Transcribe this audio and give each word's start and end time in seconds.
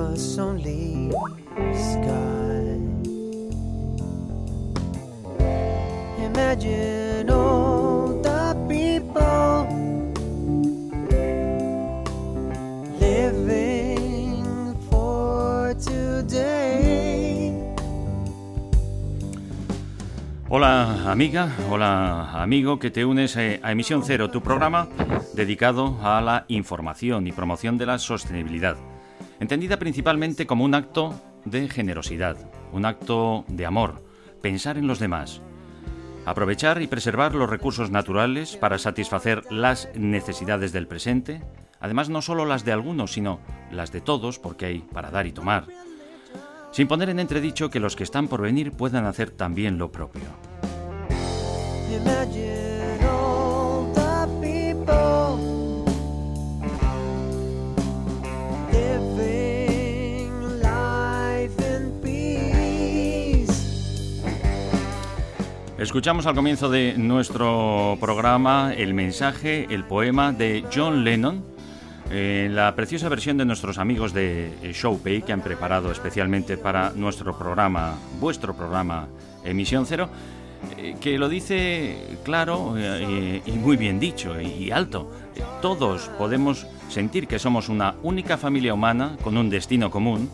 Us 0.00 0.38
only 0.38 1.10
sky. 1.74 2.78
Imagine 6.18 7.30
all 7.30 8.20
the 8.22 8.56
people 8.68 9.66
living 12.98 14.44
for 14.90 15.74
today. 15.74 17.52
Hola 20.48 21.10
amiga, 21.12 21.48
hola 21.70 22.42
amigo 22.42 22.78
que 22.78 22.90
te 22.90 23.04
unes 23.04 23.36
eh, 23.36 23.60
a 23.62 23.70
Emisión 23.70 24.02
Cero, 24.04 24.30
tu 24.30 24.40
programa 24.42 24.88
dedicado 25.34 25.96
a 26.02 26.20
la 26.20 26.44
información 26.48 27.26
y 27.26 27.32
promoción 27.32 27.78
de 27.78 27.86
la 27.86 27.98
sostenibilidad, 27.98 28.76
entendida 29.40 29.78
principalmente 29.78 30.46
como 30.46 30.64
un 30.64 30.74
acto 30.74 31.20
de 31.44 31.68
generosidad, 31.68 32.36
un 32.72 32.84
acto 32.84 33.44
de 33.48 33.66
amor, 33.66 34.04
pensar 34.42 34.78
en 34.78 34.86
los 34.86 34.98
demás, 34.98 35.40
aprovechar 36.26 36.80
y 36.82 36.86
preservar 36.86 37.34
los 37.34 37.50
recursos 37.50 37.90
naturales 37.90 38.56
para 38.56 38.78
satisfacer 38.78 39.50
las 39.50 39.88
necesidades 39.94 40.72
del 40.72 40.86
presente, 40.86 41.42
además 41.80 42.10
no 42.10 42.22
solo 42.22 42.44
las 42.44 42.64
de 42.64 42.72
algunos, 42.72 43.12
sino 43.12 43.40
las 43.72 43.90
de 43.90 44.00
todos, 44.00 44.38
porque 44.38 44.66
hay 44.66 44.78
para 44.80 45.10
dar 45.10 45.26
y 45.26 45.32
tomar, 45.32 45.64
sin 46.70 46.86
poner 46.86 47.08
en 47.08 47.18
entredicho 47.18 47.70
que 47.70 47.80
los 47.80 47.96
que 47.96 48.04
están 48.04 48.28
por 48.28 48.42
venir 48.42 48.72
puedan 48.72 49.06
hacer 49.06 49.30
también 49.30 49.78
lo 49.78 49.90
propio. 49.90 50.22
Escuchamos 65.80 66.26
al 66.26 66.34
comienzo 66.34 66.68
de 66.68 66.92
nuestro 66.98 67.96
programa 67.98 68.74
el 68.76 68.92
mensaje, 68.92 69.66
el 69.70 69.84
poema 69.84 70.30
de 70.30 70.62
John 70.70 71.04
Lennon, 71.04 71.42
en 72.10 72.54
la 72.54 72.76
preciosa 72.76 73.08
versión 73.08 73.38
de 73.38 73.46
nuestros 73.46 73.78
amigos 73.78 74.12
de 74.12 74.52
Showpay 74.74 75.22
que 75.22 75.32
han 75.32 75.40
preparado 75.40 75.90
especialmente 75.90 76.58
para 76.58 76.90
nuestro 76.90 77.34
programa, 77.34 77.94
vuestro 78.20 78.54
programa 78.54 79.08
Emisión 79.42 79.86
Cero, 79.86 80.10
eh, 80.76 80.96
que 81.00 81.16
lo 81.16 81.30
dice 81.30 82.18
claro 82.24 82.74
eh, 82.76 83.40
y 83.46 83.52
muy 83.52 83.78
bien 83.78 83.98
dicho 83.98 84.38
y 84.38 84.70
alto. 84.70 85.10
Todos 85.62 86.10
podemos 86.18 86.66
sentir 86.90 87.26
que 87.26 87.38
somos 87.38 87.70
una 87.70 87.94
única 88.02 88.36
familia 88.36 88.74
humana 88.74 89.16
con 89.24 89.38
un 89.38 89.48
destino 89.48 89.90
común. 89.90 90.28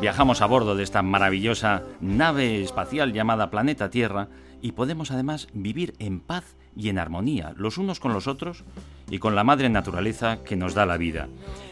Viajamos 0.00 0.42
a 0.42 0.46
bordo 0.46 0.74
de 0.74 0.82
esta 0.82 1.02
maravillosa 1.02 1.84
nave 2.00 2.60
espacial 2.64 3.12
llamada 3.12 3.50
Planeta 3.50 3.88
Tierra 3.88 4.26
y 4.62 4.72
podemos 4.72 5.10
además 5.10 5.48
vivir 5.52 5.94
en 5.98 6.20
paz 6.20 6.56
y 6.76 6.88
en 6.88 6.98
armonía 6.98 7.52
los 7.56 7.78
unos 7.78 8.00
con 8.00 8.12
los 8.12 8.26
otros 8.26 8.64
y 9.10 9.18
con 9.18 9.34
la 9.34 9.44
madre 9.44 9.68
naturaleza 9.68 10.42
que 10.44 10.56
nos 10.56 10.74
da 10.74 10.86
la 10.86 10.96
vida. 10.96 11.28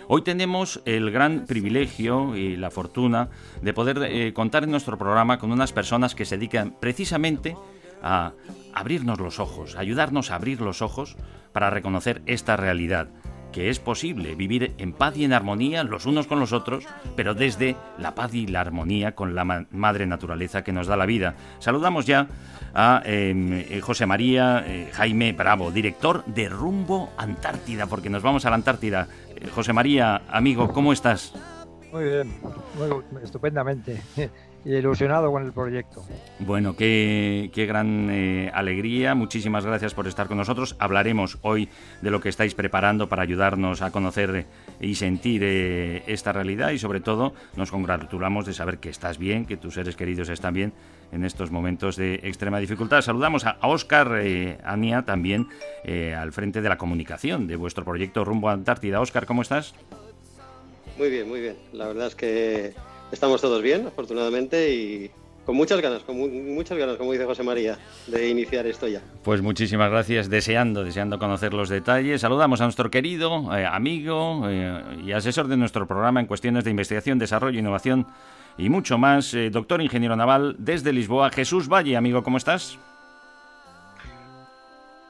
Hoy 0.08 0.22
tenemos 0.22 0.82
el 0.86 1.10
gran 1.10 1.44
privilegio 1.46 2.36
y 2.36 2.56
la 2.56 2.70
fortuna 2.70 3.28
de 3.62 3.72
poder 3.72 3.98
eh, 4.02 4.32
contar 4.32 4.64
en 4.64 4.70
nuestro 4.70 4.98
programa 4.98 5.38
con 5.38 5.52
unas 5.52 5.72
personas 5.72 6.14
que 6.14 6.24
se 6.24 6.36
dedican 6.36 6.74
precisamente 6.80 7.56
a 8.02 8.32
abrirnos 8.72 9.18
los 9.18 9.38
ojos, 9.38 9.76
ayudarnos 9.76 10.30
a 10.30 10.36
abrir 10.36 10.60
los 10.60 10.82
ojos 10.82 11.16
para 11.52 11.70
reconocer 11.70 12.22
esta 12.26 12.56
realidad, 12.56 13.08
que 13.52 13.70
es 13.70 13.78
posible 13.78 14.34
vivir 14.34 14.74
en 14.78 14.92
paz 14.92 15.16
y 15.16 15.24
en 15.24 15.32
armonía 15.32 15.82
los 15.84 16.06
unos 16.06 16.26
con 16.26 16.38
los 16.40 16.52
otros, 16.52 16.84
pero 17.16 17.34
desde 17.34 17.76
la 17.98 18.14
paz 18.14 18.34
y 18.34 18.46
la 18.46 18.60
armonía 18.60 19.14
con 19.14 19.34
la 19.34 19.44
ma- 19.44 19.66
madre 19.70 20.06
naturaleza 20.06 20.62
que 20.62 20.72
nos 20.72 20.86
da 20.86 20.96
la 20.96 21.06
vida. 21.06 21.34
Saludamos 21.58 22.06
ya 22.06 22.28
a 22.74 23.02
eh, 23.04 23.80
José 23.82 24.06
María 24.06 24.62
eh, 24.66 24.90
Jaime 24.92 25.32
Bravo, 25.32 25.70
director 25.70 26.24
de 26.26 26.48
Rumbo 26.48 27.10
Antártida, 27.16 27.86
porque 27.86 28.10
nos 28.10 28.22
vamos 28.22 28.44
a 28.44 28.50
la 28.50 28.56
Antártida. 28.56 29.08
Eh, 29.34 29.48
José 29.54 29.72
María, 29.72 30.22
amigo, 30.30 30.72
¿cómo 30.72 30.92
estás? 30.92 31.32
Muy 31.92 32.04
bien, 32.04 32.34
muy- 32.76 33.22
estupendamente. 33.24 34.02
Y 34.64 34.74
ilusionado 34.74 35.30
con 35.30 35.44
el 35.44 35.52
proyecto. 35.52 36.04
Bueno, 36.40 36.76
qué, 36.76 37.50
qué 37.54 37.66
gran 37.66 38.08
eh, 38.10 38.50
alegría. 38.52 39.14
Muchísimas 39.14 39.64
gracias 39.64 39.94
por 39.94 40.06
estar 40.06 40.26
con 40.26 40.36
nosotros. 40.36 40.76
Hablaremos 40.78 41.38
hoy 41.42 41.68
de 42.02 42.10
lo 42.10 42.20
que 42.20 42.28
estáis 42.28 42.54
preparando 42.54 43.08
para 43.08 43.22
ayudarnos 43.22 43.82
a 43.82 43.90
conocer 43.90 44.46
y 44.80 44.94
sentir 44.96 45.42
eh, 45.44 46.02
esta 46.06 46.32
realidad 46.32 46.70
y 46.70 46.78
sobre 46.78 47.00
todo 47.00 47.34
nos 47.56 47.70
congratulamos 47.70 48.46
de 48.46 48.52
saber 48.52 48.78
que 48.78 48.90
estás 48.90 49.18
bien, 49.18 49.46
que 49.46 49.56
tus 49.56 49.74
seres 49.74 49.96
queridos 49.96 50.28
están 50.28 50.54
bien 50.54 50.72
en 51.12 51.24
estos 51.24 51.50
momentos 51.50 51.96
de 51.96 52.16
extrema 52.22 52.58
dificultad. 52.58 53.00
Saludamos 53.00 53.46
a 53.46 53.58
Óscar 53.62 54.18
eh, 54.20 54.58
Ania 54.64 55.02
también 55.02 55.48
eh, 55.84 56.14
al 56.14 56.32
frente 56.32 56.60
de 56.60 56.68
la 56.68 56.78
comunicación 56.78 57.46
de 57.46 57.56
vuestro 57.56 57.84
proyecto 57.84 58.24
Rumbo 58.24 58.48
a 58.48 58.52
Antártida. 58.52 59.00
Óscar, 59.00 59.26
¿cómo 59.26 59.42
estás? 59.42 59.74
Muy 60.98 61.10
bien, 61.10 61.28
muy 61.28 61.40
bien. 61.40 61.56
La 61.72 61.86
verdad 61.86 62.08
es 62.08 62.14
que 62.14 62.74
estamos 63.12 63.40
todos 63.40 63.62
bien, 63.62 63.86
afortunadamente, 63.86 64.74
y 64.74 65.10
con 65.46 65.56
muchas 65.56 65.80
ganas, 65.80 66.02
con 66.02 66.18
mu- 66.18 66.28
muchas 66.28 66.76
ganas, 66.76 66.96
como 66.96 67.12
dice 67.12 67.24
José 67.24 67.42
María, 67.42 67.78
de 68.06 68.28
iniciar 68.28 68.66
esto 68.66 68.86
ya. 68.86 69.00
Pues 69.24 69.40
muchísimas 69.40 69.90
gracias, 69.90 70.28
deseando, 70.28 70.84
deseando 70.84 71.18
conocer 71.18 71.54
los 71.54 71.68
detalles. 71.70 72.20
Saludamos 72.20 72.60
a 72.60 72.64
nuestro 72.64 72.90
querido 72.90 73.56
eh, 73.56 73.64
amigo 73.64 74.42
eh, 74.48 74.82
y 75.04 75.12
asesor 75.12 75.48
de 75.48 75.56
nuestro 75.56 75.86
programa 75.86 76.20
en 76.20 76.26
cuestiones 76.26 76.64
de 76.64 76.70
investigación, 76.70 77.18
desarrollo, 77.18 77.58
innovación 77.58 78.06
y 78.58 78.68
mucho 78.68 78.98
más, 78.98 79.32
eh, 79.34 79.50
doctor 79.50 79.80
ingeniero 79.80 80.16
naval 80.16 80.56
desde 80.58 80.92
Lisboa, 80.92 81.30
Jesús 81.30 81.68
Valle. 81.68 81.96
Amigo, 81.96 82.22
¿cómo 82.22 82.36
estás? 82.36 82.78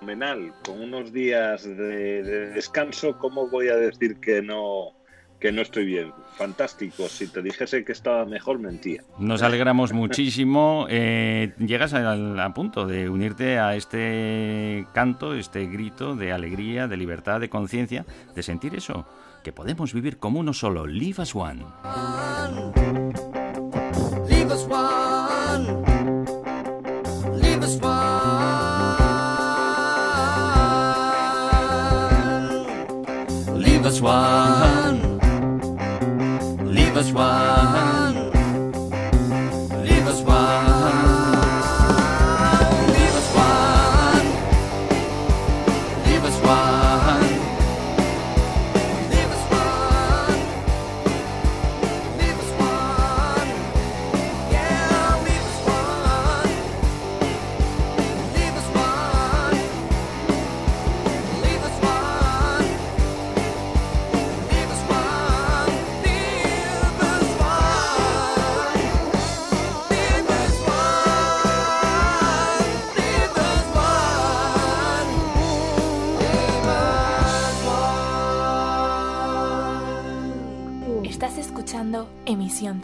fenomenal, 0.01 0.53
con 0.65 0.81
unos 0.81 1.13
días 1.13 1.65
de, 1.65 2.23
de 2.23 2.47
descanso, 2.51 3.19
¿cómo 3.19 3.49
voy 3.49 3.69
a 3.69 3.77
decir 3.77 4.21
que 4.21 4.41
no 4.41 4.93
que 5.41 5.53
no 5.53 5.63
estoy 5.63 5.87
bien? 5.87 6.13
Fantástico, 6.37 7.09
si 7.09 7.29
te 7.29 7.43
dijese 7.43 7.85
que 7.85 7.93
estaba 7.93 8.25
mejor, 8.25 8.59
mentía. 8.59 9.03
Nos 9.19 9.43
alegramos 9.43 9.93
muchísimo. 9.93 10.87
Eh, 11.01 11.53
llegas 11.59 11.93
al- 11.95 12.39
a, 12.41 12.53
punto 12.55 12.87
de 12.87 13.09
unirte 13.09 13.59
a 13.59 13.77
este 13.77 14.87
canto, 14.93 15.35
este 15.35 15.67
grito 15.67 16.17
de 16.17 16.33
alegría, 16.33 16.89
de 16.89 16.97
libertad, 16.97 17.41
de 17.41 17.49
conciencia, 17.49 18.05
de 18.35 18.43
sentir 18.43 18.75
eso, 18.75 19.07
que 19.45 19.53
podemos 19.53 19.93
vivir 19.93 20.19
como 20.19 20.41
uno 20.41 20.53
solo. 20.53 20.87
Live 20.87 21.23
as 21.23 21.35
one. 21.35 21.63
Leave 24.29 24.53
us 24.53 24.67
one. 24.69 25.85
Leave 27.41 27.65
us 27.65 27.79
one. 27.81 28.69
Leave 33.61 33.87
us 33.87 34.01
one. 34.01 34.68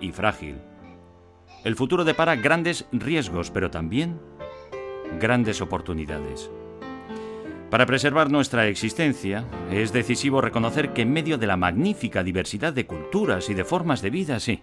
y 0.00 0.12
frágil, 0.12 0.56
el 1.64 1.74
futuro 1.74 2.04
depara 2.04 2.36
grandes 2.36 2.86
riesgos, 2.92 3.50
pero 3.50 3.70
también 3.70 4.20
grandes 5.18 5.60
oportunidades. 5.60 6.50
Para 7.70 7.86
preservar 7.86 8.30
nuestra 8.30 8.68
existencia, 8.68 9.44
es 9.72 9.92
decisivo 9.92 10.40
reconocer 10.40 10.92
que 10.92 11.02
en 11.02 11.12
medio 11.12 11.38
de 11.38 11.48
la 11.48 11.56
magnífica 11.56 12.22
diversidad 12.22 12.72
de 12.72 12.86
culturas 12.86 13.50
y 13.50 13.54
de 13.54 13.64
formas 13.64 14.02
de 14.02 14.10
vida, 14.10 14.38
sí, 14.38 14.62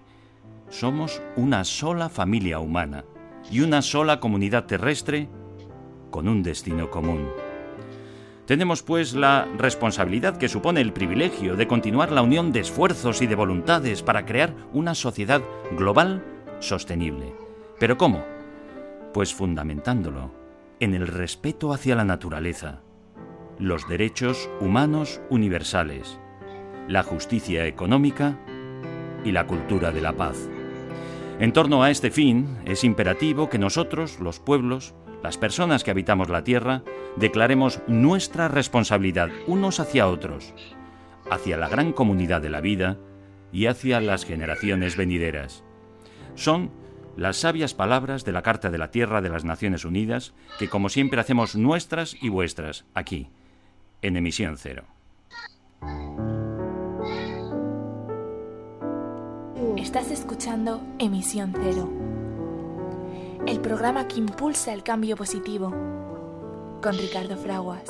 somos 0.70 1.22
una 1.36 1.66
sola 1.66 2.08
familia 2.08 2.60
humana 2.60 3.04
y 3.52 3.60
una 3.60 3.82
sola 3.82 4.22
comunidad 4.22 4.66
terrestre 4.66 5.28
con 6.10 6.30
un 6.30 6.42
destino 6.42 6.90
común. 6.90 7.28
Tenemos 8.46 8.84
pues 8.84 9.14
la 9.14 9.48
responsabilidad 9.58 10.38
que 10.38 10.50
supone 10.50 10.82
el 10.82 10.92
privilegio 10.92 11.56
de 11.56 11.66
continuar 11.66 12.12
la 12.12 12.22
unión 12.22 12.52
de 12.52 12.60
esfuerzos 12.60 13.22
y 13.22 13.28
de 13.28 13.36
voluntades 13.36 14.04
para 14.04 14.26
crear 14.26 14.54
una 14.74 14.96
sociedad 14.96 15.42
global 15.72 16.24
sostenible. 16.60 17.34
¿Pero 17.80 17.98
cómo? 17.98 18.26
Pues 19.14 19.34
fundamentándolo 19.34 20.32
en 20.82 20.94
el 20.94 21.08
respeto 21.08 21.72
hacia 21.72 21.96
la 21.96 22.04
naturaleza, 22.04 22.82
los 23.60 23.88
derechos 23.88 24.50
humanos 24.60 25.22
universales, 25.30 26.20
la 26.90 27.04
justicia 27.04 27.66
económica 27.66 28.38
y 29.24 29.32
la 29.32 29.48
cultura 29.48 29.92
de 29.92 30.02
la 30.02 30.14
paz. 30.14 30.50
En 31.40 31.54
torno 31.54 31.82
a 31.82 31.92
este 31.92 32.12
fin, 32.12 32.58
es 32.66 32.84
imperativo 32.84 33.50
que 33.50 33.58
nosotros, 33.58 34.20
los 34.20 34.40
pueblos, 34.40 34.94
las 35.24 35.38
personas 35.38 35.84
que 35.84 35.92
habitamos 35.92 36.30
la 36.30 36.44
Tierra, 36.44 36.84
declaremos 37.16 37.80
nuestra 37.88 38.50
responsabilidad 38.50 39.30
unos 39.48 39.80
hacia 39.80 40.08
otros, 40.08 40.54
hacia 41.32 41.58
la 41.58 41.70
gran 41.70 41.94
comunidad 41.94 42.42
de 42.42 42.50
la 42.50 42.60
vida 42.60 42.98
y 43.54 43.68
hacia 43.68 44.02
las 44.02 44.26
generaciones 44.26 44.98
venideras. 44.98 45.64
Son 46.36 46.72
las 47.16 47.38
sabias 47.38 47.74
palabras 47.74 48.26
de 48.26 48.34
la 48.34 48.42
Carta 48.42 48.70
de 48.70 48.78
la 48.78 48.92
Tierra 48.92 49.22
de 49.22 49.30
las 49.30 49.46
Naciones 49.46 49.86
Unidas 49.86 50.34
que 50.60 50.68
como 50.68 50.90
siempre 50.90 51.22
hacemos 51.22 51.56
nuestras 51.56 52.18
y 52.22 52.28
vuestras 52.28 52.86
aquí, 52.94 53.30
en 54.02 54.18
emisión 54.18 54.58
cero. 54.58 54.84
Estás 59.78 60.12
escuchando 60.12 60.82
Emisión 61.00 61.54
Cero 61.62 61.90
el 63.48 63.60
programa 63.60 64.08
que 64.08 64.20
impulsa 64.20 64.74
el 64.74 64.84
cambio 64.84 65.16
positivo, 65.16 65.70
con 66.82 66.98
Ricardo 66.98 67.38
Fraguas. 67.38 67.84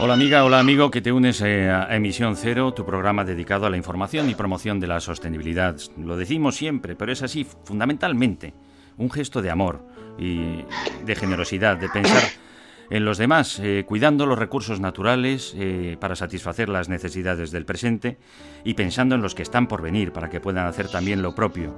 Hola 0.00 0.14
amiga, 0.14 0.44
hola 0.44 0.60
amigo 0.60 0.90
que 0.90 1.00
te 1.00 1.10
unes 1.10 1.40
eh, 1.40 1.68
a 1.70 1.94
Emisión 1.94 2.36
Cero, 2.36 2.72
tu 2.72 2.84
programa 2.84 3.24
dedicado 3.24 3.66
a 3.66 3.70
la 3.70 3.76
información 3.76 4.30
y 4.30 4.34
promoción 4.34 4.78
de 4.78 4.86
la 4.86 5.00
sostenibilidad. 5.00 5.76
Lo 5.96 6.16
decimos 6.16 6.56
siempre, 6.56 6.94
pero 6.94 7.12
es 7.12 7.22
así, 7.22 7.44
fundamentalmente, 7.64 8.54
un 8.96 9.10
gesto 9.10 9.42
de 9.42 9.50
amor 9.50 9.84
y 10.18 10.64
de 11.04 11.16
generosidad, 11.16 11.76
de 11.76 11.88
pensar 11.88 12.22
en 12.90 13.04
los 13.04 13.18
demás, 13.18 13.58
eh, 13.58 13.84
cuidando 13.86 14.26
los 14.26 14.38
recursos 14.38 14.80
naturales 14.80 15.54
eh, 15.56 15.96
para 16.00 16.16
satisfacer 16.16 16.68
las 16.68 16.88
necesidades 16.88 17.50
del 17.50 17.64
presente 17.64 18.18
y 18.64 18.74
pensando 18.74 19.14
en 19.14 19.22
los 19.22 19.34
que 19.34 19.42
están 19.42 19.66
por 19.68 19.82
venir 19.82 20.12
para 20.12 20.30
que 20.30 20.40
puedan 20.40 20.66
hacer 20.66 20.88
también 20.88 21.22
lo 21.22 21.34
propio. 21.34 21.74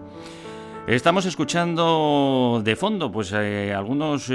Estamos 0.87 1.27
escuchando 1.27 2.62
de 2.65 2.75
fondo 2.75 3.12
pues 3.12 3.33
eh, 3.37 3.75
algunos 3.77 4.29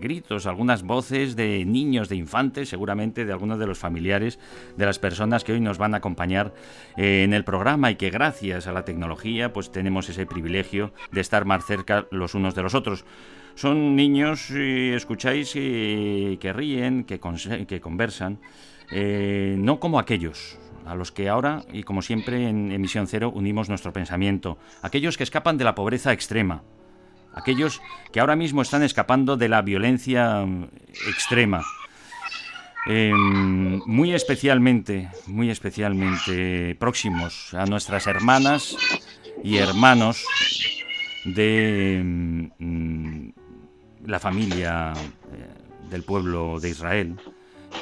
gritos, 0.00 0.46
algunas 0.46 0.82
voces 0.82 1.34
de 1.34 1.64
niños, 1.64 2.10
de 2.10 2.16
infantes, 2.16 2.68
seguramente 2.68 3.24
de 3.24 3.32
algunos 3.32 3.58
de 3.58 3.66
los 3.66 3.78
familiares 3.78 4.38
de 4.76 4.84
las 4.84 4.98
personas 4.98 5.44
que 5.44 5.54
hoy 5.54 5.60
nos 5.60 5.78
van 5.78 5.94
a 5.94 5.96
acompañar 5.96 6.52
en 6.96 7.32
el 7.32 7.42
programa 7.42 7.90
y 7.90 7.96
que 7.96 8.10
gracias 8.10 8.66
a 8.66 8.72
la 8.72 8.84
tecnología 8.84 9.52
pues 9.52 9.72
tenemos 9.72 10.10
ese 10.10 10.26
privilegio 10.26 10.92
de 11.10 11.22
estar 11.22 11.46
más 11.46 11.64
cerca 11.64 12.06
los 12.10 12.34
unos 12.34 12.54
de 12.54 12.62
los 12.62 12.74
otros. 12.74 13.06
Son 13.56 13.96
niños, 13.96 14.48
si 14.48 14.92
escucháis, 14.92 15.52
que 15.52 16.52
ríen, 16.54 17.04
que, 17.04 17.18
que 17.66 17.80
conversan, 17.80 18.38
eh, 18.92 19.56
no 19.58 19.80
como 19.80 19.98
aquellos 19.98 20.58
a 20.84 20.94
los 20.94 21.10
que 21.10 21.30
ahora, 21.30 21.64
y 21.72 21.82
como 21.82 22.02
siempre 22.02 22.48
en 22.48 22.70
Emisión 22.70 23.06
Cero, 23.06 23.32
unimos 23.34 23.70
nuestro 23.70 23.94
pensamiento, 23.94 24.58
aquellos 24.82 25.16
que 25.16 25.24
escapan 25.24 25.56
de 25.56 25.64
la 25.64 25.74
pobreza 25.74 26.12
extrema, 26.12 26.64
aquellos 27.34 27.80
que 28.12 28.20
ahora 28.20 28.36
mismo 28.36 28.60
están 28.60 28.82
escapando 28.82 29.38
de 29.38 29.48
la 29.48 29.62
violencia 29.62 30.44
mm, 30.44 30.68
extrema. 31.08 31.64
Em, 32.86 33.80
muy 33.86 34.12
especialmente, 34.12 35.08
muy 35.26 35.48
especialmente 35.48 36.76
próximos 36.78 37.54
a 37.54 37.64
nuestras 37.64 38.06
hermanas 38.06 38.76
y 39.42 39.56
hermanos 39.56 40.24
de 41.24 42.00
mm, 42.04 43.45
la 44.06 44.20
familia 44.20 44.92
eh, 45.32 45.88
del 45.90 46.02
pueblo 46.02 46.60
de 46.60 46.70
Israel 46.70 47.16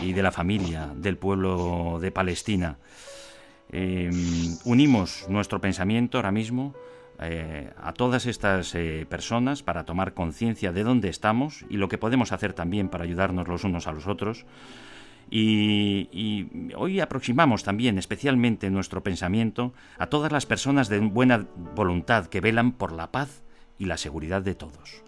y 0.00 0.12
de 0.12 0.22
la 0.22 0.32
familia 0.32 0.92
del 0.94 1.16
pueblo 1.16 1.98
de 2.00 2.10
Palestina. 2.10 2.78
Em, 3.70 4.56
unimos 4.64 5.26
nuestro 5.28 5.60
pensamiento 5.60 6.18
ahora 6.18 6.32
mismo 6.32 6.74
eh, 7.20 7.70
a 7.76 7.92
todas 7.92 8.26
estas 8.26 8.74
eh, 8.74 9.06
personas 9.08 9.62
para 9.62 9.84
tomar 9.84 10.14
conciencia 10.14 10.72
de 10.72 10.82
dónde 10.82 11.08
estamos 11.08 11.64
y 11.70 11.76
lo 11.76 11.88
que 11.88 11.98
podemos 11.98 12.32
hacer 12.32 12.52
también 12.52 12.88
para 12.88 13.04
ayudarnos 13.04 13.48
los 13.48 13.64
unos 13.64 13.86
a 13.86 13.92
los 13.92 14.06
otros. 14.06 14.46
y, 15.30 16.70
hoy 16.76 17.00
aproximamos 17.00 17.64
también 17.64 17.98
especialmente 17.98 18.70
nuestro 18.70 19.02
pensamiento 19.02 19.72
a 19.98 20.06
todas 20.06 20.30
las 20.30 20.46
personas 20.46 20.88
de 20.88 20.98
buena 21.00 21.46
voluntad 21.74 22.26
que 22.26 22.40
velan 22.40 22.72
por 22.72 22.92
la 22.92 23.10
paz 23.10 23.42
y 23.78 23.86
la 23.86 23.96
seguridad 23.96 24.42
de 24.42 24.54
todos. 24.54 25.04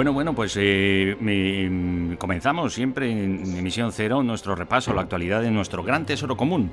Bueno, 0.00 0.14
bueno, 0.14 0.34
pues 0.34 0.56
eh, 0.58 1.14
mm, 1.20 2.14
comenzamos 2.14 2.72
siempre 2.72 3.10
en 3.10 3.58
Emisión 3.58 3.92
Cero 3.92 4.22
nuestro 4.22 4.54
repaso 4.54 4.92
a 4.92 4.94
la 4.94 5.02
actualidad 5.02 5.42
de 5.42 5.50
nuestro 5.50 5.82
gran 5.82 6.06
tesoro 6.06 6.38
común, 6.38 6.72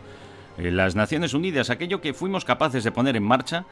eh, 0.58 0.72
las 0.72 0.96
Naciones 0.96 1.34
Unidas, 1.34 1.70
aquello 1.70 2.00
que 2.00 2.14
fuimos 2.14 2.46
capaces 2.46 2.86
de 2.86 2.92
poner 2.94 3.18
en 3.18 3.24
marcha 3.24 3.66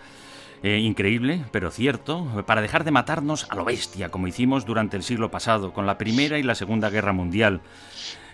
Eh, 0.63 0.79
increíble, 0.79 1.43
pero 1.51 1.69
cierto, 1.69 2.43
para 2.45 2.61
dejar 2.61 2.83
de 2.83 2.91
matarnos 2.91 3.47
a 3.49 3.55
lo 3.55 3.65
bestia, 3.65 4.09
como 4.09 4.27
hicimos 4.27 4.65
durante 4.65 4.97
el 4.97 5.03
siglo 5.03 5.29
pasado, 5.29 5.73
con 5.73 5.85
la 5.85 5.97
Primera 5.97 6.39
y 6.39 6.43
la 6.43 6.55
Segunda 6.55 6.89
Guerra 6.89 7.13
Mundial, 7.13 7.61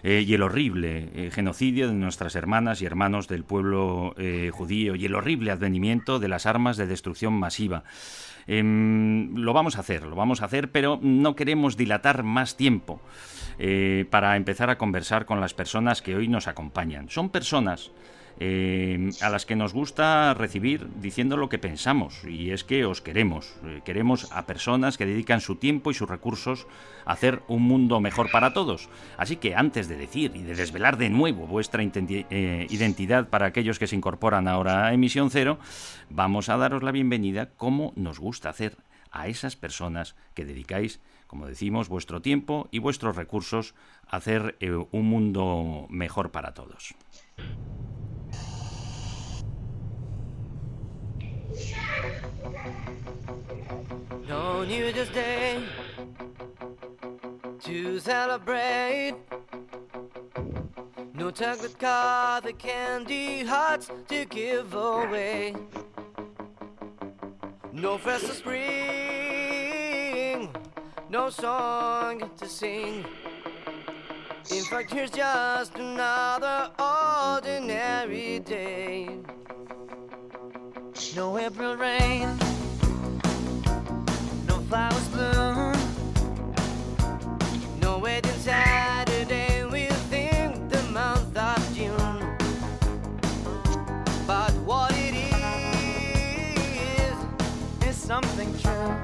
eh, 0.04 0.24
y 0.26 0.34
el 0.34 0.42
horrible 0.42 1.10
eh, 1.14 1.30
genocidio 1.32 1.88
de 1.88 1.94
nuestras 1.94 2.36
hermanas 2.36 2.82
y 2.82 2.86
hermanos 2.86 3.28
del 3.28 3.44
pueblo 3.44 4.16
judío, 4.52 4.96
y 4.96 5.06
el 5.06 5.16
horrible 5.16 5.52
advenimiento 5.52 6.20
de 6.20 6.28
las 6.28 6.46
armas 6.46 6.78
de 6.78 6.88
destrucción 6.88 7.34
masiva. 7.34 7.84
Em, 8.48 9.36
lo 9.36 9.54
vamos 9.54 9.78
a 9.78 9.82
hacer, 9.82 10.04
lo 10.04 10.16
vamos 10.16 10.42
a 10.42 10.46
hacer, 10.46 10.72
pero 10.72 11.00
no 11.02 11.36
queremos 11.36 11.78
dilatar 11.78 12.24
más 12.24 12.56
tiempo 12.56 13.02
para 14.10 14.38
empezar 14.38 14.72
a 14.72 14.78
conversar 14.80 15.26
con 15.26 15.40
las 15.40 15.54
personas 15.54 16.02
que 16.02 16.16
hoy 16.16 16.28
nos 16.28 16.48
acompañan. 16.48 17.10
Son 17.10 17.30
personas 17.30 17.92
eh, 18.44 19.12
a 19.22 19.30
las 19.30 19.46
que 19.46 19.56
nos 19.56 19.72
gusta 19.72 20.34
recibir 20.34 20.88
diciendo 21.00 21.38
lo 21.38 21.48
que 21.48 21.60
pensamos 21.60 22.24
y 22.24 22.50
es 22.50 22.64
que 22.64 22.86
os 22.86 23.00
queremos. 23.00 23.54
Eh, 23.64 23.82
queremos 23.86 24.32
a 24.32 24.48
personas 24.48 24.98
que 24.98 25.06
dedican 25.06 25.42
su 25.42 25.58
tiempo 25.58 25.92
y 25.92 25.94
sus 25.94 26.10
recursos 26.10 26.66
a 27.06 27.12
hacer 27.12 27.44
un 27.48 27.62
mundo 27.62 28.00
mejor 28.00 28.32
para 28.32 28.52
todos. 28.52 28.90
Así 29.16 29.36
que 29.36 29.54
antes 29.54 29.88
de 29.88 29.96
decir 29.96 30.32
y 30.34 30.42
de 30.42 30.56
desvelar 30.56 30.98
de 30.98 31.12
nuevo 31.12 31.46
vuestra 31.46 31.84
eh, 31.84 32.66
identidad 32.72 33.30
para 33.30 33.46
aquellos 33.46 33.78
que 33.78 33.86
se 33.86 33.96
incorporan 33.96 34.48
ahora 34.48 34.88
a 34.88 34.94
Emisión 34.96 35.30
Cero, 35.30 35.60
vamos 36.10 36.50
a 36.50 36.58
daros 36.58 36.82
la 36.82 36.92
bienvenida 36.92 37.52
como 37.58 37.94
nos 37.96 38.18
gusta 38.18 38.50
hacer 38.50 38.76
a 39.12 39.28
esas 39.28 39.56
personas 39.56 40.16
que 40.34 40.46
dedicáis, 40.46 41.00
como 41.28 41.46
decimos, 41.46 41.90
vuestro 41.90 42.24
tiempo 42.24 42.70
y 42.72 42.80
vuestros 42.80 43.16
recursos 43.16 43.76
a 44.08 44.18
hacer 44.18 44.58
eh, 44.62 44.72
un 44.72 45.06
mundo 45.06 45.86
mejor 45.92 46.32
para 46.32 46.56
todos. 46.56 46.96
No 54.28 54.64
New 54.64 54.86
Year's 54.86 55.10
Day 55.10 55.62
to 57.64 58.00
celebrate. 58.00 59.16
No 61.14 61.30
chocolate 61.32 61.78
car, 61.78 62.42
the 62.42 62.54
candy 62.54 63.44
hearts 63.44 63.92
to 64.08 64.26
give 64.26 64.74
away. 64.74 65.54
No 67.72 67.98
festive 67.98 68.36
spring, 68.36 68.60
no 71.10 71.30
song 71.30 72.30
to 72.38 72.48
sing. 72.48 73.06
In 74.52 74.64
fact, 74.64 74.92
here's 74.92 75.12
just 75.12 75.76
another 75.76 76.72
ordinary 76.80 78.40
day. 78.40 79.20
No 81.14 81.38
April 81.38 81.76
rain 81.76 82.38
no 84.48 84.62
flowers 84.70 85.08
bloom. 85.10 85.74
No 87.82 87.98
wedding 87.98 88.32
Saturday 88.40 89.66
within 89.66 90.70
the 90.70 90.82
month 90.84 91.36
of 91.36 91.76
June. 91.76 92.38
But 94.26 94.54
what 94.64 94.94
it 94.96 95.14
is 96.86 97.16
is 97.86 97.98
something 97.98 98.58
true. 98.60 98.96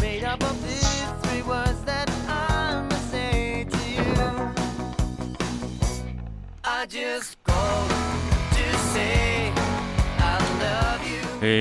Made 0.00 0.24
up 0.24 0.42
of 0.42 0.62
these 0.62 1.04
three 1.22 1.42
words 1.42 1.80
that 1.84 2.10
I 2.28 2.82
must 2.82 3.10
say 3.10 3.64
to 3.70 3.78
you. 3.88 4.04
I 6.64 6.84
just 6.84 7.35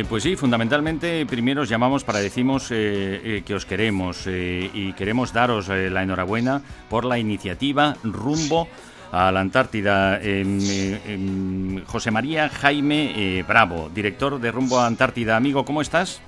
Pues 0.04 0.24
sí, 0.24 0.36
fundamentalmente 0.36 1.26
primero 1.26 1.62
os 1.62 1.70
llamamos 1.70 2.04
para 2.04 2.20
decimos 2.20 2.72
eh, 2.72 3.22
eh, 3.24 3.44
que 3.46 3.54
os 3.54 3.66
queremos 3.66 4.26
eh, 4.26 4.70
y 4.74 4.94
queremos 4.94 5.32
daros 5.32 5.68
la 5.68 6.04
enhorabuena 6.04 6.62
por 6.90 7.06
la 7.06 7.20
iniciativa 7.20 7.96
rumbo 8.04 8.68
a 9.12 9.32
la 9.32 9.40
Antártida. 9.40 10.20
Em, 10.22 10.60
em, 11.06 11.86
José 11.86 12.12
María 12.12 12.50
Jaime 12.50 13.44
Bravo, 13.48 13.90
director 13.94 14.40
de 14.40 14.52
Rumbo 14.52 14.80
a 14.80 14.88
Antártida. 14.88 15.38
Amigo, 15.38 15.66
¿cómo 15.66 15.82
estás? 15.82 16.22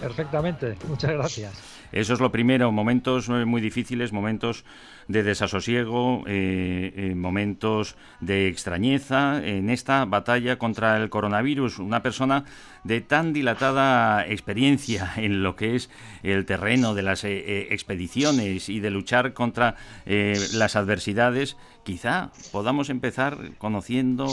Perfectamente, 0.00 0.76
muchas 0.88 1.12
gracias. 1.12 1.71
Eso 1.92 2.14
es 2.14 2.20
lo 2.20 2.32
primero, 2.32 2.72
momentos 2.72 3.28
eh, 3.28 3.44
muy 3.44 3.60
difíciles, 3.60 4.12
momentos 4.12 4.64
de 5.08 5.22
desasosiego, 5.22 6.24
eh, 6.26 6.92
eh, 6.96 7.14
momentos 7.14 7.96
de 8.20 8.48
extrañeza 8.48 9.44
en 9.44 9.68
esta 9.68 10.06
batalla 10.06 10.58
contra 10.58 10.96
el 10.96 11.10
coronavirus. 11.10 11.80
Una 11.80 12.02
persona 12.02 12.44
de 12.82 13.02
tan 13.02 13.34
dilatada 13.34 14.26
experiencia 14.26 15.12
en 15.16 15.42
lo 15.42 15.54
que 15.54 15.76
es 15.76 15.90
el 16.22 16.46
terreno 16.46 16.94
de 16.94 17.02
las 17.02 17.24
expediciones 17.24 18.70
y 18.70 18.80
de 18.80 18.90
luchar 18.90 19.34
contra 19.34 19.76
las 20.06 20.76
adversidades, 20.76 21.56
quizá 21.84 22.30
podamos 22.52 22.88
empezar 22.90 23.36
conociendo 23.58 24.28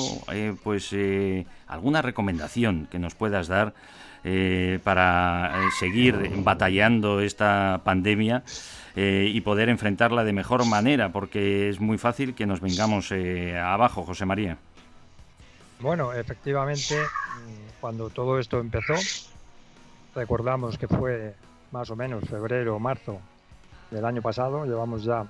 pues 0.63 0.95
alguna 1.67 2.01
recomendación 2.01 2.87
que 2.89 2.99
nos 2.99 3.15
puedas 3.15 3.47
dar 3.47 3.73
eh, 4.23 4.79
para 4.83 5.49
eh, 5.55 5.71
seguir 5.79 6.29
batallando 6.43 7.21
esta 7.21 7.79
pandemia 7.85 8.43
eh, 8.93 9.31
y 9.33 9.39
poder 9.39 9.69
enfrentarla 9.69 10.25
de 10.25 10.33
mejor 10.33 10.65
manera, 10.65 11.09
porque 11.13 11.69
es 11.69 11.79
muy 11.79 11.97
fácil 11.97 12.35
que 12.35 12.45
nos 12.45 12.59
vengamos 12.59 13.13
abajo, 13.13 14.03
José 14.03 14.25
María. 14.25 14.57
Bueno, 15.79 16.11
efectivamente, 16.11 16.99
mm, 16.99 17.79
cuando 17.79 18.09
todo 18.09 18.39
esto 18.39 18.59
empezó, 18.59 18.95
recordamos 20.13 20.77
que 20.77 20.89
fue 20.89 21.35
más 21.71 21.89
o 21.89 21.95
menos 21.95 22.25
febrero 22.27 22.75
o 22.75 22.79
marzo 22.79 23.21
del 23.89 24.03
año 24.03 24.21
pasado, 24.21 24.65
llevamos 24.65 25.05
ya 25.05 25.27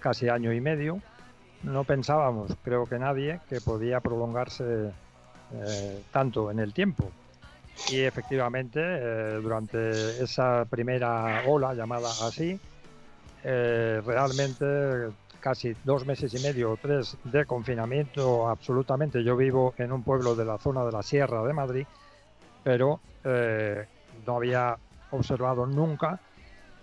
casi 0.00 0.28
año 0.28 0.52
y 0.52 0.60
medio, 0.60 1.00
no 1.62 1.84
pensábamos, 1.84 2.52
creo 2.62 2.84
que 2.84 2.98
nadie, 2.98 3.40
que 3.48 3.62
podía 3.62 4.00
prolongarse 4.00 4.92
tanto 6.10 6.50
en 6.50 6.58
el 6.58 6.74
tiempo. 6.74 7.10
Y 7.88 8.00
efectivamente, 8.00 8.80
eh, 8.80 9.40
durante 9.42 10.22
esa 10.22 10.64
primera 10.66 11.42
ola, 11.46 11.74
llamada 11.74 12.10
así, 12.26 12.58
eh, 13.44 14.00
realmente 14.04 14.64
casi 15.40 15.74
dos 15.82 16.06
meses 16.06 16.32
y 16.32 16.38
medio 16.38 16.70
o 16.70 16.76
tres 16.76 17.16
de 17.24 17.44
confinamiento 17.44 18.48
absolutamente. 18.48 19.24
Yo 19.24 19.36
vivo 19.36 19.74
en 19.76 19.90
un 19.90 20.04
pueblo 20.04 20.36
de 20.36 20.44
la 20.44 20.58
zona 20.58 20.84
de 20.84 20.92
la 20.92 21.02
Sierra 21.02 21.42
de 21.42 21.52
Madrid, 21.52 21.84
pero 22.62 23.00
eh, 23.24 23.84
no 24.24 24.36
había 24.36 24.76
observado 25.10 25.66
nunca 25.66 26.20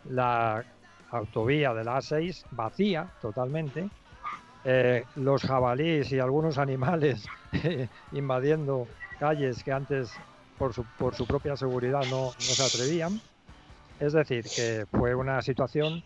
la 0.03 0.65
autovía 1.11 1.73
de 1.73 1.83
la 1.85 1.97
A6 1.97 2.45
vacía 2.51 3.07
totalmente, 3.21 3.89
eh, 4.65 5.05
los 5.15 5.41
jabalíes 5.41 6.11
y 6.11 6.19
algunos 6.19 6.57
animales 6.57 7.25
invadiendo 8.11 8.87
calles 9.17 9.63
que 9.63 9.71
antes 9.71 10.11
por 10.59 10.73
su, 10.73 10.83
por 10.97 11.15
su 11.15 11.25
propia 11.25 11.55
seguridad 11.55 12.01
no, 12.11 12.25
no 12.25 12.33
se 12.39 12.63
atrevían. 12.63 13.19
Es 13.99 14.13
decir, 14.13 14.43
que 14.43 14.85
fue 14.91 15.15
una 15.15 15.41
situación 15.41 16.03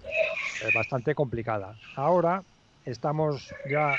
eh, 0.61 0.69
bastante 0.73 1.13
complicada. 1.13 1.75
Ahora 1.95 2.43
estamos 2.85 3.53
ya 3.69 3.91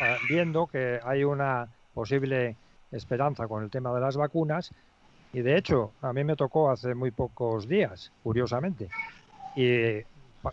ah, 0.00 0.16
viendo 0.28 0.66
que 0.66 1.00
hay 1.04 1.24
una 1.24 1.68
posible 1.92 2.56
esperanza 2.92 3.46
con 3.48 3.64
el 3.64 3.70
tema 3.70 3.92
de 3.92 4.00
las 4.00 4.16
vacunas 4.16 4.70
y 5.32 5.40
de 5.40 5.56
hecho 5.56 5.92
a 6.00 6.12
mí 6.12 6.24
me 6.24 6.36
tocó 6.36 6.70
hace 6.70 6.94
muy 6.94 7.10
pocos 7.10 7.68
días, 7.68 8.12
curiosamente. 8.22 8.88
Y 9.56 10.02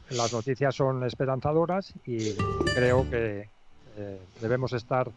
las 0.09 0.33
noticias 0.33 0.75
son 0.75 1.03
esperanzadoras 1.03 1.93
y 2.05 2.33
creo 2.73 3.09
que 3.09 3.49
eh, 3.97 4.21
debemos 4.41 4.73
estar 4.73 5.09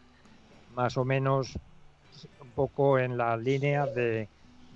más 0.75 0.97
o 0.97 1.05
menos 1.05 1.57
poco 2.61 2.97
en 2.97 3.17
la 3.17 3.37
línea 3.37 3.85
de, 3.85 4.27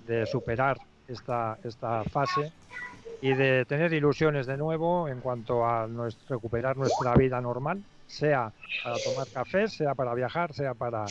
de 0.06 0.24
superar 0.26 0.78
esta, 1.08 1.58
esta 1.64 2.04
fase 2.04 2.52
y 3.20 3.34
de 3.34 3.64
tener 3.64 3.92
ilusiones 3.92 4.46
de 4.46 4.56
nuevo 4.56 5.08
en 5.08 5.18
cuanto 5.20 5.66
a 5.66 5.88
nues- 5.88 6.16
recuperar 6.28 6.76
nuestra 6.76 7.14
vida 7.16 7.40
normal, 7.40 7.82
sea 8.06 8.52
para 8.84 8.96
tomar 9.04 9.26
café, 9.32 9.66
sea 9.68 9.94
para 9.96 10.14
viajar, 10.14 10.54
sea 10.54 10.74
para 10.74 11.04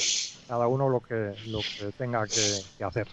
cada 0.47 0.67
uno 0.67 0.87
lo 0.87 1.01
que, 1.01 1.33
lo 1.47 1.59
que 1.59 1.91
tenga 1.97 2.25
que, 2.25 2.61
que 2.77 2.83
hacer. 2.85 3.07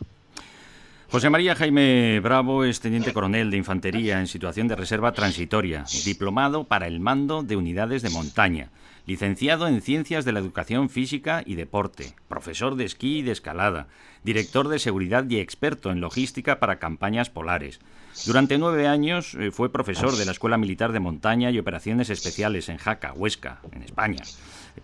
José 1.11 1.31
María 1.31 1.55
Jaime 1.57 2.21
Bravo 2.21 2.65
es 2.65 2.81
teniente 2.81 3.13
coronel 3.13 3.51
de 3.51 3.57
infantería 3.57 4.21
en 4.21 4.27
situación 4.29 4.69
de 4.69 4.77
reserva 4.77 5.11
transitoria, 5.13 5.85
diplomado 6.05 6.63
para 6.65 6.87
el 6.87 7.01
mando 7.01 7.43
de 7.43 7.57
unidades 7.57 8.03
de 8.03 8.11
montaña, 8.11 8.69
licenciado 9.09 9.67
en 9.67 9.81
Ciencias 9.81 10.27
de 10.27 10.33
la 10.33 10.39
Educación 10.39 10.91
Física 10.91 11.43
y 11.47 11.55
Deporte, 11.55 12.13
profesor 12.29 12.77
de 12.77 12.85
esquí 12.85 13.21
y 13.21 13.23
de 13.23 13.33
escalada, 13.33 13.87
director 14.23 14.69
de 14.69 14.79
seguridad 14.79 15.25
y 15.31 15.39
experto 15.39 15.91
en 15.91 16.03
logística 16.03 16.61
para 16.61 16.79
campañas 16.79 17.31
polares. 17.31 17.81
Durante 18.27 18.59
nueve 18.59 18.87
años 18.87 19.35
eh, 19.35 19.51
fue 19.51 19.73
profesor 19.73 20.15
de 20.15 20.27
la 20.27 20.33
Escuela 20.33 20.59
Militar 20.59 20.93
de 20.93 21.01
Montaña 21.01 21.51
y 21.51 21.59
Operaciones 21.59 22.11
Especiales 22.11 22.69
en 22.69 22.77
Jaca, 22.77 23.15
Huesca, 23.15 23.61
en 23.73 23.83
España. 23.83 24.23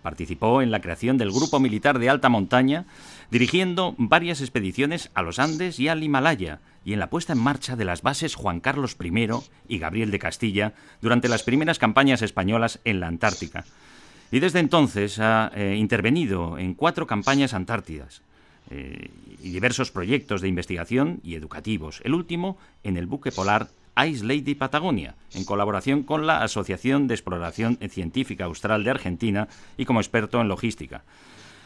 Participó 0.01 0.63
en 0.63 0.71
la 0.71 0.81
creación 0.81 1.19
del 1.19 1.31
Grupo 1.31 1.59
Militar 1.59 1.99
de 1.99 2.09
Alta 2.09 2.27
Montaña 2.27 2.85
dirigiendo 3.29 3.93
varias 3.99 4.41
expediciones 4.41 5.11
a 5.13 5.21
los 5.21 5.37
Andes 5.37 5.79
y 5.79 5.87
al 5.87 6.03
Himalaya, 6.03 6.61
y 6.83 6.93
en 6.93 6.99
la 6.99 7.11
puesta 7.11 7.33
en 7.33 7.39
marcha 7.39 7.75
de 7.75 7.85
las 7.85 8.01
bases 8.01 8.33
Juan 8.33 8.59
Carlos 8.59 8.97
I 8.99 9.29
y 9.67 9.77
Gabriel 9.77 10.09
de 10.09 10.17
Castilla 10.17 10.73
durante 10.99 11.29
las 11.29 11.43
primeras 11.43 11.77
campañas 11.77 12.23
españolas 12.23 12.79
en 12.85 12.99
la 12.99 13.07
Antártica. 13.07 13.65
Y 14.35 14.41
desde 14.41 14.59
entonces 14.59 15.17
ha 15.19 15.49
eh, 15.55 15.77
intervenido 15.77 16.57
en 16.57 16.73
cuatro 16.73 17.07
campañas 17.07 17.53
antártidas 17.53 18.21
eh, 18.69 19.09
y 19.41 19.51
diversos 19.51 19.91
proyectos 19.91 20.41
de 20.41 20.49
investigación 20.49 21.21
y 21.23 21.35
educativos, 21.35 22.01
el 22.03 22.13
último 22.13 22.57
en 22.83 22.97
el 22.97 23.05
buque 23.05 23.31
polar 23.31 23.69
Ice 24.05 24.25
Lady 24.25 24.53
Patagonia, 24.53 25.15
en 25.33 25.45
colaboración 25.45 26.03
con 26.03 26.27
la 26.27 26.43
Asociación 26.43 27.07
de 27.07 27.13
Exploración 27.13 27.79
Científica 27.89 28.43
Austral 28.43 28.83
de 28.83 28.89
Argentina 28.89 29.47
y 29.77 29.85
como 29.85 30.01
experto 30.01 30.41
en 30.41 30.49
logística. 30.49 31.03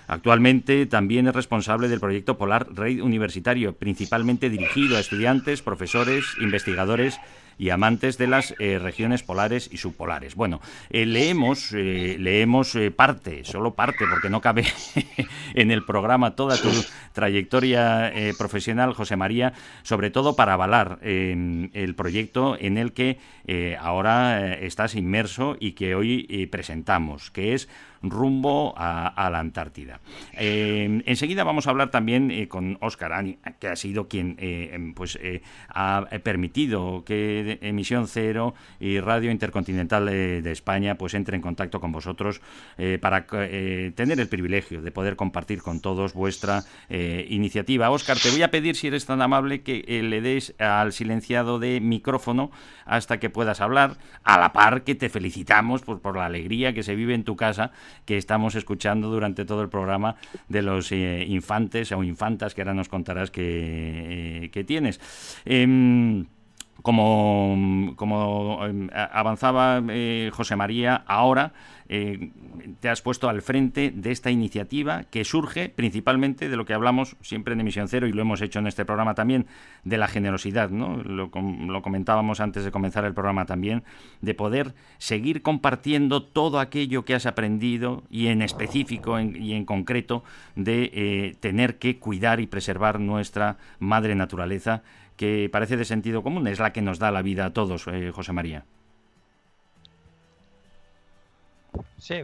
Actualmente 0.08 0.86
también 0.86 1.28
es 1.28 1.34
responsable 1.34 1.88
del 1.88 2.00
proyecto 2.00 2.38
Polar 2.38 2.68
Raid 2.72 3.02
Universitario, 3.02 3.74
principalmente 3.74 4.48
dirigido 4.48 4.96
a 4.96 5.00
estudiantes, 5.00 5.64
profesores, 5.64 6.24
investigadores 6.40 7.20
y 7.60 7.70
amantes 7.70 8.18
de 8.18 8.26
las 8.26 8.56
eh, 8.58 8.80
regiones 8.80 9.22
polares 9.22 9.70
y 9.72 9.78
subpolares. 9.78 10.34
Bueno, 10.34 10.62
eh, 10.90 11.06
leemos, 11.06 11.74
eh, 11.74 12.16
leemos 12.18 12.76
parte, 12.96 13.44
solo 13.44 13.76
parte, 13.76 14.06
porque 14.10 14.30
no 14.30 14.40
cabe 14.40 14.66
en 15.54 15.70
el 15.70 15.84
programa 15.84 16.36
toda 16.36 16.58
tu 16.58 16.70
trayectoria 17.14 18.14
profesional, 18.38 18.94
José 18.94 19.18
María, 19.18 19.52
sobre 19.84 20.10
todo 20.10 20.38
para 20.38 20.54
avalar 20.54 21.00
el 21.02 21.96
proyecto 21.98 22.56
en 22.58 22.78
el 22.78 22.94
que 22.94 23.18
ahora 23.80 24.54
estás 24.54 24.96
inmerso 24.96 25.58
y 25.60 25.74
que 25.74 25.96
hoy 25.96 26.48
presentamos, 26.50 27.30
que 27.30 27.54
es 27.54 27.68
rumbo 28.02 28.74
a, 28.78 29.30
la 29.32 29.40
Antártida. 29.40 30.00
Eh, 30.34 31.02
enseguida 31.06 31.44
vamos 31.44 31.68
a 31.68 31.72
hablar 31.72 31.92
también 31.92 32.32
eh, 32.32 32.48
con 32.48 32.78
Óscar 32.82 33.14
Ani, 33.14 33.38
que 33.60 33.68
ha 33.68 33.76
sido 33.76 34.08
quien 34.08 34.36
eh, 34.40 34.72
em, 34.74 34.94
pues 34.94 35.20
ha 35.70 36.08
permitido 36.24 37.04
que 37.06 37.60
Emisión 37.62 38.08
Cero 38.08 38.54
y 38.80 39.00
Radio 39.00 39.32
Intercontinental 39.32 40.06
de, 40.06 40.52
España 40.52 40.96
pues 40.96 41.14
entre 41.14 41.36
en 41.36 41.42
contacto 41.42 41.80
con 41.80 41.92
vosotros 41.92 42.42
para 43.02 43.28
tener 43.28 44.20
el 44.20 44.28
privilegio 44.28 44.82
de 44.82 44.92
poder 44.92 45.16
compartir 45.16 45.62
con 45.62 45.80
todos 45.80 46.14
vuestra 46.14 46.64
iniciativa. 46.90 47.92
Óscar, 47.92 48.18
te 48.18 48.32
voy 48.32 48.42
a 48.42 48.52
pedir 48.52 48.76
si 48.76 48.88
eres 48.88 49.06
tan 49.06 49.22
amable 49.22 49.62
que 49.62 49.84
le 50.04 50.22
des 50.22 50.56
al 50.60 50.92
silenciado 50.92 51.60
de 51.60 51.80
micrófono 51.82 52.52
hasta 52.86 53.20
que 53.20 53.30
puedas 53.30 53.62
hablar, 53.62 53.98
a 54.24 54.40
la 54.40 54.54
par 54.54 54.84
que 54.84 54.96
te 54.96 55.10
felicitamos 55.10 55.82
por 55.84 56.16
la 56.16 56.26
alegría 56.26 56.74
que 56.74 56.84
se 56.84 56.96
vive 56.96 57.14
en 57.14 57.24
tu 57.24 57.36
casa 57.36 57.72
que 58.06 58.18
estamos 58.18 58.56
escuchando 58.56 59.10
durante 59.10 59.46
todo 59.46 59.62
el 59.62 59.70
programa 59.70 60.16
de 60.48 60.62
los 60.62 60.92
eh, 60.92 61.26
infantes 61.28 61.92
o 61.92 62.04
infantas 62.04 62.54
que 62.54 62.62
ahora 62.62 62.74
nos 62.74 62.90
contarás 62.90 63.32
que, 63.32 64.50
eh, 64.54 64.64
tienes. 64.64 65.00
Em, 65.46 66.26
como, 66.82 67.94
como 67.96 68.66
em, 68.66 68.90
avanzaba 68.94 69.82
eh, 69.90 70.32
José 70.34 70.56
María, 70.56 71.04
ahora 71.08 71.54
eh, 71.90 72.32
te 72.80 72.88
has 72.88 73.02
puesto 73.02 73.30
al 73.30 73.42
frente 73.42 73.92
de 73.92 74.12
esta 74.12 74.30
iniciativa 74.30 75.06
que 75.06 75.26
surge 75.26 75.70
principalmente 75.70 76.48
de 76.48 76.56
lo 76.56 76.66
que 76.66 76.76
hablamos 76.76 77.16
siempre 77.22 77.56
en 77.56 77.62
Emisión 77.62 77.88
Cero 77.88 78.08
y 78.08 78.14
lo 78.14 78.22
hemos 78.22 78.42
hecho 78.42 78.60
en 78.60 78.68
este 78.68 78.86
programa 78.86 79.16
también, 79.16 79.48
de 79.84 79.98
la 79.98 80.08
generosidad, 80.08 80.70
¿no? 80.70 80.98
Lo, 80.98 81.32
comentábamos 81.82 82.40
antes 82.40 82.64
de 82.64 82.72
comenzar 82.72 83.06
el 83.06 83.16
programa 83.16 83.46
también, 83.46 83.84
de 84.22 84.36
poder 84.36 84.76
seguir 85.00 85.42
compartiendo 85.42 86.24
todo 86.24 86.60
aquello 86.60 87.06
que 87.06 87.16
has 87.16 87.26
aprendido 87.26 88.04
y 88.10 88.28
en 88.28 88.44
específico 88.44 89.20
y 89.20 89.54
en 89.54 89.66
concreto 89.66 90.24
de 90.56 90.92
eh, 90.94 91.36
tener 91.40 91.80
que 91.80 91.98
cuidar 91.98 92.40
y 92.40 92.48
preservar 92.48 93.00
nuestra 93.00 93.58
madre 93.80 94.14
naturaleza 94.14 94.84
que 95.18 95.50
parece 95.52 95.76
de 95.76 95.86
sentido 95.86 96.24
común, 96.24 96.48
es 96.48 96.60
la 96.60 96.72
que 96.72 96.82
nos 96.82 97.00
da 97.00 97.12
la 97.12 97.22
vida 97.22 97.46
a 97.46 97.54
todos, 97.54 97.88
eh, 97.88 98.12
José 98.14 98.32
María. 98.32 98.64
Sí, 102.00 102.24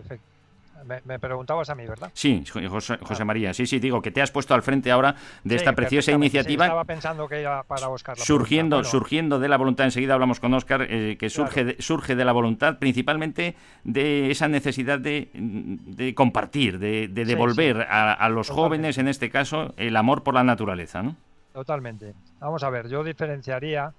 me, 0.84 1.20
preguntabas 1.20 1.70
a 1.70 1.75
mí, 1.75 1.86
¿verdad? 1.86 2.12
Sí, 2.13 2.44
José, 2.46 2.98
ah. 3.01 3.25
María, 3.25 3.53
sí, 3.53 3.65
sí, 3.65 3.79
digo 3.79 4.01
que 4.01 4.12
te 4.12 4.22
has 4.22 4.32
puesto 4.32 4.53
al 4.53 4.62
frente 4.62 4.91
ahora 4.91 5.15
de 5.44 5.55
esta 5.55 5.74
preciosa 5.74 6.12
iniciativa. 6.12 6.65
estaba 6.65 6.84
pensando 6.84 7.27
que 7.27 7.41
era 7.41 7.63
para 7.63 7.89
Oscar. 7.89 8.17
Surgiendo, 8.17 8.84
surgiendo 8.84 9.39
de 9.39 9.48
la 9.48 9.58
voluntad, 9.58 9.86
enseguida 9.86 10.13
hablamos 10.13 10.39
con 10.39 10.53
Oscar, 10.53 10.85
eh, 10.88 11.18
que 11.18 11.29
surge, 11.29 11.64
de, 11.66 11.81
surge 11.81 12.16
de 12.16 12.25
la 12.25 12.31
voluntad 12.31 12.77
principalmente 12.77 13.55
de 13.83 14.31
esa 14.31 14.48
necesidad 14.48 15.00
de, 15.00 16.14
compartir, 16.16 16.79
de, 16.79 17.07
devolver 17.07 17.88
A, 17.90 18.29
los 18.29 18.50
jóvenes, 18.50 18.98
en 18.98 19.07
este 19.07 19.29
caso, 19.29 19.74
el 19.77 19.96
amor 19.96 20.24
por 20.24 20.33
la 20.33 20.44
naturaleza, 20.44 21.01
¿no? 21.01 21.16
Totalmente. 21.53 22.14
Vamos 22.40 22.64
a 22.64 22.70
ver, 22.70 22.90
yo 22.90 23.03
diferenciaría, 23.03 23.94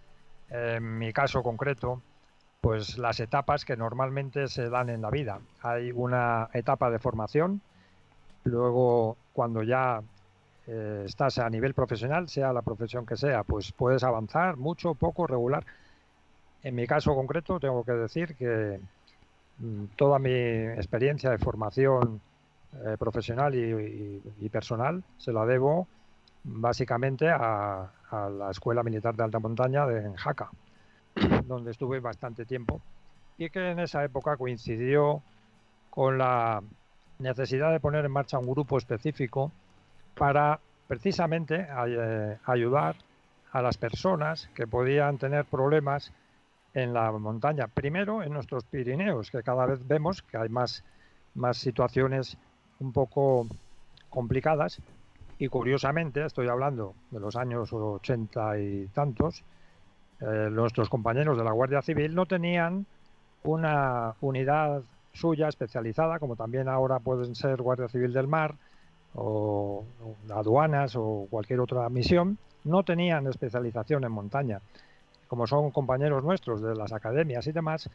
en 0.50 0.98
mi 0.98 1.12
caso 1.12 1.42
concreto, 1.42 2.02
pues 2.66 2.98
las 2.98 3.20
etapas 3.20 3.64
que 3.64 3.76
normalmente 3.76 4.48
se 4.48 4.68
dan 4.68 4.90
en 4.90 5.00
la 5.00 5.08
vida. 5.08 5.38
Hay 5.62 5.92
una 5.92 6.48
etapa 6.52 6.90
de 6.90 6.98
formación, 6.98 7.60
luego 8.42 9.16
cuando 9.32 9.62
ya 9.62 10.02
eh, 10.66 11.04
estás 11.06 11.38
a 11.38 11.48
nivel 11.48 11.74
profesional, 11.74 12.28
sea 12.28 12.52
la 12.52 12.62
profesión 12.62 13.06
que 13.06 13.16
sea, 13.16 13.44
pues 13.44 13.70
puedes 13.70 14.02
avanzar 14.02 14.56
mucho, 14.56 14.94
poco, 14.94 15.28
regular. 15.28 15.64
En 16.64 16.74
mi 16.74 16.88
caso 16.88 17.14
concreto 17.14 17.60
tengo 17.60 17.84
que 17.84 17.92
decir 17.92 18.34
que 18.34 18.80
mm, 19.58 19.84
toda 19.94 20.18
mi 20.18 20.34
experiencia 20.34 21.30
de 21.30 21.38
formación 21.38 22.20
eh, 22.84 22.96
profesional 22.98 23.54
y, 23.54 24.48
personal 24.48 25.04
se 25.18 25.32
la 25.32 25.46
debo 25.46 25.86
básicamente 26.42 27.28
a, 27.30 27.92
la 28.10 28.50
Escuela 28.50 28.82
Militar 28.82 29.14
de 29.14 29.22
Alta 29.22 29.38
Montaña 29.38 29.86
de 29.86 30.16
Jaca 30.16 30.50
donde 31.44 31.70
estuve 31.70 32.00
bastante 32.00 32.44
tiempo, 32.44 32.80
y 33.38 33.50
que 33.50 33.70
en 33.70 33.78
esa 33.78 34.04
época 34.04 34.36
coincidió 34.36 35.22
con 35.90 36.18
la 36.18 36.62
necesidad 37.18 37.72
de 37.72 37.80
poner 37.80 38.04
en 38.04 38.12
marcha 38.12 38.38
un 38.38 38.46
grupo 38.46 38.76
específico 38.78 39.50
para 40.14 40.60
precisamente 40.88 41.66
eh, 41.86 42.38
ayudar 42.44 42.96
a 43.52 43.62
las 43.62 43.78
personas 43.78 44.48
que 44.54 44.66
podían 44.66 45.18
tener 45.18 45.44
problemas 45.46 46.12
en 46.74 46.92
la 46.92 47.10
montaña. 47.12 47.68
Primero 47.68 48.22
en 48.22 48.32
nuestros 48.32 48.64
Pirineos, 48.64 49.30
que 49.30 49.42
cada 49.42 49.64
vez 49.64 49.86
vemos 49.86 50.20
que 50.22 50.36
hay 50.36 50.50
más, 50.50 50.84
más 51.34 51.56
situaciones 51.56 52.36
un 52.80 52.92
poco 52.92 53.46
complicadas. 54.10 54.80
Y 55.38 55.48
curiosamente, 55.48 56.24
estoy 56.24 56.48
hablando 56.48 56.94
de 57.10 57.20
los 57.20 57.36
años 57.36 57.72
ochenta 57.72 58.58
y 58.58 58.86
tantos, 58.88 59.42
eh, 60.20 60.48
nuestros 60.50 60.88
compañeros 60.88 61.36
de 61.36 61.44
la 61.44 61.52
Guardia 61.52 61.82
Civil 61.82 62.14
no 62.14 62.26
tenían 62.26 62.86
una 63.44 64.14
unidad 64.20 64.82
suya 65.12 65.48
especializada, 65.48 66.18
como 66.18 66.36
también 66.36 66.68
ahora 66.68 66.98
pueden 66.98 67.34
ser 67.34 67.60
Guardia 67.62 67.88
Civil 67.88 68.12
del 68.12 68.26
Mar 68.26 68.54
o, 69.14 69.84
aduanas 70.30 70.94
o 70.96 71.26
cualquier 71.30 71.60
otra 71.60 71.88
misión, 71.88 72.38
no 72.64 72.82
tenían 72.82 73.26
especialización 73.26 74.04
en 74.04 74.12
montaña. 74.12 74.60
Como 75.28 75.46
son 75.46 75.70
compañeros 75.70 76.22
nuestros 76.24 76.60
de 76.62 76.74
las 76.74 76.92
academias 76.92 77.46
y 77.46 77.52
demás, 77.52 77.90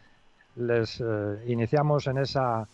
les 0.55 1.01
eh, 1.01 1.43
iniciamos 1.47 2.07
en 2.07 2.17
esa, 2.17 2.67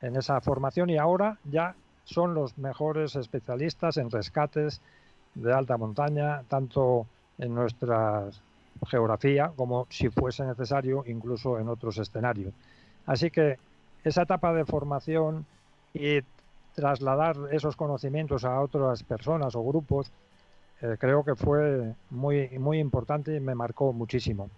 en 0.00 0.16
esa 0.16 0.40
formación 0.40 0.90
y 0.90 0.98
ahora 0.98 1.38
ya 1.44 1.74
son 2.04 2.34
los 2.34 2.58
mejores 2.58 3.16
especialistas 3.16 3.96
en 3.98 4.10
rescates 4.10 4.80
de 5.34 5.52
alta 5.52 5.76
montaña, 5.76 6.42
tanto 6.48 7.06
en 7.38 7.54
nuestras 7.54 8.42
geografía 8.86 9.52
como 9.56 9.86
si 9.90 10.08
fuese 10.08 10.44
necesario 10.44 11.04
incluso 11.06 11.58
en 11.58 11.68
otros 11.68 11.98
escenarios. 11.98 12.52
Así 13.06 13.30
que 13.30 13.58
esa 14.04 14.22
etapa 14.22 14.52
de 14.54 14.64
formación 14.64 15.46
y 15.92 16.20
trasladar 16.74 17.36
esos 17.52 17.76
conocimientos 17.76 18.44
a 18.44 18.60
otras 18.60 19.02
personas 19.02 19.54
o 19.54 19.62
grupos 19.62 20.12
eh, 20.82 20.96
creo 20.98 21.24
que 21.24 21.34
fue 21.34 21.94
muy, 22.10 22.48
muy 22.58 22.78
importante 22.78 23.36
y 23.36 23.40
me 23.40 23.54
marcó 23.54 23.92
muchísimo. 23.92 24.48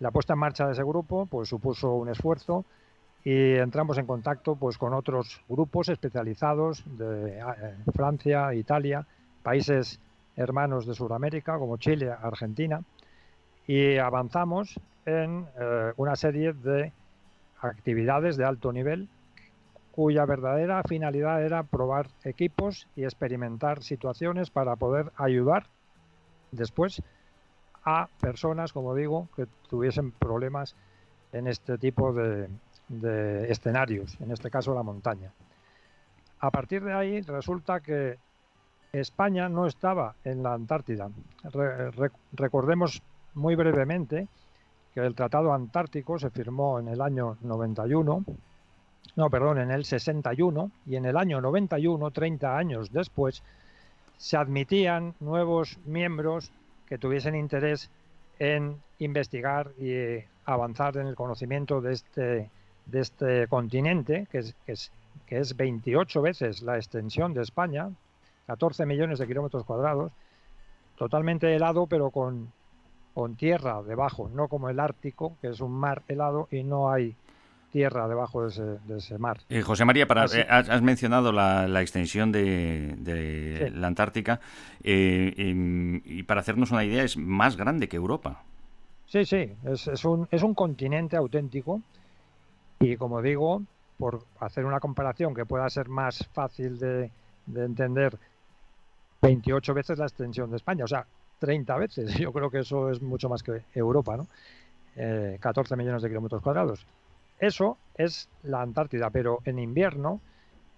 La 0.00 0.10
puesta 0.10 0.34
en 0.34 0.40
marcha 0.40 0.66
de 0.66 0.72
ese 0.72 0.82
grupo 0.82 1.26
pues 1.26 1.48
supuso 1.48 1.94
un 1.94 2.10
esfuerzo 2.10 2.64
y 3.24 3.54
entramos 3.54 3.96
en 3.98 4.06
contacto 4.06 4.56
pues 4.56 4.76
con 4.76 4.92
otros 4.92 5.40
grupos 5.48 5.88
especializados 5.88 6.84
de 6.98 7.38
eh, 7.38 7.42
Francia, 7.94 8.52
Italia, 8.54 9.06
países 9.42 9.98
hermanos 10.36 10.86
de 10.86 10.94
Sudamérica 10.94 11.58
como 11.58 11.78
Chile, 11.78 12.10
Argentina 12.10 12.82
y 13.66 13.98
avanzamos 13.98 14.78
en 15.04 15.46
eh, 15.58 15.92
una 15.96 16.16
serie 16.16 16.52
de 16.52 16.92
actividades 17.60 18.36
de 18.36 18.44
alto 18.44 18.72
nivel 18.72 19.08
cuya 19.92 20.26
verdadera 20.26 20.82
finalidad 20.82 21.42
era 21.42 21.62
probar 21.62 22.08
equipos 22.24 22.86
y 22.96 23.04
experimentar 23.04 23.82
situaciones 23.82 24.50
para 24.50 24.76
poder 24.76 25.10
ayudar 25.16 25.66
después 26.52 27.02
a 27.82 28.08
personas, 28.20 28.72
como 28.72 28.94
digo, 28.94 29.28
que 29.34 29.46
tuviesen 29.68 30.10
problemas 30.10 30.76
en 31.32 31.46
este 31.46 31.78
tipo 31.78 32.12
de, 32.12 32.48
de 32.88 33.50
escenarios, 33.50 34.20
en 34.20 34.32
este 34.32 34.50
caso 34.50 34.74
la 34.74 34.82
montaña. 34.82 35.32
A 36.40 36.50
partir 36.50 36.84
de 36.84 36.92
ahí 36.92 37.22
resulta 37.22 37.80
que 37.80 38.18
España 38.92 39.48
no 39.48 39.66
estaba 39.66 40.14
en 40.24 40.42
la 40.42 40.54
Antártida. 40.54 41.10
recordemos 42.32 43.02
muy 43.36 43.54
brevemente 43.54 44.28
que 44.94 45.00
el 45.00 45.14
Tratado 45.14 45.52
Antártico 45.52 46.18
se 46.18 46.30
firmó 46.30 46.80
en 46.80 46.88
el 46.88 47.00
año 47.00 47.36
91, 47.42 48.24
no, 49.14 49.30
perdón, 49.30 49.58
en 49.58 49.70
el 49.70 49.84
61, 49.84 50.70
y 50.86 50.96
en 50.96 51.04
el 51.04 51.16
año 51.16 51.40
91, 51.40 52.10
30 52.10 52.56
años 52.56 52.90
después, 52.92 53.42
se 54.16 54.36
admitían 54.36 55.14
nuevos 55.20 55.78
miembros 55.84 56.50
que 56.86 56.98
tuviesen 56.98 57.34
interés 57.34 57.90
en 58.38 58.76
investigar 58.98 59.70
y 59.78 60.24
avanzar 60.46 60.96
en 60.96 61.06
el 61.06 61.14
conocimiento 61.14 61.80
de 61.80 61.92
este, 61.92 62.50
de 62.86 63.00
este 63.00 63.48
continente, 63.48 64.26
que 64.30 64.38
es, 64.38 64.54
que, 64.64 64.72
es, 64.72 64.90
que 65.26 65.38
es 65.38 65.56
28 65.56 66.22
veces 66.22 66.62
la 66.62 66.76
extensión 66.76 67.34
de 67.34 67.42
España, 67.42 67.90
14 68.46 68.86
millones 68.86 69.18
de 69.18 69.26
kilómetros 69.26 69.64
cuadrados, 69.64 70.12
totalmente 70.96 71.54
helado, 71.54 71.86
pero 71.86 72.10
con, 72.10 72.50
con 73.16 73.34
tierra 73.34 73.82
debajo, 73.82 74.28
no 74.28 74.46
como 74.46 74.68
el 74.68 74.78
Ártico, 74.78 75.38
que 75.40 75.48
es 75.48 75.60
un 75.62 75.72
mar 75.72 76.02
helado 76.06 76.48
y 76.50 76.62
no 76.62 76.92
hay 76.92 77.16
tierra 77.72 78.06
debajo 78.08 78.42
de 78.42 78.48
ese, 78.48 78.62
de 78.62 78.98
ese 78.98 79.16
mar. 79.16 79.38
Eh, 79.48 79.62
José 79.62 79.86
María, 79.86 80.06
para, 80.06 80.26
eh, 80.26 80.46
has, 80.46 80.82
mencionado 80.82 81.32
la, 81.32 81.66
la 81.66 81.80
extensión 81.80 82.30
de, 82.30 82.94
de 82.98 83.70
la 83.70 83.86
Antártica 83.86 84.38
eh, 84.84 85.32
y, 85.34 86.18
y, 86.18 86.22
para 86.24 86.42
hacernos 86.42 86.70
una 86.72 86.84
idea 86.84 87.04
es 87.04 87.16
más 87.16 87.56
grande 87.56 87.88
que 87.88 87.96
Europa. 87.96 88.42
Sí, 89.06 89.24
sí, 89.24 89.50
es, 89.64 89.88
es, 89.88 90.04
un, 90.04 90.28
es 90.30 90.42
un 90.42 90.52
continente 90.52 91.16
auténtico 91.16 91.80
y 92.80 92.98
como 92.98 93.22
digo, 93.22 93.62
por 93.96 94.24
hacer 94.40 94.66
una 94.66 94.78
comparación 94.78 95.34
que 95.34 95.46
pueda 95.46 95.70
ser 95.70 95.88
más 95.88 96.28
fácil 96.34 96.78
de, 96.78 97.10
de 97.46 97.64
entender, 97.64 98.18
28 99.22 99.72
veces 99.72 99.98
la 99.98 100.04
extensión 100.04 100.50
de 100.50 100.56
España, 100.56 100.84
o 100.84 100.88
sea, 100.88 101.06
30 101.38 101.76
veces. 101.76 102.14
Yo 102.18 102.32
creo 102.32 102.50
que 102.50 102.60
eso 102.60 102.90
es 102.90 103.02
mucho 103.02 103.28
más 103.28 103.42
que 103.42 103.62
Europa, 103.74 104.16
¿no? 104.16 104.26
14 105.40 105.74
eh, 105.74 105.76
millones 105.76 106.02
de 106.02 106.08
kilómetros 106.08 106.42
cuadrados. 106.42 106.86
Eso 107.38 107.76
es 107.96 108.28
la 108.44 108.62
Antártida, 108.62 109.10
pero 109.10 109.40
en 109.44 109.58
invierno 109.58 110.20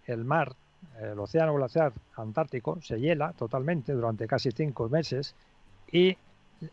el 0.06 0.24
mar, 0.24 0.56
el 1.00 1.18
océano 1.18 1.54
glaciar 1.54 1.92
antártico 2.16 2.80
se 2.80 2.98
hiela 2.98 3.32
totalmente 3.34 3.92
durante 3.92 4.26
casi 4.26 4.50
cinco 4.50 4.88
meses 4.88 5.34
y 5.92 6.16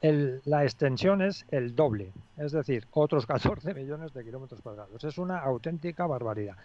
la 0.01 0.63
extensión 0.63 1.21
es 1.21 1.45
el 1.51 1.75
doble, 1.75 2.11
es 2.37 2.51
decir, 2.51 2.87
otros 2.91 3.25
14 3.27 3.73
millones 3.73 4.13
de 4.13 4.23
kilómetros 4.23 4.61
cuadrados. 4.61 5.03
Es 5.03 5.17
una 5.17 5.39
auténtica 5.39 6.07
barbaridad. 6.07 6.55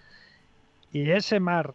Y 0.93 1.11
ese 1.11 1.39
mar 1.41 1.75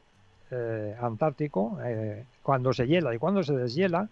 eh, 0.51 0.95
antártico, 0.99 1.77
eh, 1.83 2.25
cuando 2.41 2.73
se 2.73 2.87
hiela 2.87 3.13
y 3.13 3.17
cuando 3.17 3.43
se 3.43 3.53
deshiela, 3.53 4.09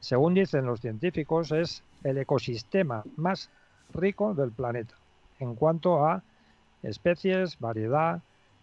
según 0.00 0.34
dicen 0.34 0.66
los 0.66 0.80
científicos, 0.80 1.52
es 1.52 1.82
el 2.04 2.18
ecosistema 2.18 3.02
más 3.16 3.50
rico 3.92 4.34
del 4.34 4.50
planeta 4.50 4.94
en 5.42 5.54
cuanto 5.54 6.06
a 6.06 6.22
especies, 6.82 7.58
variedad 7.58 8.20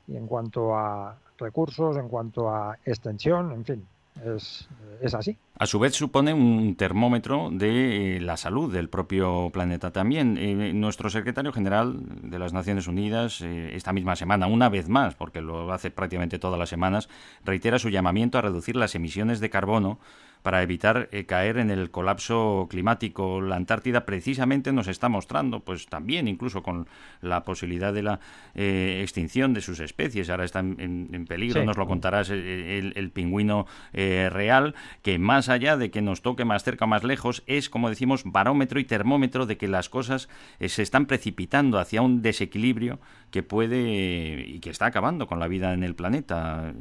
y 0.07 0.15
en 0.15 0.27
cuanto 0.27 0.75
a 0.75 1.17
recursos, 1.37 1.97
en 1.97 2.07
cuanto 2.07 2.49
a 2.49 2.77
extensión, 2.85 3.51
en 3.51 3.65
fin, 3.65 3.87
es, 4.25 4.67
es, 5.01 5.13
así. 5.13 5.37
A 5.57 5.65
su 5.65 5.79
vez 5.79 5.93
supone 5.93 6.33
un 6.33 6.75
termómetro 6.75 7.49
de 7.51 8.17
eh, 8.17 8.21
la 8.21 8.37
salud 8.37 8.73
del 8.73 8.89
propio 8.89 9.49
planeta 9.51 9.91
también. 9.91 10.37
Eh, 10.37 10.73
nuestro 10.73 11.09
secretario 11.09 11.53
general 11.53 11.99
de 12.23 12.39
las 12.39 12.51
Naciones 12.51 12.87
Unidas, 12.87 13.41
eh, 13.41 13.75
esta 13.75 13.93
misma 13.93 14.15
semana, 14.15 14.47
una 14.47 14.67
vez 14.67 14.89
más, 14.89 15.15
porque 15.15 15.41
lo 15.41 15.71
hace 15.71 15.91
prácticamente 15.91 16.39
todas 16.39 16.59
las 16.59 16.69
semanas, 16.69 17.07
reitera 17.45 17.79
su 17.79 17.89
llamamiento 17.89 18.37
a 18.37 18.41
reducir 18.41 18.75
las 18.75 18.95
emisiones 18.95 19.39
de 19.39 19.49
carbono 19.49 19.99
para 20.41 20.63
evitar 20.63 21.09
eh, 21.11 21.25
caer 21.25 21.57
en 21.57 21.69
el 21.69 21.91
colapso 21.91 22.67
climático. 22.69 23.41
La 23.41 23.55
Antártida 23.55 24.05
precisamente 24.05 24.71
nos 24.71 24.87
está 24.87 25.09
mostrando, 25.09 25.59
pues 25.61 25.87
también 25.87 26.27
incluso 26.27 26.63
con 26.63 26.87
la 27.21 27.43
posibilidad 27.43 27.93
de 27.93 28.03
la 28.03 28.19
eh, 28.55 28.99
extinción 29.01 29.53
de 29.53 29.61
sus 29.61 29.79
especies, 29.79 30.29
ahora 30.29 30.45
está 30.45 30.59
en, 30.59 31.25
peligro, 31.27 31.63
nos 31.63 31.77
lo 31.77 31.87
contarás 31.87 32.29
eh, 32.31 32.91
el, 32.95 33.11
pingüino 33.11 33.67
real, 33.93 34.75
que 35.01 35.19
más 35.19 35.49
allá 35.49 35.77
de 35.77 35.91
que 35.91 36.01
nos 36.01 36.21
toque 36.21 36.45
más 36.45 36.63
cerca 36.63 36.85
o 36.85 36.87
más 36.87 37.03
lejos, 37.03 37.43
es, 37.45 37.69
como 37.69 37.89
decimos, 37.89 38.23
barómetro 38.25 38.79
y 38.79 38.85
termómetro 38.85 39.45
de 39.45 39.57
que 39.57 39.67
las 39.67 39.89
cosas 39.89 40.29
se 40.59 40.81
están 40.81 41.05
precipitando 41.05 41.79
hacia 41.79 42.01
un 42.01 42.21
desequilibrio 42.21 42.99
que 43.31 43.43
puede 43.43 44.45
y 44.47 44.59
que 44.59 44.69
está 44.69 44.85
acabando 44.85 45.27
con 45.27 45.39
la 45.39 45.47
vida 45.47 45.73
en 45.73 45.83
el 45.83 45.95
planeta, 45.95 46.73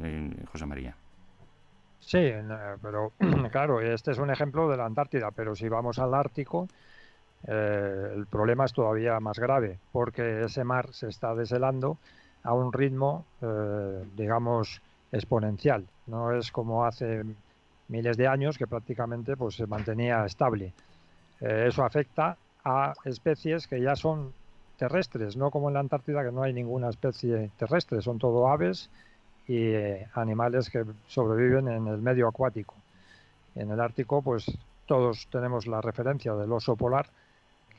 José 0.51 0.65
María. 0.65 0.95
Sí, 2.09 2.31
pero 2.81 3.11
claro, 3.51 3.81
este 3.81 4.09
es 4.09 4.17
un 4.17 4.31
ejemplo 4.31 4.67
de 4.67 4.77
la 4.77 4.87
Antártida, 4.87 5.29
pero 5.29 5.55
si 5.55 5.69
vamos 5.69 5.99
al 5.99 6.15
Ártico, 6.15 6.67
eh, 7.47 8.13
el 8.15 8.25
problema 8.25 8.65
es 8.65 8.73
todavía 8.73 9.19
más 9.19 9.37
grave, 9.37 9.77
porque 9.91 10.43
ese 10.45 10.63
mar 10.63 10.91
se 10.91 11.07
está 11.07 11.35
deshelando 11.35 11.99
a 12.41 12.53
un 12.53 12.73
ritmo, 12.73 13.25
eh, 13.43 14.03
digamos, 14.17 14.81
exponencial. 15.11 15.85
No 16.07 16.35
es 16.35 16.51
como 16.51 16.83
hace 16.83 17.23
miles 17.89 18.17
de 18.17 18.27
años 18.27 18.57
que 18.57 18.65
prácticamente 18.65 19.37
pues, 19.37 19.53
se 19.53 19.67
mantenía 19.67 20.25
estable. 20.25 20.73
Eh, 21.41 21.65
eso 21.67 21.83
afecta 21.83 22.37
a 22.65 22.95
especies 23.05 23.67
que 23.67 23.79
ya 23.79 23.95
son 23.95 24.33
terrestres, 24.77 25.37
no 25.37 25.51
como 25.51 25.67
en 25.67 25.75
la 25.75 25.81
Antártida 25.81 26.23
que 26.23 26.31
no 26.31 26.41
hay 26.41 26.53
ninguna 26.53 26.89
especie 26.89 27.51
terrestre, 27.59 28.01
son 28.01 28.17
todo 28.17 28.49
aves 28.49 28.89
y 29.49 29.73
eh, 29.73 30.07
animales 30.13 30.69
que 30.69 30.85
sobreviven 31.07 31.67
en 31.67 31.87
el 31.87 31.97
medio 31.97 32.27
acuático. 32.27 32.75
En 33.55 33.71
el 33.71 33.79
Ártico, 33.79 34.21
pues 34.21 34.45
todos 34.85 35.27
tenemos 35.31 35.65
la 35.65 35.81
referencia 35.81 36.35
del 36.35 36.51
oso 36.51 36.75
polar, 36.75 37.07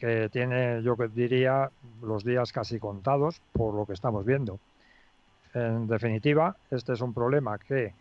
que 0.00 0.28
tiene, 0.30 0.82
yo 0.82 0.96
diría, 1.14 1.70
los 2.02 2.24
días 2.24 2.52
casi 2.52 2.80
contados 2.80 3.40
por 3.52 3.72
lo 3.74 3.86
que 3.86 3.92
estamos 3.92 4.26
viendo. 4.26 4.58
En 5.54 5.86
definitiva, 5.86 6.56
este 6.72 6.94
es 6.94 7.00
un 7.02 7.14
problema 7.14 7.56
que 7.58 7.94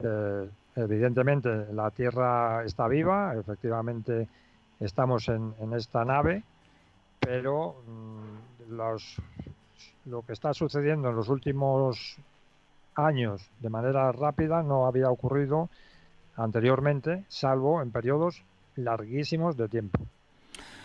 eh, 0.00 0.50
evidentemente 0.74 1.72
la 1.72 1.90
Tierra 1.92 2.64
está 2.66 2.86
viva, 2.86 3.34
efectivamente 3.34 4.28
estamos 4.78 5.30
en, 5.30 5.54
esta 5.74 6.04
nave, 6.04 6.42
pero 7.18 7.76
mm, 7.86 8.74
los, 8.74 9.16
lo 10.04 10.20
que 10.20 10.34
está 10.34 10.52
sucediendo 10.52 11.08
en 11.08 11.16
los 11.16 11.30
últimos 11.30 12.18
años 12.96 13.50
de 13.60 13.70
manera 13.70 14.10
rápida 14.12 14.62
no 14.62 14.86
había 14.86 15.10
ocurrido 15.10 15.70
anteriormente, 16.36 17.24
salvo 17.28 17.82
en 17.82 17.92
periodos 17.92 18.44
larguísimos 18.74 19.56
de 19.56 19.68
tiempo. 19.68 20.06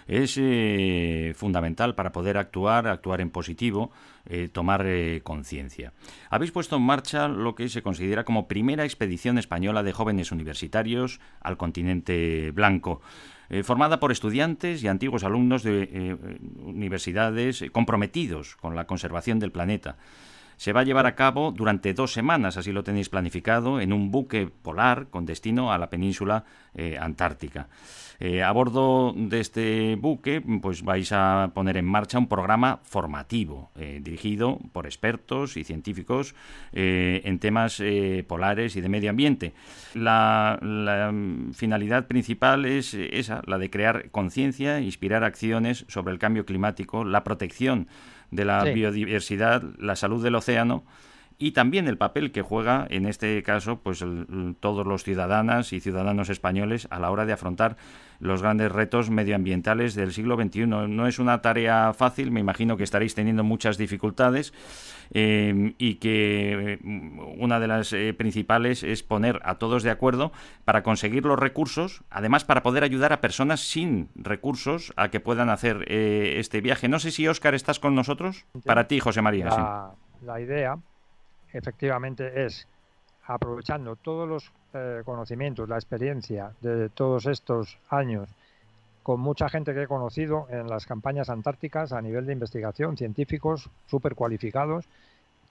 Es 0.08 0.38
eh, 0.38 1.34
fundamental 1.36 1.96
para 1.96 2.12
poder 2.12 2.38
actuar, 2.38 2.88
actuar 2.88 3.22
en 3.22 3.30
positivo, 3.30 3.92
eh, 4.26 4.50
tomar 4.52 4.86
eh, 4.86 5.22
conciencia. 5.24 5.94
Habéis 6.30 6.52
puesto 6.52 6.76
en 6.76 6.82
marcha 6.82 7.28
lo 7.28 7.56
que 7.56 7.70
se 7.70 7.84
considera 7.84 8.26
como 8.26 8.48
primera 8.48 8.84
expedición 8.84 9.38
española 9.38 9.84
de 9.84 9.94
jóvenes 9.94 10.32
universitarios 10.32 11.20
al 11.42 11.58
continente 11.58 12.52
blanco. 12.52 13.02
formada 13.64 14.00
por 14.00 14.14
estudiantes 14.14 14.82
y 14.82 14.88
antiguos 14.88 15.26
alumnos 15.26 15.62
de 15.64 16.18
universidades 16.64 17.66
comprometidos 17.74 18.56
con 18.56 18.78
la 18.78 18.88
conservación 18.88 19.40
del 19.40 19.52
planeta 19.52 19.98
se 20.62 20.74
va 20.74 20.82
a 20.82 20.84
llevar 20.84 21.08
a 21.08 21.16
cabo 21.16 21.52
durante 21.52 21.96
dos 21.96 22.14
semanas, 22.14 22.56
así 22.56 22.72
lo 22.72 22.84
tenéis 22.84 23.10
planificado, 23.10 23.82
en 23.82 23.92
un 23.92 24.12
buque 24.12 24.46
polar 24.46 25.08
con 25.10 25.26
destino 25.26 25.74
a 25.74 25.80
la 25.80 25.90
península 25.90 26.44
eh, 26.76 27.00
antártica. 27.02 27.68
Eh, 28.20 28.44
a 28.44 28.52
bordo 28.52 29.12
de 29.18 29.40
este 29.40 29.96
buque, 29.96 30.40
pues 30.62 30.84
vais 30.84 31.12
a 31.14 31.50
poner 31.56 31.78
en 31.78 31.86
marcha 31.86 32.20
un 32.20 32.28
programa 32.28 32.80
formativo 32.84 33.72
eh, 33.76 34.02
dirigido 34.04 34.60
por 34.72 34.86
expertos 34.86 35.58
y 35.58 35.64
científicos 35.64 36.36
en 36.72 37.40
temas 37.40 37.82
polares 38.28 38.76
y 38.76 38.82
de 38.82 38.90
medio 38.90 39.10
ambiente. 39.10 39.54
La, 39.96 40.60
la, 40.62 41.12
finalidad 41.54 42.06
principal 42.06 42.66
es 42.66 42.94
esa, 42.94 43.42
la 43.48 43.58
de 43.58 43.72
crear 43.72 44.12
conciencia, 44.12 44.80
inspirar 44.80 45.24
acciones 45.24 45.86
sobre 45.88 46.14
el 46.14 46.20
cambio 46.20 46.46
climático, 46.46 47.04
la 47.04 47.24
protección 47.24 47.88
de 48.32 48.46
la 48.46 48.64
biodiversidad, 48.64 49.62
la 49.78 49.96
salud 49.96 50.24
del 50.24 50.36
océano 50.36 50.84
y 51.42 51.54
también 51.54 51.88
el 51.88 51.98
papel 51.98 52.32
que 52.32 52.44
juega 52.44 52.86
en 52.92 53.08
este 53.08 53.42
caso 53.42 53.80
pues 53.80 54.06
todos 54.60 54.86
los 54.86 55.04
ciudadanas 55.04 55.74
y 55.74 55.80
ciudadanos 55.80 56.30
españoles 56.30 56.88
a 56.92 57.00
la 57.00 57.10
hora 57.10 57.26
de 57.26 57.34
afrontar 57.34 57.78
los 58.20 58.44
grandes 58.44 58.72
retos 58.72 59.10
medioambientales 59.10 59.96
del 59.96 60.14
siglo 60.14 60.36
XXI. 60.36 60.68
No 60.68 61.08
es 61.08 61.18
una 61.18 61.42
tarea 61.42 61.94
fácil, 61.94 62.30
me 62.30 62.40
imagino 62.40 62.78
que 62.78 62.84
estaréis 62.84 63.16
teniendo 63.16 63.44
muchas 63.44 63.80
dificultades 63.80 64.54
eh, 65.16 65.74
y 65.80 65.96
que 65.96 66.78
mm, 66.84 67.42
una 67.42 67.60
de 67.60 67.68
las 67.68 67.92
eh, 67.92 68.14
principales 68.14 68.84
es 68.84 69.02
poner 69.02 69.40
a 69.44 69.56
todos 69.56 69.82
de 69.82 69.90
acuerdo 69.90 70.32
para 70.64 70.84
conseguir 70.84 71.26
los 71.26 71.40
recursos, 71.40 72.04
además 72.12 72.46
para 72.46 72.62
poder 72.62 72.84
ayudar 72.84 73.14
a 73.14 73.20
personas 73.20 73.62
sin 73.62 74.10
recursos 74.14 74.94
a 74.96 75.10
que 75.10 75.20
puedan 75.20 75.50
hacer 75.50 75.86
eh, 75.88 76.36
este 76.38 76.62
viaje. 76.62 76.88
No 76.88 77.00
sé 77.00 77.10
si 77.10 77.28
Óscar 77.28 77.56
estás 77.56 77.80
con 77.80 77.96
nosotros. 77.96 78.46
Para 78.64 78.88
ti, 78.88 79.00
José 79.00 79.24
María. 79.24 79.46
La, 79.46 79.92
la 80.22 80.40
idea 80.40 80.78
efectivamente 81.54 82.46
es 82.46 82.68
aprovechando 83.26 83.96
todos 83.96 84.28
los 84.28 84.52
eh, 84.74 85.02
conocimientos, 85.06 85.70
la 85.70 85.76
experiencia 85.76 86.52
de 86.62 86.90
todos 86.90 87.26
estos 87.26 87.78
años 87.90 88.30
con 89.04 89.20
mucha 89.20 89.50
gente 89.50 89.74
que 89.74 89.84
he 89.84 89.88
conocido 89.88 90.48
en 90.50 90.68
las 90.68 90.86
campañas 90.86 91.30
antárticas 91.30 91.92
a 91.92 92.02
nivel 92.02 92.26
de 92.26 92.34
investigación, 92.34 92.98
científicos 92.98 93.70
súper 93.88 94.16
cualificados 94.16 94.86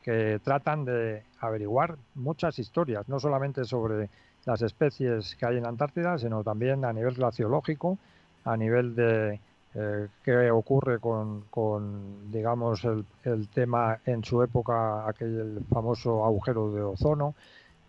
que 0.03 0.41
tratan 0.43 0.85
de 0.85 1.23
averiguar 1.41 1.97
muchas 2.15 2.59
historias, 2.59 3.09
no 3.09 3.21
solamente 3.21 3.65
sobre 3.65 4.09
las 4.47 4.63
especies 4.63 5.37
que 5.37 5.47
hay 5.47 5.59
en 5.59 5.67
Antártida, 5.67 6.17
sino 6.19 6.43
también 6.43 6.85
a 6.85 6.93
nivel 6.93 7.15
glaciológico, 7.15 7.99
a 8.45 8.57
nivel 8.57 8.95
de 8.95 9.41
eh, 9.75 10.09
qué 10.25 10.51
ocurre 10.51 10.99
con, 10.99 11.43
con 11.51 12.31
digamos, 12.31 12.85
el, 12.85 13.05
el, 13.25 13.49
tema 13.49 13.99
en 14.05 14.25
su 14.25 14.43
época, 14.43 15.09
aquel 15.09 15.61
famoso 15.71 16.25
agujero 16.25 16.73
de 16.73 16.83
ozono, 16.83 17.35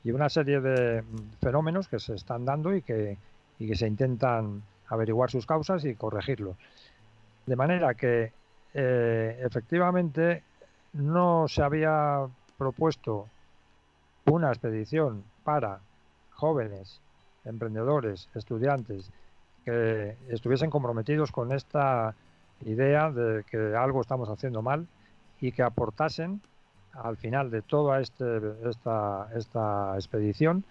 y 0.03 0.11
una 0.11 0.29
serie 0.29 0.61
de 0.61 1.03
fenómenos 1.41 1.87
que 1.87 1.99
se 1.99 2.15
están 2.15 2.45
dando 2.45 2.75
y 2.75 2.81
que, 2.81 3.17
y 3.59 3.67
que 3.67 3.75
se 3.75 3.87
intentan 3.87 4.63
averiguar 4.87 5.29
sus 5.29 5.45
causas 5.45 5.85
y 5.85 5.95
corregirlos. 5.95 6.55
De 7.45 7.55
manera 7.55 7.93
que 7.93 8.31
eh, 8.73 9.39
efectivamente 9.43 10.43
no 10.93 11.47
se 11.47 11.63
había 11.63 12.27
propuesto 12.57 13.27
una 14.25 14.49
expedición 14.49 15.23
para 15.43 15.79
jóvenes, 16.31 16.99
emprendedores, 17.45 18.29
estudiantes 18.35 19.09
que 19.65 20.15
estuviesen 20.29 20.69
comprometidos 20.69 21.31
con 21.31 21.51
esta 21.51 22.15
idea 22.65 23.11
de 23.11 23.43
que 23.43 23.75
algo 23.75 24.01
estamos 24.01 24.29
haciendo 24.29 24.61
mal 24.61 24.87
y 25.39 25.51
que 25.51 25.63
aportasen 25.63 26.41
al 26.93 27.17
final 27.17 27.49
de 27.49 27.61
toda 27.61 27.99
este, 28.01 28.25
esta, 28.69 29.29
esta 29.35 29.95
expedición 29.95 30.63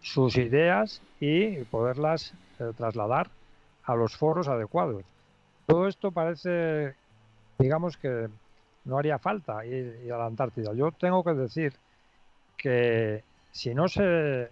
sus 0.00 0.36
ideas 0.36 1.02
y 1.20 1.64
poderlas 1.64 2.32
eh, 2.60 2.72
trasladar 2.76 3.28
a 3.84 3.94
los 3.96 4.16
foros 4.16 4.48
adecuados. 4.48 5.02
Todo 5.66 5.88
esto 5.88 6.12
parece, 6.12 6.94
digamos 7.58 7.96
que 7.96 8.28
no 8.84 8.98
haría 8.98 9.18
falta 9.18 9.66
ir, 9.66 10.10
a 10.12 10.18
la 10.18 10.26
Antártida. 10.26 10.72
Yo 10.74 10.92
tengo 10.92 11.24
que 11.24 11.34
decir 11.34 11.72
que 12.56 13.24
si 13.50 13.74
no 13.74 13.88
se 13.88 14.48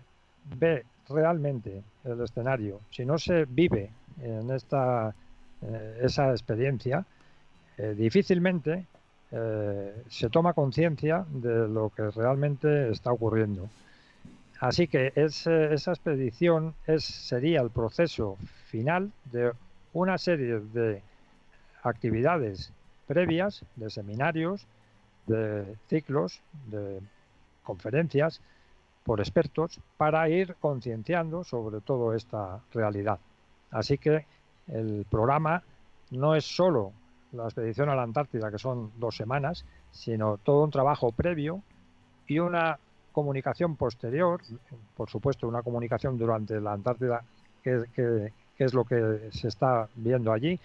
ve 0.57 0.85
realmente 1.09 1.83
el 2.05 2.21
escenario, 2.21 2.81
si 2.91 3.05
no 3.05 3.19
se 3.19 3.45
vive 3.45 3.91
en 4.23 4.51
esta 4.51 5.15
eh, 5.63 6.01
esa 6.03 6.31
experiencia, 6.31 7.05
eh, 7.79 7.95
difícilmente 7.97 8.87
se 10.09 10.31
toma 10.31 10.53
conciencia 10.53 11.27
de 11.29 11.67
lo 11.67 11.91
que 11.91 12.09
realmente 12.11 12.93
está 12.93 13.11
ocurriendo. 13.11 13.69
Así 14.61 14.87
que 14.87 15.13
esa 15.17 15.91
expedición 15.91 16.75
sería 16.99 17.61
el 17.61 17.71
proceso 17.71 18.37
final 18.67 19.11
de 19.33 19.51
una 19.93 20.19
serie 20.19 20.61
de 20.61 21.03
actividades 21.83 22.73
previas, 23.09 23.65
de 23.75 23.91
seminarios, 23.91 24.67
de 25.27 25.77
ciclos, 25.89 26.41
de 26.71 27.01
conferencias 27.65 28.41
por 29.05 29.21
expertos 29.21 29.79
para 29.97 30.29
ir 30.29 30.57
concienciando 30.61 31.45
sobre 31.45 31.81
toda 31.81 32.17
esta 32.17 32.61
realidad. 32.73 33.19
Así 33.71 33.99
que 33.99 34.27
el 34.67 35.07
programa 35.09 35.63
no 36.11 36.35
es 36.35 36.45
solo 36.45 36.93
la 37.33 37.45
expedición 37.45 37.89
a 37.89 37.95
la 37.95 38.03
Antártida, 38.03 38.51
que 38.51 38.59
son 38.59 38.93
dos 38.97 39.17
semanas, 39.17 39.65
sino 39.91 40.39
todo 40.39 40.65
un 40.65 40.71
trabajo 40.71 41.13
previo 41.13 41.63
y 42.27 42.39
una 42.39 42.79
comunicación 43.13 43.77
posterior, 43.77 44.41
por 44.97 45.11
supuesto 45.11 45.47
una 45.47 45.63
comunicación 45.63 46.17
durante 46.17 46.61
la 46.61 46.73
Antártida, 46.73 47.23
que, 47.63 48.33
es 48.59 48.75
lo 48.75 48.85
que 48.85 49.29
se 49.33 49.49
está 49.49 49.89
viendo 49.95 50.33
allí. 50.33 50.59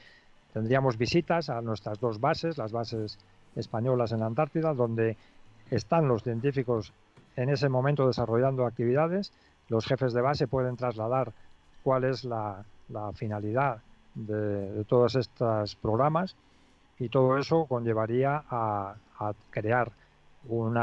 Tendríamos 0.54 0.98
visitas 0.98 1.50
a 1.50 1.62
nuestras 1.62 2.00
dos 2.00 2.20
bases, 2.20 2.58
las 2.58 2.72
bases 2.72 3.20
españolas 3.56 4.12
en 4.12 4.24
Antártida, 4.24 4.74
donde 4.74 5.18
están 5.70 6.08
los 6.08 6.24
científicos 6.24 6.94
en 7.42 7.50
ese 7.50 7.70
momento 7.70 8.08
desarrollando 8.08 8.66
actividades. 8.66 9.32
Los 9.70 9.86
jefes 9.86 10.14
de 10.14 10.22
base 10.22 10.48
pueden 10.48 10.76
trasladar 10.76 11.32
cuál 11.84 12.04
es 12.04 12.24
la, 12.24 12.64
finalidad 13.14 13.82
de, 14.16 14.84
todos 14.86 15.16
estos 15.16 15.76
programas 15.76 16.36
y 16.98 17.10
todo 17.10 17.38
eso 17.38 17.66
conllevaría 17.66 18.44
a 18.50 18.96
crear 19.52 19.92
un 20.48 20.78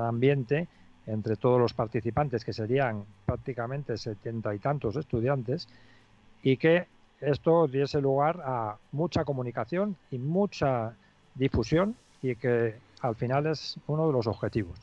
ambiente 0.00 0.68
entre 1.06 1.36
todos 1.36 1.60
los 1.60 1.74
participantes, 1.74 2.44
que 2.44 2.52
serían 2.52 3.04
prácticamente 3.26 3.96
setenta 3.96 4.54
y 4.54 4.58
tantos 4.58 4.96
estudiantes, 4.96 5.68
y 6.42 6.56
que 6.56 6.86
esto 7.20 7.66
diese 7.66 8.00
lugar 8.00 8.40
a 8.44 8.76
mucha 8.92 9.24
comunicación 9.24 9.96
y 10.10 10.18
mucha 10.18 10.94
difusión 11.34 11.96
y 12.22 12.36
que 12.36 12.76
al 13.02 13.14
final 13.14 13.46
es 13.46 13.76
uno 13.86 14.06
de 14.06 14.12
los 14.12 14.26
objetivos. 14.26 14.78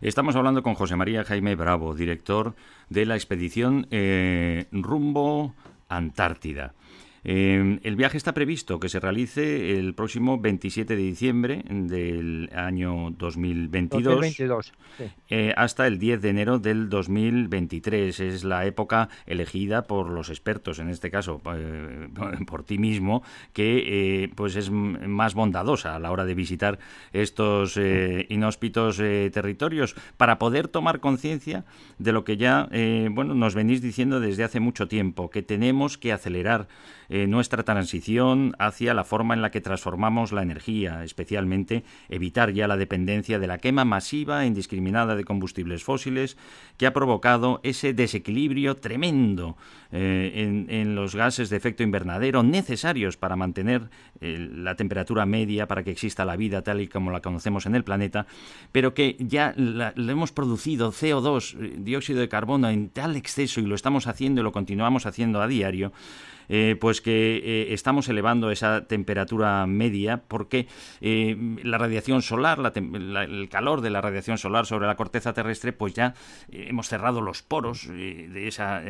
Estamos 0.00 0.36
hablando 0.36 0.62
con 0.62 0.74
José 0.74 0.96
María 0.96 1.24
Jaime 1.24 1.56
Bravo, 1.56 1.94
director 1.94 2.54
de 2.88 3.06
la 3.06 3.16
expedición 3.16 3.86
eh, 3.90 4.66
Rumbo 4.72 5.54
Antártida. 5.88 6.74
Eh, 7.24 7.80
el 7.82 7.96
viaje 7.96 8.16
está 8.16 8.32
previsto 8.32 8.78
que 8.78 8.88
se 8.88 9.00
realice 9.00 9.78
el 9.78 9.94
próximo 9.94 10.38
27 10.38 10.96
de 10.96 11.02
diciembre 11.02 11.64
del 11.68 12.50
año 12.54 13.10
2022, 13.10 14.72
eh, 15.28 15.52
hasta 15.56 15.86
el 15.86 15.98
10 15.98 16.22
de 16.22 16.28
enero 16.28 16.58
del 16.58 16.88
2023. 16.88 18.20
Es 18.20 18.44
la 18.44 18.66
época 18.66 19.08
elegida 19.26 19.82
por 19.82 20.10
los 20.10 20.30
expertos, 20.30 20.78
en 20.78 20.88
este 20.88 21.10
caso 21.10 21.40
eh, 21.54 22.08
por 22.46 22.62
ti 22.64 22.78
mismo, 22.78 23.22
que 23.52 24.30
pues 24.34 24.56
es 24.56 24.70
más 24.70 25.34
bondadosa 25.34 25.94
a 25.94 25.98
la 25.98 26.10
hora 26.12 26.24
de 26.24 26.34
visitar 26.34 26.78
estos 27.12 27.78
inhóspitos 28.28 28.98
territorios 28.98 29.94
para 30.16 30.38
poder 30.38 30.68
tomar 30.68 31.00
conciencia 31.00 31.64
de 31.98 32.12
lo 32.12 32.24
que 32.24 32.36
ya 32.36 32.68
bueno 33.10 33.34
nos 33.34 33.54
venís 33.54 33.82
diciendo 33.82 34.20
desde 34.20 34.44
hace 34.44 34.60
mucho 34.60 34.88
tiempo, 34.88 35.30
que 35.30 35.42
tenemos 35.42 35.98
que 35.98 36.12
acelerar 36.12 36.68
eh, 37.10 37.26
nuestra 37.26 37.62
transición 37.62 38.54
hacia 38.58 38.92
la 38.92 39.04
forma 39.04 39.34
en 39.34 39.40
la 39.40 39.50
que 39.50 39.60
transformamos 39.60 40.32
la 40.32 40.42
energía, 40.42 41.04
especialmente 41.04 41.82
evitar 42.08 42.52
ya 42.52 42.68
la 42.68 42.76
dependencia 42.76 43.38
de 43.38 43.46
la 43.46 43.58
quema 43.58 43.86
masiva 43.86 44.44
e 44.44 44.46
indiscriminada 44.46 45.16
de 45.16 45.24
combustibles 45.24 45.82
fósiles 45.82 46.36
que 46.76 46.86
ha 46.86 46.92
provocado 46.92 47.60
ese 47.62 47.94
desequilibrio 47.94 48.76
tremendo 48.76 49.56
eh, 49.90 50.66
en, 50.68 50.94
los 50.94 51.14
gases 51.14 51.48
de 51.48 51.56
efecto 51.56 51.82
invernadero 51.82 52.42
necesarios 52.42 53.16
para 53.16 53.36
mantener 53.36 53.88
eh, 54.20 54.48
la 54.52 54.74
temperatura 54.74 55.24
media 55.24 55.66
para 55.66 55.82
que 55.82 55.90
exista 55.90 56.24
la 56.24 56.36
vida 56.36 56.62
tal 56.62 56.80
y 56.80 56.88
como 56.88 57.10
la 57.10 57.20
conocemos 57.20 57.64
en 57.64 57.74
el 57.74 57.84
planeta, 57.84 58.26
pero 58.70 58.92
que 58.92 59.16
ya 59.18 59.54
la, 59.56 59.94
hemos 59.96 60.32
producido 60.32 60.92
CO2, 60.92 61.78
dióxido 61.78 62.20
de 62.20 62.28
carbono 62.28 62.68
en 62.68 62.90
tal 62.90 63.16
exceso 63.16 63.60
y 63.60 63.66
lo 63.66 63.74
estamos 63.74 64.06
haciendo 64.06 64.40
y 64.42 64.44
lo 64.44 64.52
continuamos 64.52 65.06
haciendo 65.06 65.40
a 65.40 65.46
diario 65.48 65.92
eh, 66.48 66.76
pues 66.80 67.00
que 67.00 67.36
eh, 67.36 67.74
estamos 67.74 68.08
elevando 68.08 68.50
esa 68.50 68.86
temperatura 68.86 69.66
media 69.66 70.22
porque 70.28 70.66
eh, 71.00 71.36
la 71.62 71.78
radiación 71.78 72.22
solar, 72.22 72.58
el 72.74 73.48
calor 73.50 73.80
de 73.80 73.90
la 73.90 74.00
radiación 74.00 74.38
solar 74.38 74.66
sobre 74.66 74.86
la 74.86 74.96
corteza 74.96 75.32
terrestre, 75.32 75.72
pues 75.72 75.94
ya 75.94 76.14
hemos 76.50 76.88
cerrado 76.88 77.20
los 77.20 77.42
poros 77.42 77.88
de 77.88 78.48
esa 78.48 78.82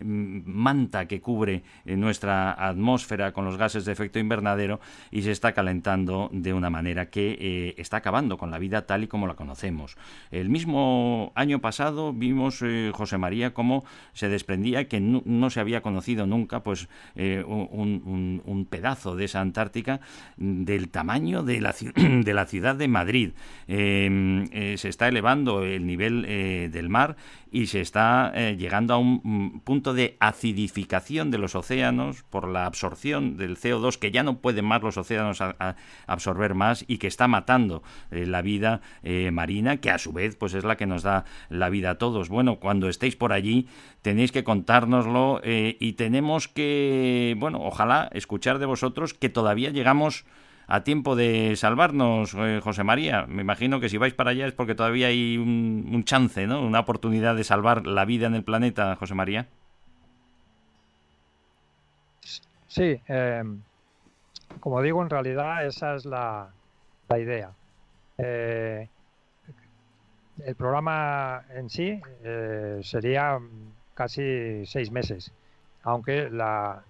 manta 0.00 1.06
que 1.06 1.20
cubre 1.20 1.62
nuestra 1.84 2.52
atmósfera 2.52 3.32
con 3.32 3.44
los 3.44 3.56
gases 3.56 3.84
de 3.84 3.92
efecto 3.92 4.18
invernadero 4.18 4.80
y 5.10 5.22
se 5.22 5.32
está 5.32 5.52
calentando 5.52 6.28
de 6.32 6.52
una 6.52 6.70
manera 6.70 7.10
que 7.10 7.74
está 7.76 7.98
acabando 7.98 8.38
con 8.38 8.50
la 8.50 8.58
vida 8.58 8.86
tal 8.86 9.04
y 9.04 9.08
como 9.08 9.26
la 9.26 9.34
conocemos. 9.34 9.96
El 10.30 10.48
mismo 10.48 11.32
año 11.34 11.60
pasado 11.60 12.12
vimos, 12.12 12.62
José 12.92 13.18
María, 13.18 13.54
cómo 13.54 13.84
se 14.12 14.28
desprendía 14.28 14.88
que 14.88 15.00
no 15.00 15.50
se 15.50 15.60
había 15.60 15.82
conocido 15.82 16.26
nunca 16.26 16.62
pues 16.62 16.77
pues, 16.78 16.88
eh, 17.16 17.42
un, 17.44 18.66
pedazo 18.68 19.16
de 19.16 19.24
esa 19.24 19.40
Antártica 19.40 20.00
del 20.36 20.88
tamaño 20.88 21.42
de 21.42 21.60
la, 21.60 21.74
de 21.96 22.34
la 22.34 22.46
ciudad 22.46 22.76
de 22.76 22.88
Madrid. 22.88 23.30
Em, 23.66 24.48
eh, 24.52 24.76
se 24.76 24.88
está 24.88 25.08
elevando 25.08 25.64
el 25.64 25.86
nivel 25.86 26.24
eh, 26.28 26.68
del 26.70 26.88
mar 26.88 27.16
y 27.52 27.66
se 27.66 27.80
está 27.80 28.32
llegando 28.56 28.94
a 28.94 28.98
un 28.98 29.20
mm, 29.22 29.60
punto 29.60 29.94
de 29.94 30.16
acidificación 30.20 31.30
de 31.30 31.38
los 31.38 31.54
océanos 31.54 32.22
por 32.24 32.48
la 32.48 32.66
absorción 32.66 33.36
del 33.36 33.56
CO2 33.56 33.98
que 33.98 34.10
ya 34.10 34.22
no 34.22 34.38
pueden 34.38 34.64
más 34.64 34.82
los 34.82 34.96
océanos 34.96 35.40
absorber 36.06 36.54
más 36.54 36.84
y 36.88 36.98
que 36.98 37.06
está 37.06 37.28
matando 37.28 37.82
la 38.10 38.42
vida 38.42 38.80
marina 39.32 39.78
que 39.78 39.90
a 39.90 39.98
su 39.98 40.12
vez 40.12 40.36
pues 40.36 40.54
es 40.54 40.64
la 40.64 40.76
que 40.76 40.86
nos 40.86 41.02
da 41.02 41.24
la 41.48 41.68
vida 41.68 41.90
a 41.90 41.98
todos. 41.98 42.28
Bueno, 42.28 42.56
cuando 42.56 42.88
estéis 42.88 43.16
por 43.16 43.32
allí 43.32 43.68
tenéis 44.02 44.32
que 44.32 44.44
contárnoslo 44.44 45.40
y 45.44 45.92
tenemos 45.94 46.48
que 46.48 47.36
bueno, 47.38 47.60
ojalá 47.62 48.08
escuchar 48.12 48.58
de 48.58 48.66
vosotros 48.66 49.14
que 49.14 49.28
todavía 49.28 49.70
llegamos 49.70 50.24
a 50.68 50.84
tiempo 50.84 51.16
de 51.16 51.56
salvarnos, 51.56 52.34
eh, 52.34 52.60
José 52.62 52.84
María. 52.84 53.26
Me 53.26 53.42
imagino 53.42 53.80
que 53.80 53.88
si 53.88 53.98
vais 53.98 54.14
para 54.14 54.30
allá 54.30 54.46
es 54.46 54.52
porque 54.52 54.74
todavía 54.74 55.08
hay 55.08 55.36
un, 55.36 56.04
chance, 56.04 56.46
¿no? 56.46 56.62
Una 56.62 56.80
oportunidad 56.80 57.34
de 57.34 57.42
salvar 57.42 57.86
la 57.86 58.04
vida 58.04 58.28
en 58.28 58.34
el 58.34 58.44
planeta, 58.44 58.94
José 58.96 59.14
María. 59.14 59.48
Sí, 62.68 63.00
eh, 63.08 63.42
como 64.60 64.82
digo, 64.82 65.02
en 65.02 65.10
realidad 65.10 65.66
esa 65.66 65.96
es 65.96 66.04
la, 66.04 66.50
la 67.08 67.18
idea. 67.18 67.50
Eh, 68.18 68.88
el 70.44 70.54
programa 70.54 71.44
en 71.54 71.68
sí 71.70 72.00
eh, 72.22 72.80
sería 72.82 73.38
casi 73.94 74.64
seis 74.66 74.90
meses, 74.90 75.32
aunque 75.82 76.30
la, 76.30 76.82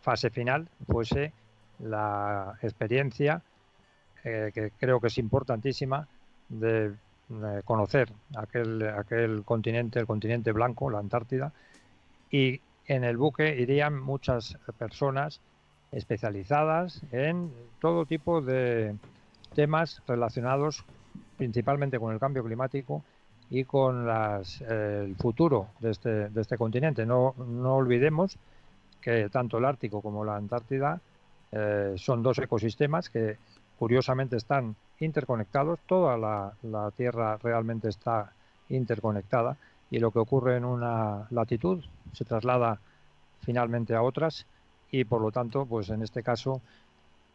fase 0.00 0.30
final 0.30 0.68
fuese 0.86 1.32
la 1.80 2.58
experiencia, 2.62 3.42
eh, 4.24 4.50
que 4.54 4.72
creo 4.78 5.00
que 5.00 5.08
es 5.08 5.18
importantísima, 5.18 6.06
de 6.48 6.94
conocer 7.66 8.10
aquel, 8.36 8.88
aquel 8.88 9.42
continente, 9.44 9.98
el 10.00 10.06
continente 10.06 10.50
blanco, 10.52 10.88
la 10.88 10.98
Antártida, 10.98 11.52
y 12.30 12.60
en 12.86 13.04
el 13.04 13.18
buque 13.18 13.60
irían 13.60 14.00
muchas 14.00 14.56
personas 14.78 15.40
especializadas 15.92 17.02
en 17.12 17.52
todo 17.80 18.06
tipo 18.06 18.40
de 18.40 18.96
temas 19.54 20.02
relacionados 20.06 20.84
principalmente 21.36 21.98
con 21.98 22.12
el 22.12 22.18
cambio 22.18 22.44
climático 22.44 23.02
y 23.50 23.64
con 23.64 24.06
las, 24.06 24.60
eh, 24.60 25.04
el 25.06 25.16
futuro 25.16 25.68
de 25.80 25.90
este, 25.90 26.28
de 26.28 26.40
este 26.40 26.58
continente. 26.58 27.06
No, 27.06 27.34
no, 27.38 27.76
olvidemos 27.76 28.36
que 29.00 29.28
tanto 29.30 29.58
el 29.58 29.64
Ártico 29.64 30.02
como 30.02 30.24
la 30.24 30.36
Antártida 30.36 31.00
eh, 31.52 31.94
son 31.96 32.22
dos 32.22 32.38
ecosistemas 32.38 33.08
que 33.08 33.36
curiosamente 33.78 34.36
están 34.36 34.76
interconectados. 35.00 35.78
Toda 35.86 36.16
la, 36.16 36.90
Tierra 36.96 37.38
realmente 37.38 37.88
está 37.88 38.32
interconectada 38.68 39.56
y 39.90 39.98
lo 39.98 40.10
que 40.10 40.18
ocurre 40.18 40.56
en 40.56 40.64
una 40.64 41.26
latitud 41.30 41.82
se 42.12 42.24
traslada 42.24 42.80
finalmente 43.40 43.94
a 43.94 44.02
otras 44.02 44.46
y 44.90 45.04
por 45.04 45.22
lo 45.22 45.30
tanto, 45.30 45.64
pues 45.66 45.90
en 45.90 46.02
este 46.02 46.22
caso 46.22 46.60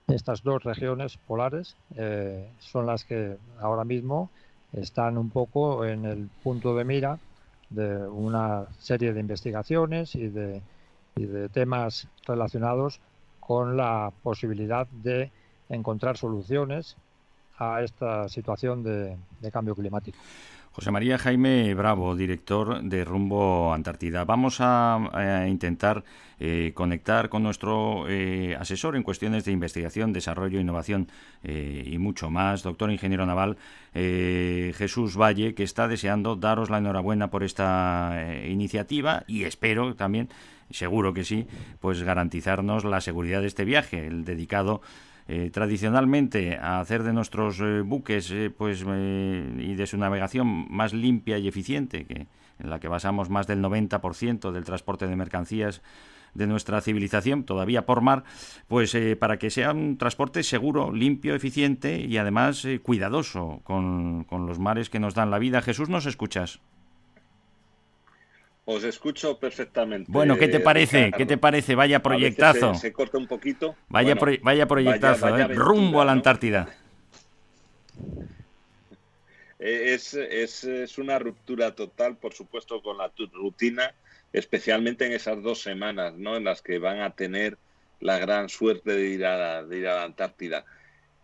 estas 0.08 0.44
dos 0.44 0.64
regiones 0.64 1.18
polares 1.18 1.76
eh, 1.96 2.50
son 2.60 2.86
las 2.86 3.06
que 3.06 3.38
ahora 3.60 3.86
mismo 3.86 4.30
están 4.74 5.18
un 5.18 5.30
poco 5.30 5.86
en 5.86 6.06
el 6.06 6.30
punto 6.44 6.76
de 6.76 6.84
mira 6.84 7.20
de 7.70 7.98
una 8.08 8.66
serie 8.80 9.14
de 9.14 9.20
investigaciones 9.20 10.16
y 10.16 10.28
de, 10.28 10.62
y 11.16 11.26
de 11.26 11.50
temas 11.50 12.08
relacionados 12.26 13.00
con 13.46 13.76
la 13.76 14.12
posibilidad 14.24 14.88
de 14.88 15.32
encontrar 15.70 16.18
soluciones 16.18 16.96
a 17.58 17.82
esta 17.82 18.30
situación 18.30 18.84
de 18.84 19.52
cambio 19.52 19.76
climático. 19.76 20.18
José 20.74 20.90
María 20.90 21.20
Jaime 21.20 21.72
Bravo, 21.76 22.16
director 22.16 22.82
de 22.82 23.06
Rumbo 23.06 23.76
Antártida. 23.76 24.26
Vamos 24.26 24.58
a, 24.60 25.46
intentar 25.48 26.04
eh, 26.40 26.72
conectar 26.74 27.30
con 27.30 27.44
nuestro 27.44 28.06
eh, 28.10 28.58
asesor 28.60 28.96
en 28.96 29.04
cuestiones 29.04 29.46
de 29.46 29.52
investigación, 29.52 30.14
desarrollo, 30.14 30.60
innovación 30.60 31.10
eh, 31.44 31.84
y 31.86 32.00
mucho 32.00 32.32
más, 32.32 32.64
doctor 32.64 32.90
ingeniero 32.90 33.28
naval 33.28 33.56
Jesús 33.94 35.16
Valle, 35.16 35.54
que 35.54 35.62
está 35.62 35.88
deseando 35.88 36.36
daros 36.36 36.72
la 36.72 36.80
enhorabuena 36.80 37.30
por 37.30 37.44
esta 37.44 38.26
iniciativa 38.48 39.24
y 39.28 39.44
espero 39.44 39.94
también, 39.94 40.30
seguro 40.72 41.14
que 41.14 41.24
sí, 41.24 41.46
pues 41.82 42.02
garantizarnos 42.02 42.84
la 42.84 43.00
seguridad 43.00 43.42
de 43.42 43.48
este 43.48 43.64
viaje, 43.64 44.08
el 44.08 44.26
dedicado 44.26 44.82
eh, 45.28 45.50
tradicionalmente 45.54 46.58
a 46.58 46.82
hacer 46.82 47.04
de 47.04 47.14
nuestros 47.14 47.62
eh, 47.62 47.82
buques 47.82 48.30
eh, 48.32 48.50
pues 48.56 48.82
y 48.82 49.76
de 49.76 49.88
su 49.88 49.98
navegación 49.98 50.68
más 50.70 50.94
limpia 50.94 51.38
y 51.38 51.48
eficiente, 51.48 52.06
que 52.06 52.28
en 52.60 52.70
la 52.70 52.80
que 52.80 52.90
basamos 52.90 53.30
más 53.30 53.48
del 53.48 53.62
90% 53.62 54.52
del 54.52 54.66
transporte 54.66 55.08
de 55.08 55.16
mercancías 55.16 55.82
de 56.34 56.48
nuestra 56.48 56.82
civilización, 56.82 57.44
todavía 57.46 57.86
por 57.86 58.02
mar, 58.02 58.24
pues 58.68 58.98
para 59.20 59.38
que 59.38 59.50
sea 59.50 59.72
un 59.72 59.98
transporte 59.98 60.44
seguro, 60.44 60.92
limpio, 60.92 61.36
eficiente 61.36 62.00
y 62.02 62.18
además 62.18 62.68
cuidadoso 62.82 63.62
con, 63.64 64.24
con 64.24 64.48
los 64.48 64.60
mares 64.60 64.90
que 64.90 65.00
nos 65.00 65.14
dan 65.14 65.32
la 65.32 65.40
vida. 65.40 65.62
Jesús, 65.62 65.90
¿nos 65.90 66.06
escuchas? 66.06 66.60
Os 68.66 68.84
escucho 68.86 69.38
perfectamente. 69.40 70.10
Bueno, 70.10 70.38
¿qué 70.38 70.48
te 70.48 70.62
parece? 70.62 71.12
¿Qué 71.16 71.26
te 71.26 71.38
parece? 71.38 71.76
Vaya 71.76 72.02
proyectazo. 72.02 72.74
Se, 72.76 72.94
corta 72.94 73.18
un 73.18 73.28
poquito. 73.28 73.76
Vaya, 73.90 74.16
vaya 74.42 74.68
proyectazo, 74.68 75.38
¿eh? 75.38 75.48
rumbo 75.50 76.02
a 76.02 76.06
la 76.06 76.14
Antártida. 76.14 76.74
Eh, 79.66 79.94
es, 79.94 80.14
es, 80.14 80.66
es, 80.66 80.98
una 80.98 81.18
ruptura 81.20 81.74
total, 81.74 82.18
por 82.18 82.34
supuesto, 82.34 82.82
con 82.82 82.98
la 82.98 83.14
rutina, 83.32 83.94
especialmente 84.34 85.06
en 85.06 85.14
esas 85.14 85.42
dos 85.42 85.62
semanas, 85.62 86.16
¿no? 86.16 86.36
En 86.36 86.44
las 86.44 86.62
que 86.62 86.80
van 86.80 87.00
a 87.00 87.12
tener 87.12 87.58
la 88.02 88.18
gran 88.18 88.50
suerte 88.50 88.92
de 88.92 89.08
ir 89.08 89.26
a, 89.26 89.64
de 89.64 89.78
ir 89.78 89.88
a 89.88 89.96
la 89.96 90.04
Antártida. 90.04 90.66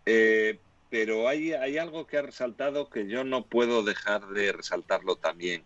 Eh, 0.06 0.58
pero 0.88 1.28
hay, 1.28 1.52
hay 1.52 1.76
algo 1.76 2.06
que 2.06 2.16
ha 2.16 2.22
resaltado 2.22 2.88
que 2.88 3.06
yo 3.06 3.24
no 3.24 3.44
puedo 3.44 3.82
dejar 3.82 4.26
de 4.28 4.52
resaltarlo 4.52 5.16
también 5.16 5.62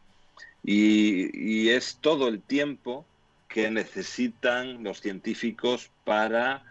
y, 0.62 1.68
es 1.68 1.99
todo 2.01 2.29
el 2.29 2.42
tiempo 2.42 3.07
que 3.49 3.70
necesitan 3.70 4.83
los 4.83 5.01
científicos 5.01 5.90
para 6.05 6.64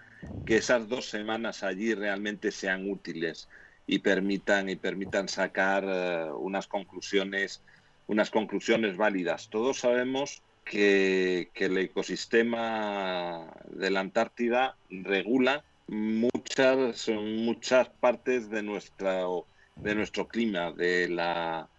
que 0.45 0.57
esas 0.57 0.87
dos 0.87 1.09
semanas 1.09 1.63
allí 1.63 1.93
realmente 1.93 2.51
sean 2.51 2.89
útiles 2.89 3.49
y 3.85 3.99
permitan 3.99 4.69
y 4.69 4.75
permitan 4.75 5.27
sacar 5.27 5.83
eh, 5.87 6.31
unas 6.31 6.67
conclusiones 6.67 7.63
unas 8.07 8.29
conclusiones 8.29 8.97
válidas. 8.97 9.49
Todos 9.49 9.79
sabemos 9.79 10.43
que, 10.63 11.51
el 11.55 11.77
ecosistema 11.77 13.53
de 13.69 13.91
la 13.91 13.99
Antártida 14.01 14.77
regula 14.89 15.63
muchas 15.87 17.09
muchas 17.09 17.89
partes 17.89 18.49
de 18.49 18.63
nuestro 18.63 19.47
de 19.75 19.95
nuestro 19.95 20.27
clima, 20.27 20.71
de 20.71 21.09
la 21.09 21.69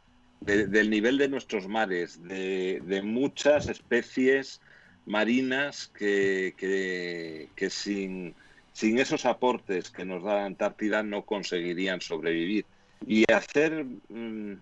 del 0.45 0.91
nivel 0.91 1.19
de 1.19 1.29
nuestros 1.29 1.69
mares, 1.69 2.23
de, 2.23 3.01
muchas 3.03 3.69
especies 3.69 4.61
marinas 5.07 5.89
que, 5.89 6.55
que, 7.55 7.71
sin, 7.71 8.35
sin, 8.73 8.99
esos 8.99 9.25
aportes 9.25 9.91
que 9.91 10.05
nos 10.05 10.23
da 10.23 10.35
la 10.35 10.45
Antártida 10.45 11.03
no 11.03 11.25
conseguirían 11.25 12.01
sobrevivir. 12.01 12.67
Y 13.07 13.31
hacer 13.33 13.85
mm, 14.09 14.55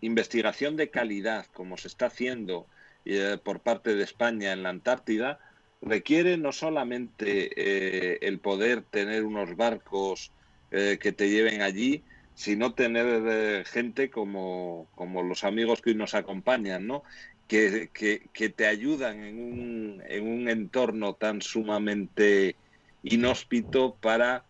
investigación 0.00 0.76
de 0.76 0.90
calidad, 0.90 1.46
como 1.52 1.76
se 1.76 1.88
está 1.88 2.06
haciendo 2.06 2.66
eh, 3.04 3.38
por 3.42 3.60
parte 3.60 3.94
de 3.94 4.04
España 4.04 4.52
en 4.52 4.62
la 4.62 4.70
Antártida, 4.70 5.40
requiere 5.82 6.36
no 6.36 6.52
solamente 6.52 7.50
eh, 7.56 8.18
el 8.22 8.38
poder 8.38 8.82
tener 8.82 9.24
unos 9.24 9.56
barcos 9.56 10.32
eh, 10.70 10.98
que 11.00 11.12
te 11.12 11.28
lleven 11.28 11.62
allí, 11.62 12.02
sino 12.34 12.74
tener 12.74 13.22
eh, 13.26 13.64
gente 13.64 14.10
como, 14.10 14.88
como, 14.94 15.22
los 15.22 15.44
amigos 15.44 15.80
que 15.80 15.90
hoy 15.90 15.96
nos 15.96 16.14
acompañan, 16.14 16.86
¿no? 16.86 17.04
Que, 17.46 17.90
que, 17.92 18.48
te 18.48 18.66
ayudan 18.66 19.22
en 19.22 19.38
un, 19.38 20.02
en 20.08 20.26
un, 20.26 20.48
entorno 20.48 21.14
tan 21.14 21.42
sumamente 21.42 22.56
inhóspito 23.02 23.96
para 24.00 24.44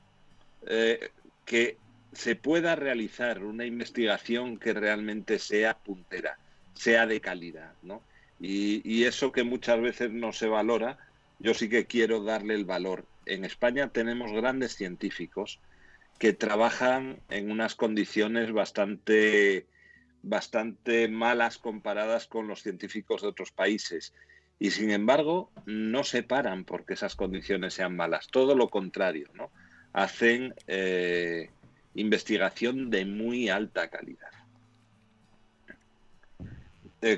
eh, 0.67 1.11
que 1.45 1.77
se 2.13 2.37
pueda 2.37 2.77
realizar 2.77 3.43
una 3.43 3.67
investigación 3.67 4.59
que 4.59 4.73
realmente 4.73 5.39
sea 5.39 5.77
puntera, 5.77 6.39
sea 6.75 7.07
de 7.07 7.21
calidad, 7.21 7.73
¿no? 7.83 8.01
Y, 8.41 8.81
y 8.89 9.05
eso 9.05 9.33
que 9.33 9.43
muchas 9.43 9.81
veces 9.81 10.11
no 10.11 10.33
se 10.33 10.47
valora, 10.47 10.97
yo 11.41 11.53
sí 11.53 11.69
que 11.69 11.87
quiero 11.87 12.23
darle 12.23 12.55
el 12.55 12.65
valor. 12.65 13.05
En 13.27 13.45
España 13.45 13.89
tenemos 13.89 14.33
grandes 14.33 14.77
científicos, 14.77 15.59
que 16.19 16.33
trabajan 16.33 17.19
en 17.29 17.51
unas 17.51 17.75
condiciones 17.75 18.53
bastante, 18.53 19.67
bastante 20.23 21.09
malas 21.09 21.59
comparadas 21.59 22.27
con 22.27 22.47
los 22.47 22.63
científicos 22.63 23.23
de 23.23 23.29
otros 23.29 23.51
países. 23.51 24.15
Y 24.59 24.71
sin 24.71 24.91
embargo, 24.91 25.51
no 25.67 26.05
se 26.05 26.23
paran 26.23 26.65
porque 26.65 26.95
esas 26.95 27.17
condiciones 27.17 27.75
sean 27.75 27.97
malas. 27.97 28.29
Todo 28.29 28.55
lo 28.55 28.69
contrario, 28.69 29.29
¿no? 29.35 29.51
Hacen 29.93 30.55
eh, 30.67 31.51
investigación 31.95 32.91
de 32.91 33.05
muy 33.05 33.49
alta 33.49 33.89
calidad. 33.89 34.31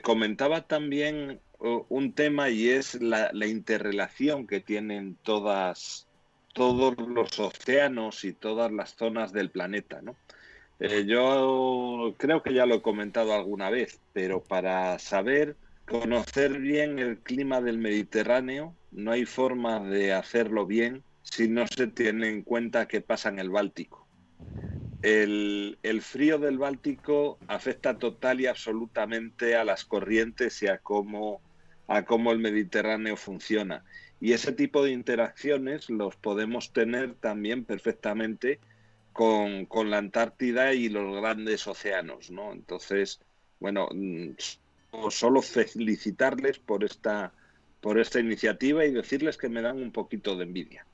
comentaba 0.03 0.67
también 0.67 1.39
uh, 1.61 1.85
un 1.89 2.13
tema 2.13 2.51
y 2.51 2.71
es 2.71 3.01
la 3.01 3.47
interrelación 3.47 4.49
que 4.49 4.61
tienen 4.61 5.17
todas 5.23 6.06
todos 6.57 6.97
los 6.97 7.39
océanos 7.39 8.25
y 8.25 8.33
todas 8.33 8.73
las 8.73 8.97
zonas 8.97 9.31
del 9.31 9.51
planeta. 9.51 10.01
Eh, 10.81 11.05
yo 11.07 12.15
creo 12.17 12.43
que 12.43 12.55
ya 12.55 12.65
lo 12.65 12.77
he 12.77 12.83
comentado 12.83 13.35
alguna 13.35 13.69
vez, 13.69 14.01
pero 14.15 14.43
para 14.43 14.99
saber 14.99 15.55
conocer 15.87 16.59
bien 16.59 16.99
el 16.99 17.19
clima 17.19 17.61
del 17.61 17.77
Mediterráneo 17.77 18.75
no 18.91 19.13
hay 19.13 19.27
forma 19.27 19.81
de 19.81 20.15
hacerlo 20.15 20.65
bien 20.65 21.05
si 21.21 21.47
no 21.47 21.67
se 21.67 21.89
tiene 21.89 22.31
en 22.31 22.43
cuenta 22.43 22.89
qué 22.89 23.03
pasa 23.03 23.29
en 23.29 23.39
el 23.39 23.51
Báltico. 23.51 24.09
El, 25.03 25.77
frío 26.01 26.39
del 26.39 26.57
Báltico 26.57 27.39
afecta 27.49 27.99
total 27.99 28.41
y 28.41 28.47
absolutamente 28.47 29.57
a 29.57 29.65
las 29.65 29.85
corrientes 29.85 30.63
y 30.63 30.69
a 30.69 30.79
cómo 30.79 31.43
el 31.87 32.39
Mediterráneo 32.39 33.17
funciona. 33.17 33.85
Y 34.21 34.33
ese 34.33 34.53
tipo 34.53 34.83
de 34.83 34.93
interacciones 34.93 35.91
los 35.91 36.17
podemos 36.17 36.73
tener 36.73 37.15
también 37.15 37.65
perfectamente 37.65 38.61
con, 39.13 39.67
con 39.67 39.91
la 39.91 39.99
Antártida 39.99 40.73
y 40.75 40.89
los 40.89 41.17
grandes 41.17 41.67
océanos, 41.67 42.31
¿no? 42.31 42.53
Entonces, 42.53 43.21
bueno, 43.61 43.89
mm, 43.93 44.31
solo 45.11 45.43
felicitarles 45.43 46.59
por 46.59 46.85
esta, 46.85 47.33
por 47.81 47.99
esta 47.99 48.21
iniciativa 48.21 48.85
y 48.85 48.93
decirles 48.93 49.37
que 49.37 49.49
me 49.49 49.63
dan 49.63 49.83
un 49.83 49.93
poquito 49.93 50.37
de 50.37 50.45
envidia. 50.45 50.87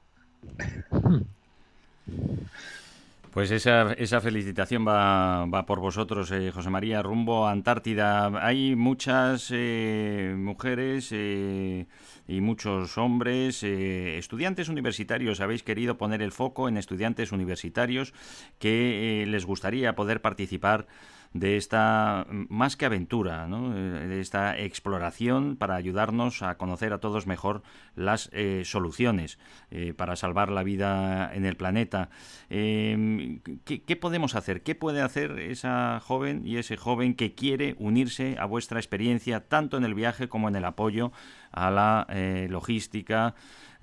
Pues 3.32 3.50
esa, 3.50 3.94
esa 3.94 4.20
felicitación 4.20 4.86
va, 4.86 5.46
va 5.46 5.64
por 5.64 5.80
vosotros, 5.80 6.30
eh, 6.32 6.50
José 6.50 6.68
María, 6.68 7.00
rumbo 7.02 7.46
a 7.46 7.52
Antártida. 7.52 8.30
Hay 8.46 8.76
muchas 8.76 9.48
eh, 9.50 10.34
mujeres 10.36 11.08
eh, 11.12 11.86
y 12.28 12.42
muchos 12.42 12.98
hombres, 12.98 13.62
eh, 13.62 14.18
estudiantes 14.18 14.68
universitarios. 14.68 15.40
Habéis 15.40 15.62
querido 15.62 15.96
poner 15.96 16.20
el 16.20 16.30
foco 16.30 16.68
en 16.68 16.76
estudiantes 16.76 17.32
universitarios 17.32 18.12
que 18.58 19.22
eh, 19.22 19.26
les 19.26 19.46
gustaría 19.46 19.94
poder 19.94 20.20
participar 20.20 20.86
de 21.34 21.56
esta 21.56 22.26
más 22.28 22.76
que 22.76 22.86
aventura, 22.86 23.46
¿no? 23.46 23.76
Eh, 23.76 24.06
de 24.06 24.20
esta 24.20 24.58
exploración 24.58 25.56
para 25.56 25.76
ayudarnos 25.76 26.42
a 26.42 26.58
conocer 26.58 26.92
a 26.92 26.98
todos 26.98 27.26
mejor 27.26 27.62
las 27.94 28.28
eh, 28.32 28.62
soluciones 28.64 29.38
eh, 29.70 29.94
para 29.96 30.16
salvar 30.16 30.50
la 30.50 30.62
vida 30.62 31.32
en 31.34 31.46
el 31.46 31.56
planeta. 31.56 32.10
Em, 32.50 33.40
¿qué, 33.64 33.82
¿qué, 33.82 33.96
podemos 33.96 34.34
hacer? 34.34 34.62
¿Qué 34.62 34.74
puede 34.74 35.00
hacer 35.00 35.38
esa 35.38 36.00
joven 36.00 36.42
y 36.44 36.58
ese 36.58 36.76
joven 36.76 37.14
que 37.14 37.34
quiere 37.34 37.76
unirse 37.78 38.36
a 38.38 38.44
vuestra 38.44 38.78
experiencia 38.78 39.48
tanto 39.48 39.76
en 39.76 39.84
el 39.84 39.94
viaje 39.94 40.28
como 40.28 40.48
en 40.48 40.56
el 40.56 40.64
apoyo 40.64 41.12
a 41.50 41.70
la 41.70 42.06
logística? 42.48 43.34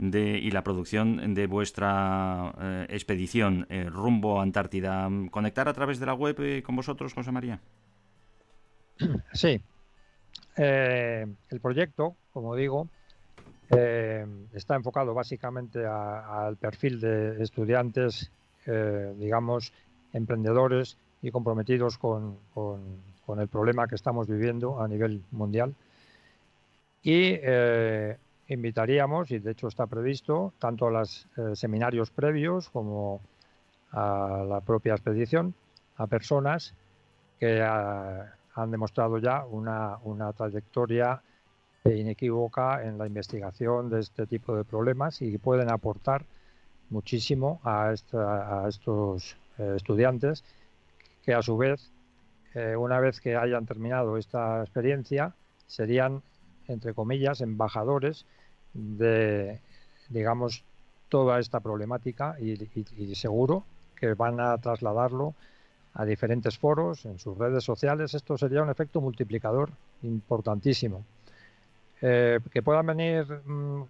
y 0.02 0.52
la 0.52 0.64
producción 0.64 1.34
de 1.34 1.45
vuestra 1.45 2.86
expedición 2.88 3.68
rumbo 3.91 4.39
a 4.39 4.43
Antártida. 4.43 5.10
¿Conectar 5.30 5.68
a 5.68 5.74
través 5.74 6.00
de 6.00 6.06
la 6.06 6.14
web 6.14 6.64
con 6.64 6.78
vosotros, 6.78 7.14
José 7.14 7.34
María? 7.34 7.39
Sí. 9.34 9.62
el 10.58 11.60
proyecto, 11.62 12.16
como 12.34 12.56
digo, 12.56 12.88
está 14.54 14.76
enfocado 14.76 15.14
básicamente 15.14 15.86
al 15.86 16.58
perfil 16.58 17.00
de 17.00 17.42
estudiantes, 17.42 18.30
digamos, 18.66 19.72
emprendedores 20.12 20.98
y 21.22 21.32
comprometidos 21.32 21.98
con, 21.98 22.38
el 23.38 23.48
problema 23.48 23.88
que 23.88 23.96
estamos 23.96 24.28
viviendo 24.28 24.82
a 24.82 24.88
nivel 24.88 25.24
mundial. 25.32 25.74
Y 27.04 27.40
invitaríamos, 28.50 29.32
y 29.32 29.40
de 29.40 29.52
hecho 29.52 29.68
está 29.68 29.86
previsto, 29.88 30.54
tanto 30.60 30.88
a 30.88 30.92
los 30.92 31.28
eh, 31.38 31.56
seminarios 31.56 32.10
previos 32.10 32.70
como 32.70 33.22
a 33.92 34.44
la 34.48 34.60
propia 34.60 34.94
expedición, 34.94 35.54
a 35.98 36.08
personas 36.08 36.74
que 37.40 37.62
han 37.62 38.72
demostrado 38.72 39.18
ya 39.18 39.46
una, 39.46 39.98
una, 40.04 40.34
trayectoria 40.34 41.22
inequívoca 41.86 42.84
en 42.84 42.98
la 42.98 43.08
investigación 43.08 43.90
de 43.90 44.02
este 44.02 44.28
tipo 44.28 44.56
de 44.56 44.64
problemas 44.66 45.22
y 45.22 45.38
pueden 45.38 45.72
aportar 45.72 46.26
muchísimo 46.90 47.62
a, 47.64 47.92
esta, 47.94 48.64
a 48.64 48.70
estos 48.70 49.38
eh, 49.58 49.74
estudiantes 49.76 50.44
que 51.24 51.34
a 51.34 51.42
su 51.42 51.58
vez, 51.58 51.92
eh, 52.56 52.76
una 52.76 53.00
vez 53.00 53.22
que 53.22 53.36
hayan 53.36 53.66
terminado 53.66 54.18
esta 54.18 54.62
experiencia, 54.62 55.34
serían, 55.68 56.22
entre 56.68 56.94
comillas, 56.94 57.42
embajadores 57.42 58.26
de, 58.74 59.60
digamos, 60.10 60.64
toda 61.10 61.40
esta 61.40 61.60
problemática 61.60 62.36
y, 62.40 62.56
seguro 63.16 63.64
que 63.96 64.14
van 64.14 64.40
a 64.40 64.58
trasladarlo 64.58 65.34
a 65.94 66.06
diferentes 66.06 66.58
foros, 66.58 67.06
en 67.06 67.20
sus 67.20 67.38
redes 67.38 67.64
sociales. 67.64 68.14
Esto 68.14 68.38
sería 68.38 68.64
un 68.64 68.70
efecto 68.70 69.02
multiplicador 69.02 69.70
importantísimo. 70.04 71.04
Eh, 72.02 72.40
que 72.52 72.62
puedan 72.62 72.86
venir 72.86 73.26
mmm, 73.46 73.84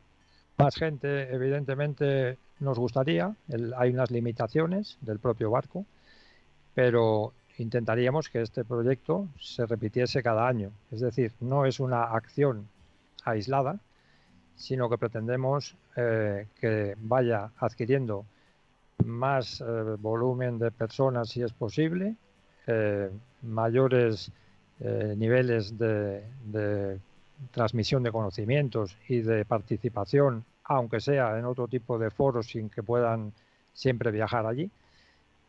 más 0.58 0.76
gente, 0.76 1.34
evidentemente 1.34 2.38
nos 2.60 2.80
gustaría. 2.80 3.34
Hay 3.78 3.92
unas 3.92 4.12
limitaciones 4.12 4.98
del 5.02 5.20
propio 5.20 5.52
barco, 5.52 5.86
pero 6.74 7.34
intentaríamos 7.58 8.30
que 8.30 8.42
este 8.42 8.64
proyecto 8.64 9.28
se 9.40 9.66
repitiese 9.66 10.24
cada 10.24 10.48
año. 10.48 10.72
Es 10.92 11.02
decir, 11.02 11.34
no 11.40 11.66
es 11.66 11.80
una 11.80 12.04
acción 12.04 12.68
aislada, 13.24 13.80
sino 14.56 14.90
que 14.90 14.98
pretendemos 14.98 15.76
eh, 15.96 16.48
que 16.60 16.96
vaya 17.00 17.52
adquiriendo 17.58 18.26
más 19.10 19.62
eh, 19.62 19.66
volumen 20.00 20.60
de 20.60 20.72
personas 20.72 21.30
si 21.30 21.42
es 21.42 21.52
posible, 21.54 22.16
eh, 22.68 23.10
mayores 23.42 24.32
eh, 24.80 25.16
niveles 25.18 25.78
de, 25.78 26.24
de, 26.46 27.00
transmisión 27.52 28.04
de 28.04 28.12
conocimientos 28.12 28.98
y 29.08 29.22
de 29.22 29.46
participación, 29.46 30.44
aunque 30.66 31.00
sea 31.00 31.38
en 31.40 31.46
otro 31.46 31.68
tipo 31.68 31.98
de 31.98 32.12
foros 32.12 32.48
sin 32.48 32.70
que 32.70 32.84
puedan 32.84 33.32
siempre 33.74 34.12
viajar 34.12 34.46
allí. 34.46 34.70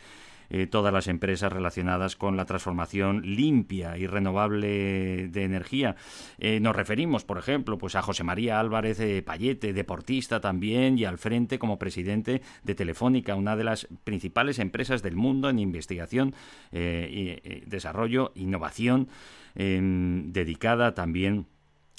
eh, 0.53 0.67
todas 0.67 0.93
las 0.93 1.07
empresas 1.07 1.51
relacionadas 1.53 2.17
con 2.17 2.35
la 2.35 2.43
transformación 2.43 3.21
limpia 3.23 3.97
y 3.97 4.05
renovable 4.05 5.29
de 5.29 5.43
energía. 5.45 5.95
Eh, 6.39 6.59
nos 6.59 6.75
referimos, 6.75 7.23
por 7.23 7.37
ejemplo, 7.37 7.77
pues 7.77 7.95
a 7.95 8.01
José 8.01 8.25
María 8.25 8.59
Álvarez 8.59 8.97
de 8.97 9.23
Payete, 9.23 9.71
deportista 9.71 10.41
también, 10.41 10.97
y 10.97 11.05
al 11.05 11.17
frente 11.17 11.57
como 11.57 11.79
presidente 11.79 12.41
de 12.63 12.75
Telefónica, 12.75 13.35
una 13.35 13.55
de 13.55 13.63
las 13.63 13.87
principales 14.03 14.59
empresas 14.59 15.01
del 15.01 15.15
mundo 15.15 15.49
en 15.49 15.57
investigación, 15.57 16.35
eh, 16.73 17.39
y, 17.43 17.69
desarrollo, 17.69 18.33
innovación, 18.35 19.07
dedicada 19.53 20.93
también 20.93 21.45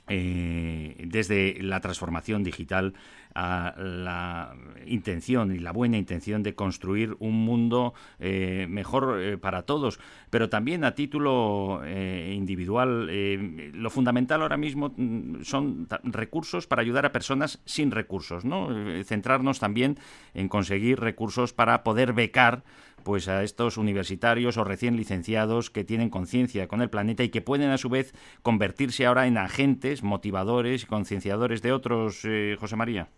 desde 0.09 1.59
la 1.61 1.81
transformación 1.81 2.43
digital 2.43 2.95
a 3.35 3.75
la 3.77 4.55
intención 4.87 5.55
y 5.55 5.59
la 5.59 5.73
buena 5.73 5.97
intención 5.97 6.43
de 6.43 6.55
construir 6.55 7.17
un 7.19 7.45
mundo 7.45 7.95
eh, 8.19 8.67
mejor 8.69 9.21
eh, 9.21 9.39
para 9.39 9.63
todos, 9.63 9.99
pero 10.31 10.49
también 10.49 10.85
a 10.85 10.95
título 10.95 11.83
eh, 11.85 12.33
individual. 12.37 13.11
lo 13.73 13.91
fundamental 13.91 14.43
ahora 14.43 14.57
mismo 14.57 14.93
mm, 14.97 15.43
son 15.43 15.89
recursos 16.05 16.67
para 16.67 16.83
ayudar 16.83 17.07
a 17.07 17.13
personas 17.13 17.61
sin 17.65 17.91
recursos, 17.91 18.45
¿no? 18.45 18.69
centrarnos 19.05 19.59
también 19.59 19.99
en 20.35 20.49
conseguir 20.49 21.01
recursos 21.01 21.53
para 21.53 21.83
poder 21.83 22.13
becar 22.13 22.65
pues 23.05 23.29
a 23.29 23.43
estos 23.43 23.77
universitarios 23.77 24.57
o 24.57 24.65
recién 24.65 24.97
licenciados 24.97 25.71
que 25.71 25.85
tienen 25.85 26.11
conciencia 26.11 26.69
con 26.69 26.83
el 26.83 26.91
planeta 26.91 27.23
y 27.23 27.29
que 27.29 27.43
pueden 27.43 27.71
a 27.71 27.79
su 27.79 27.89
vez 27.89 28.15
convertirse 28.43 29.07
ahora 29.07 29.27
en 29.27 29.39
agentes 29.39 30.03
motivadores 30.03 30.83
y 30.85 30.87
concienciadores 30.87 31.63
de 31.63 31.73
otros, 31.73 32.23
José 32.59 32.77
María. 32.77 33.09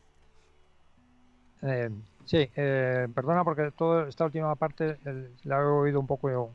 Eh, 1.64 1.90
sí, 2.26 2.48
eh, 2.56 3.08
perdona 3.14 3.42
porque 3.42 3.70
toda 3.70 4.08
esta 4.08 4.26
última 4.26 4.54
parte 4.54 4.98
la 5.44 5.60
he 5.60 5.64
oído 5.64 5.98
un 5.98 6.06
poco 6.06 6.52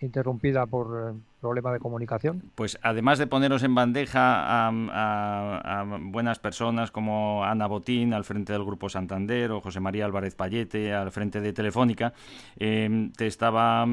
interrumpida 0.00 0.66
por 0.66 1.14
eh, 1.14 1.18
problema 1.46 1.72
de 1.72 1.78
comunicación. 1.78 2.42
Pues 2.56 2.76
además 2.82 3.20
de 3.20 3.28
poneros 3.28 3.62
en 3.62 3.74
bandeja 3.74 4.66
a, 4.66 5.84
buenas 6.00 6.40
personas 6.40 6.90
como 6.90 7.44
Ana 7.44 7.68
Botín 7.68 8.12
al 8.12 8.24
frente 8.24 8.52
del 8.52 8.64
Grupo 8.64 8.88
Santander 8.88 9.52
o 9.52 9.60
José 9.60 9.78
María 9.78 10.04
Álvarez 10.06 10.34
Payete 10.34 10.92
al 10.92 11.12
frente 11.12 11.40
de 11.40 11.52
Telefónica, 11.52 12.12
te 12.56 13.26
estaba 13.26 13.86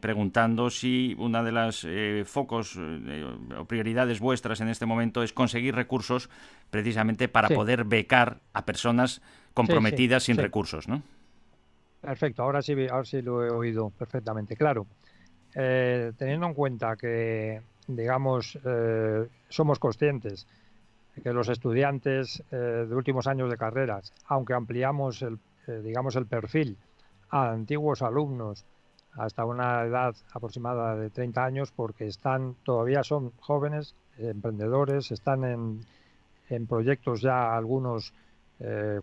preguntando 0.00 0.70
si 0.70 1.14
una 1.18 1.42
de 1.42 1.52
las 1.52 1.86
focos 2.24 2.78
o 3.58 3.64
prioridades 3.66 4.20
vuestras 4.20 4.60
en 4.62 4.68
este 4.68 4.86
momento 4.86 5.22
es 5.22 5.34
conseguir 5.34 5.74
recursos 5.74 6.30
precisamente 6.70 7.28
para 7.28 7.48
poder 7.48 7.84
becar 7.84 8.38
a 8.54 8.64
personas 8.64 9.20
comprometidas 9.52 10.22
sin 10.24 10.38
recursos, 10.38 10.88
¿no? 10.88 11.02
Perfecto, 12.00 12.42
ahora 12.42 12.62
sí, 12.62 12.72
ahora 12.90 13.04
sí 13.04 13.20
lo 13.20 13.44
he 13.44 13.50
oído 13.50 13.90
perfectamente. 13.90 14.56
Claro, 14.56 14.86
eh, 15.58 16.12
teniendo 16.18 16.46
en 16.46 16.52
cuenta 16.52 16.96
que, 16.96 17.62
digamos, 17.88 18.58
eh, 18.62 19.26
somos 19.48 19.78
conscientes 19.78 20.46
que 21.22 21.32
los 21.32 21.48
estudiantes 21.48 22.42
eh, 22.50 22.84
de 22.86 22.94
últimos 22.94 23.26
años 23.26 23.48
de 23.48 23.56
carreras, 23.56 24.12
aunque 24.26 24.52
ampliamos 24.52 25.22
el, 25.22 25.38
digamos, 25.82 26.14
el 26.16 26.26
perfil 26.26 26.76
a 27.30 27.52
antiguos 27.52 28.02
alumnos 28.02 28.66
hasta 29.12 29.46
una 29.46 29.82
edad 29.84 30.14
aproximada 30.34 30.94
de 30.94 31.08
30 31.08 31.42
años, 31.42 31.72
porque 31.74 32.06
están 32.06 32.54
todavía 32.62 33.02
son 33.02 33.32
jóvenes, 33.40 33.94
emprendedores, 34.18 35.10
están 35.10 35.42
en, 35.44 35.80
en 36.50 36.66
proyectos 36.66 37.22
ya 37.22 37.56
algunos 37.56 38.12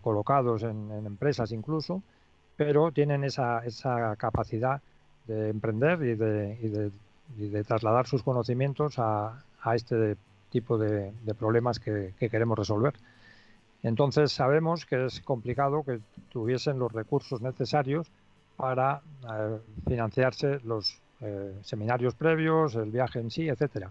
colocados 0.02 0.62
en, 0.64 0.90
empresas 1.06 1.52
incluso, 1.52 2.02
pero 2.56 2.92
tienen 2.92 3.24
esa, 3.24 3.64
esa 3.64 4.16
capacidad 4.16 4.80
de 5.26 5.50
emprender 5.50 6.02
y 6.02 6.14
de, 6.14 6.90
y 7.38 7.48
de, 7.48 7.64
trasladar 7.64 8.06
sus 8.06 8.22
conocimientos 8.22 8.98
a, 8.98 9.42
a 9.62 9.74
este 9.74 10.16
tipo 10.54 10.78
de, 10.78 11.12
problemas 11.36 11.80
que, 11.80 12.14
queremos 12.18 12.56
resolver. 12.56 12.94
Entonces 13.82 14.30
sabemos 14.30 14.86
que 14.86 15.06
es 15.06 15.20
complicado 15.20 15.82
que 15.82 15.98
tuviesen 16.30 16.78
los 16.78 16.92
recursos 16.92 17.40
necesarios 17.40 18.06
para 18.56 19.00
eh, 19.28 19.58
financiarse 19.88 20.60
los 20.64 21.00
eh, 21.20 21.52
seminarios 21.62 22.14
previos, 22.14 22.76
el 22.76 22.92
viaje 22.92 23.18
en 23.18 23.32
sí, 23.32 23.48
etcétera. 23.48 23.90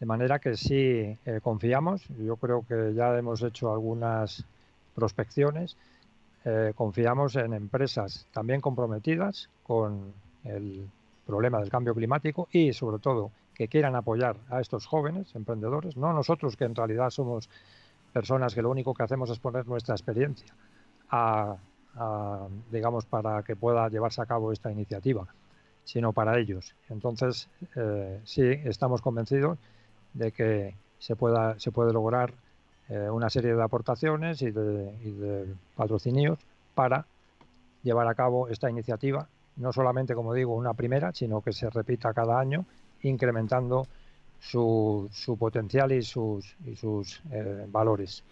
De 0.00 0.06
manera 0.06 0.38
que 0.38 0.56
sí 0.56 1.16
eh, 1.26 1.40
confiamos, 1.42 2.08
yo 2.18 2.36
creo 2.36 2.64
que 2.66 2.94
ya 2.94 3.16
hemos 3.18 3.42
hecho 3.42 3.70
algunas 3.70 4.46
prospecciones, 4.94 5.76
confiamos 6.74 7.36
en 7.36 7.52
empresas 7.52 8.26
también 8.32 8.60
comprometidas 8.60 9.48
con 9.62 10.12
el 10.44 10.88
problema 11.26 11.60
del 11.60 11.70
cambio 11.70 11.94
climático 11.94 12.48
y 12.50 12.72
sobre 12.72 12.98
todo 12.98 13.30
que 13.54 13.68
quieran 13.68 13.94
apoyar 13.94 14.36
a 14.48 14.60
estos 14.60 14.86
jóvenes 14.86 15.34
emprendedores, 15.34 15.96
no 15.96 16.12
nosotros 16.12 16.56
que 16.56 16.64
en 16.64 16.74
realidad 16.74 17.10
somos 17.10 17.48
personas 18.12 18.54
que 18.54 18.62
lo 18.62 18.70
único 18.70 18.94
que 18.94 19.02
hacemos 19.02 19.30
es 19.30 19.38
poner 19.38 19.66
nuestra 19.66 19.94
experiencia 19.94 20.54
a, 21.10 21.56
digamos 22.70 23.04
para 23.04 23.42
que 23.42 23.54
pueda 23.54 23.88
llevarse 23.88 24.22
a 24.22 24.26
cabo 24.26 24.50
esta 24.50 24.72
iniciativa, 24.72 25.26
sino 25.84 26.12
para 26.12 26.38
ellos. 26.38 26.74
Entonces 26.88 27.48
eh, 27.76 28.20
sí 28.24 28.42
estamos 28.64 29.02
convencidos 29.02 29.58
de 30.14 30.32
que 30.32 30.74
se, 30.98 31.16
pueda, 31.16 31.58
se 31.58 31.70
puede 31.70 31.92
lograr 31.92 32.32
eh, 32.88 33.10
una 33.10 33.30
serie 33.30 33.54
de 33.54 33.62
aportaciones 33.62 34.42
y 34.42 34.50
de, 34.50 35.54
patrocinios 35.76 36.38
para 36.74 37.06
llevar 37.82 38.06
a 38.06 38.14
cabo 38.14 38.48
esta 38.48 38.70
iniciativa, 38.70 39.28
no 39.56 39.72
solamente, 39.72 40.14
como 40.14 40.34
digo, 40.34 40.54
una 40.54 40.74
primera, 40.74 41.12
sino 41.12 41.40
que 41.40 41.52
se 41.52 41.68
repita 41.70 42.12
cada 42.12 42.38
año, 42.38 42.64
incrementando 43.02 43.86
su, 44.40 45.08
su 45.12 45.36
potencial 45.36 45.92
y 45.92 46.02
sus, 46.02 46.56
y 46.64 46.76
sus 46.76 47.20
eh, 47.30 47.66
valores. 47.68 48.24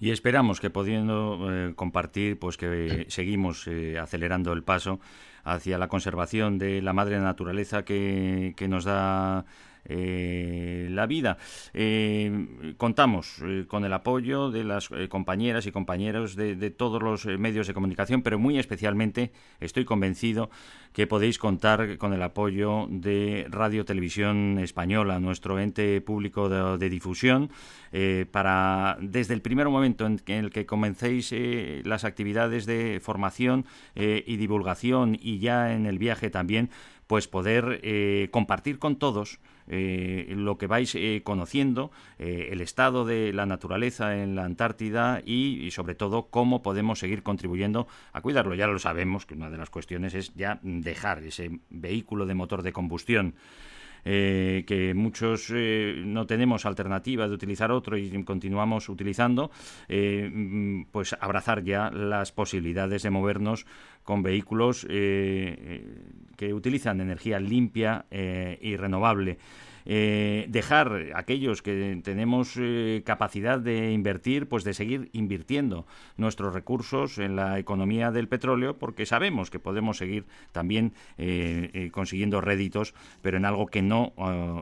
Y 0.00 0.10
esperamos 0.10 0.60
que 0.60 0.70
pudiendo 0.70 1.38
eh, 1.50 1.74
compartir, 1.74 2.38
pues 2.38 2.56
que 2.56 3.06
seguimos 3.08 3.68
acelerando 4.00 4.52
el 4.52 4.62
paso 4.62 4.98
hacia 5.44 5.78
la 5.78 5.88
conservación 5.88 6.58
de 6.58 6.82
la 6.82 6.92
madre 6.92 7.18
naturaleza 7.20 7.84
que, 7.84 8.54
que 8.56 8.66
nos 8.66 8.84
da 8.84 9.44
eh, 9.86 10.88
la 10.90 11.06
vida. 11.06 11.36
Eh, 11.74 12.74
contamos 12.76 13.36
eh, 13.42 13.64
con 13.68 13.84
el 13.84 13.92
apoyo 13.92 14.50
de 14.50 14.64
las 14.64 14.88
compañeras 15.08 15.66
y 15.66 15.72
compañeros 15.72 16.36
de, 16.36 16.70
todos 16.70 17.02
los 17.02 17.26
medios 17.26 17.66
de 17.66 17.74
comunicación, 17.74 18.22
pero 18.22 18.38
muy 18.38 18.58
especialmente 18.58 19.32
estoy 19.60 19.84
convencido 19.84 20.50
que 20.92 21.06
podéis 21.06 21.38
contar 21.38 21.98
con 21.98 22.12
el 22.12 22.22
apoyo 22.22 22.86
de 22.88 23.46
Radio 23.50 23.84
Televisión 23.84 24.58
Española, 24.60 25.18
nuestro 25.18 25.58
ente 25.58 26.00
público 26.00 26.48
de, 26.48 26.88
difusión, 26.88 27.50
para 28.30 28.96
desde 29.00 29.34
el 29.34 29.42
primer 29.42 29.68
momento 29.68 30.06
en, 30.06 30.20
el 30.26 30.50
que 30.50 30.66
comencéis 30.66 31.34
las 31.84 32.04
actividades 32.04 32.64
de 32.66 33.00
formación 33.02 33.66
y 33.96 34.36
divulgación 34.36 35.18
y 35.20 35.40
ya 35.40 35.72
en 35.72 35.86
el 35.86 35.98
viaje 35.98 36.30
también, 36.30 36.70
pues 37.06 37.28
poder 37.28 37.80
compartir 38.30 38.78
con 38.78 38.96
todos 38.96 39.38
eh, 39.66 40.26
lo 40.36 40.58
que 40.58 40.66
vais 40.66 40.94
eh, 40.94 41.22
conociendo, 41.24 41.90
eh, 42.18 42.48
el 42.52 42.60
estado 42.60 43.06
de 43.06 43.32
la 43.32 43.46
naturaleza 43.46 44.22
en 44.22 44.36
la 44.36 44.44
Antártida 44.44 45.22
y, 45.24 45.70
sobre 45.70 45.94
todo 45.94 46.26
cómo 46.28 46.62
podemos 46.62 46.98
seguir 46.98 47.22
contribuyendo 47.22 47.86
a 48.12 48.20
cuidarlo. 48.20 48.54
Ya 48.54 48.66
lo 48.66 48.78
sabemos 48.78 49.24
que 49.24 49.34
una 49.34 49.50
de 49.50 49.56
las 49.56 49.70
cuestiones 49.70 50.14
es 50.14 50.34
ya 50.34 50.58
dejar 50.62 51.22
ese 51.22 51.60
vehículo 51.70 52.26
de 52.26 52.34
motor 52.34 52.62
de 52.62 52.72
combustión. 52.72 53.34
que 54.04 54.92
muchos 54.94 55.50
no 55.50 56.26
tenemos 56.26 56.66
alternativa 56.66 57.26
de 57.26 57.34
utilizar 57.34 57.70
otro 57.72 57.96
y 57.96 58.10
continuamos 58.24 58.90
utilizando, 58.90 59.50
pues 60.92 61.16
abrazar 61.18 61.64
ya 61.64 61.90
las 61.90 62.30
posibilidades 62.30 63.02
de 63.02 63.10
movernos 63.10 63.64
con 64.02 64.22
vehículos 64.22 64.86
que 66.36 66.52
utilizan 66.54 67.00
energía 67.00 67.38
limpia 67.40 68.06
y 68.10 68.76
renovable. 68.76 69.38
Eh, 69.86 70.46
dejar 70.48 71.12
aquellos 71.14 71.60
que 71.60 72.00
tenemos 72.02 72.56
eh, 72.58 73.02
capacidad 73.04 73.58
de 73.58 73.92
invertir, 73.92 74.48
pues 74.48 74.64
de 74.64 74.72
seguir 74.72 75.10
invirtiendo 75.12 75.86
nuestros 76.16 76.54
recursos 76.54 77.18
en 77.18 77.36
la 77.36 77.58
economía 77.58 78.10
del 78.10 78.28
petróleo, 78.28 78.78
porque 78.78 79.04
sabemos 79.04 79.50
que 79.50 79.58
podemos 79.58 79.98
seguir 79.98 80.24
también 80.52 80.94
eh, 81.18 81.90
consiguiendo 81.92 82.40
réditos, 82.40 82.94
pero 83.20 83.36
en 83.36 83.44
algo 83.44 83.66
que 83.66 83.82
no 83.82 84.12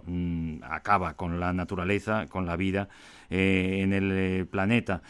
mm, 0.06 0.62
acaba 0.64 1.14
con 1.14 1.38
la 1.38 1.52
naturaleza, 1.52 2.26
con 2.26 2.46
la 2.46 2.56
vida 2.56 2.88
en 3.34 3.94
el 3.94 4.46
planeta. 4.46 5.00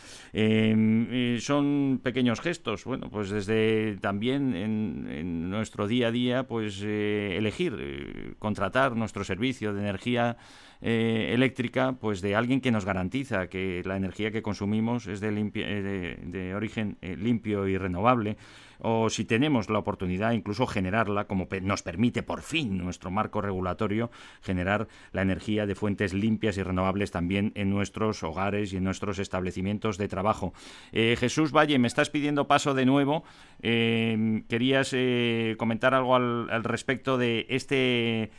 Son 1.40 2.00
pequeños 2.04 2.40
gestos, 2.40 2.84
bueno, 2.84 3.10
pues 3.10 3.30
desde 3.30 3.96
también 4.00 4.54
en 4.54 5.50
nuestro 5.50 5.88
día 5.88 6.06
a 6.06 6.10
día, 6.12 6.46
pues 6.46 6.82
elegir 6.82 8.36
contratar 8.38 8.94
nuestro 8.94 9.24
servicio 9.24 9.74
de 9.74 9.80
energía 9.80 10.01
energía 10.02 10.36
eh, 10.80 11.30
eléctrica 11.32 11.92
pues 11.92 12.20
de 12.22 12.34
alguien 12.34 12.60
que 12.60 12.72
nos 12.72 12.84
garantiza 12.84 13.46
que 13.46 13.82
la 13.84 13.96
energía 13.96 14.32
que 14.32 14.42
consumimos 14.42 15.06
es 15.06 15.20
de, 15.20 15.28
eh, 15.54 16.18
de, 16.24 16.54
origen 16.56 16.96
eh, 17.02 17.16
limpio 17.16 17.68
y 17.68 17.78
renovable 17.78 18.36
o 18.82 19.08
si 19.10 19.24
tenemos 19.24 19.70
la 19.70 19.78
oportunidad, 19.78 20.32
incluso 20.32 20.66
generarla, 20.66 21.26
como 21.26 21.48
nos 21.62 21.82
permite 21.82 22.22
por 22.22 22.42
fin 22.42 22.78
nuestro 22.78 23.10
marco 23.10 23.40
regulatorio, 23.40 24.10
generar 24.42 24.88
la 25.12 25.22
energía 25.22 25.66
de 25.66 25.74
fuentes 25.74 26.12
limpias 26.12 26.56
y 26.58 26.62
renovables 26.62 27.12
también 27.12 27.52
en 27.54 27.70
nuestros 27.70 28.22
hogares 28.22 28.72
y 28.72 28.76
en 28.76 28.84
nuestros 28.84 29.18
establecimientos 29.18 29.98
de 29.98 30.08
trabajo. 30.08 30.52
Eh, 30.90 31.16
Jesús 31.18 31.52
Valle, 31.52 31.78
me 31.78 31.86
estás 31.86 32.10
pidiendo 32.10 32.48
paso 32.48 32.74
de 32.74 32.84
nuevo. 32.84 33.24
Eh, 33.62 34.42
¿Querías 34.48 34.90
eh, 34.92 35.54
comentar 35.58 35.94
algo 35.94 36.16
al, 36.16 36.64
respecto 36.64 37.18
de 37.18 37.46
este 37.48 38.30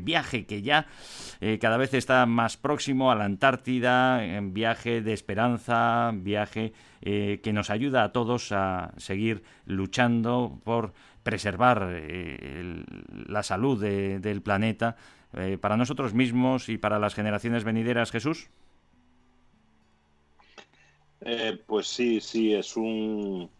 viaje 0.00 0.44
que 0.44 0.60
ya 0.60 0.86
cada 1.60 1.76
vez 1.76 1.94
está 1.94 2.26
más 2.26 2.56
próximo 2.56 3.12
a 3.12 3.14
la 3.14 3.26
Antártida, 3.26 4.20
viaje 4.42 5.02
de 5.02 5.12
esperanza, 5.12 6.10
viaje 6.12 6.72
que 7.00 7.52
nos 7.52 7.70
ayuda 7.70 8.04
a 8.04 8.12
todos 8.12 8.52
a 8.52 8.92
seguir 8.96 9.42
luchando 9.66 10.60
por 10.64 10.92
preservar 11.22 12.02
la 13.26 13.42
salud 13.42 13.80
del 13.80 14.42
planeta 14.42 14.96
para 15.60 15.76
nosotros 15.76 16.14
mismos 16.14 16.68
y 16.68 16.78
para 16.78 16.98
las 16.98 17.14
generaciones 17.14 17.64
venideras, 17.64 18.10
Jesús? 18.10 18.48
Eh, 21.20 21.58
pues 21.66 21.88
sí, 21.88 22.20
sí, 22.20 22.54
es 22.54 22.76
un, 22.76 23.50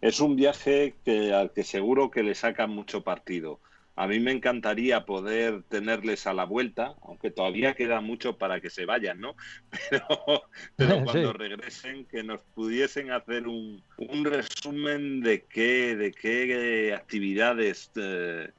es 0.00 0.20
un 0.20 0.36
viaje 0.36 0.96
que, 1.04 1.32
al 1.32 1.52
que 1.52 1.62
seguro 1.62 2.10
que 2.10 2.22
le 2.22 2.34
sacan 2.34 2.70
mucho 2.70 3.02
partido. 3.02 3.60
A 3.96 4.06
mí 4.06 4.20
me 4.20 4.30
encantaría 4.30 5.06
poder 5.06 5.62
tenerles 5.64 6.26
a 6.26 6.34
la 6.34 6.44
vuelta, 6.44 6.94
aunque 7.02 7.30
todavía 7.30 7.74
queda 7.74 8.00
mucho 8.02 8.36
para 8.36 8.60
que 8.60 8.68
se 8.68 8.84
vayan, 8.84 9.20
¿no? 9.20 9.34
Pero, 10.76 11.02
cuando 11.04 11.32
regresen, 11.32 12.04
que 12.04 12.22
nos 12.22 12.40
pudiesen 12.54 13.10
hacer 13.10 13.48
un, 13.48 13.82
un, 13.96 14.24
resumen 14.24 15.22
de 15.22 15.44
qué, 15.44 15.96
de 15.96 16.12
qué 16.12 16.94
actividades 16.94 17.90
eh, 17.96 18.50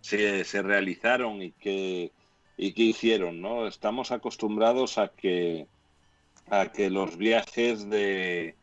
se, 0.00 0.44
se, 0.44 0.62
realizaron 0.62 1.42
y 1.42 1.50
qué, 1.50 2.12
y 2.56 2.72
qué 2.72 2.82
hicieron, 2.82 3.40
¿no? 3.40 3.66
Estamos 3.66 4.12
acostumbrados 4.12 4.98
a 4.98 5.08
que 5.08 5.66
a 6.50 6.70
que 6.70 6.90
los 6.90 7.16
viajes 7.16 7.88
de, 7.88 8.54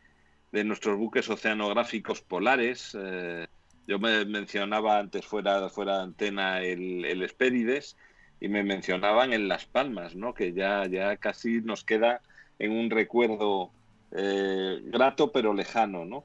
de 0.52 0.64
nuestros 0.64 0.96
buques 0.98 1.28
oceanográficos 1.28 2.20
polares, 2.20 2.96
eh, 2.98 3.46
yo 3.86 3.98
me 3.98 4.24
mencionaba 4.24 4.98
antes 4.98 5.26
fuera, 5.26 5.68
fuera 5.68 5.98
de 5.98 6.02
antena 6.04 6.62
el, 6.62 7.04
el 7.04 7.22
Espérides 7.22 7.96
y 8.40 8.48
me 8.48 8.62
mencionaban 8.62 9.32
en 9.32 9.48
Las 9.48 9.66
Palmas, 9.66 10.16
¿no? 10.16 10.34
que 10.34 10.52
ya, 10.52 10.86
ya 10.86 11.16
casi 11.16 11.60
nos 11.60 11.84
queda 11.84 12.20
en 12.58 12.72
un 12.72 12.90
recuerdo 12.90 13.70
eh, 14.12 14.80
grato 14.84 15.32
pero 15.32 15.54
lejano, 15.54 16.04
¿no? 16.04 16.24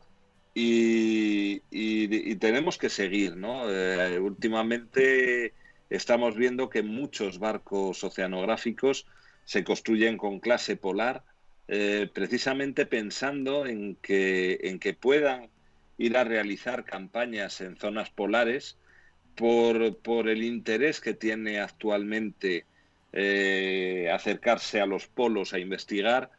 Y, 0.53 1.61
y, 1.69 2.35
tenemos 2.37 2.79
que 2.79 2.89
seguir, 2.89 3.37
¿no? 3.37 3.69
Eh, 3.69 4.19
últimamente 4.19 5.53
estamos 5.89 6.35
viendo 6.35 6.69
que 6.69 6.81
muchos 6.81 7.37
barcos 7.37 8.03
oceanográficos 8.03 9.05
se 9.45 9.63
construyen 9.63 10.17
con 10.17 10.39
clase 10.39 10.75
polar 10.75 11.23
eh, 11.67 12.09
precisamente 12.11 12.85
pensando 12.85 13.67
en 13.67 13.95
que, 13.95 14.57
en 14.63 14.79
que 14.79 14.93
puedan 14.93 15.49
ir 15.97 16.17
a 16.17 16.23
realizar 16.23 16.85
campañas 16.85 17.61
en 17.61 17.77
zonas 17.77 18.09
polares 18.09 18.77
por, 19.35 19.97
por 19.97 20.29
el 20.29 20.43
interés 20.43 20.99
que 20.99 21.13
tiene 21.13 21.59
actualmente 21.59 22.65
eh, 23.13 24.09
acercarse 24.13 24.81
a 24.81 24.85
los 24.85 25.07
polos 25.07 25.53
a 25.53 25.59
investigar, 25.59 26.31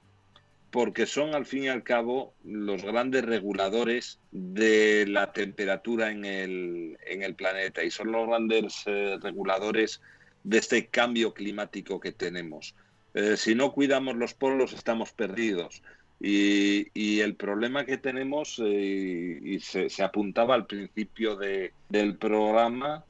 porque 0.70 1.06
son 1.06 1.34
al 1.34 1.46
fin 1.46 1.64
y 1.64 1.68
al 1.68 1.82
cabo 1.82 2.34
los 2.44 2.84
grandes 2.84 3.24
reguladores 3.24 4.20
de 4.32 5.06
la 5.08 5.32
temperatura 5.32 6.10
en 6.10 6.24
el, 6.24 6.98
en 7.06 7.22
el 7.22 7.34
planeta 7.34 7.82
y 7.82 7.90
son 7.90 8.12
los 8.12 8.28
grandes 8.28 8.82
eh, 8.86 9.16
reguladores 9.22 10.02
de 10.44 10.58
este 10.58 10.86
cambio 10.86 11.32
climático 11.32 12.00
que 12.00 12.12
tenemos. 12.12 12.74
Eh, 13.14 13.36
si 13.36 13.54
no 13.54 13.72
cuidamos 13.72 14.16
los 14.16 14.34
polos 14.34 14.72
estamos 14.72 15.12
perdidos. 15.12 15.82
Y, 16.20 17.20
el 17.20 17.36
problema 17.36 17.84
que 17.84 17.96
tenemos, 17.98 18.60
eh, 18.64 19.40
y 19.42 19.60
se, 19.60 19.88
apuntaba 20.02 20.54
al 20.54 20.66
principio 20.66 21.36
del 21.36 22.16
programa, 22.16 23.04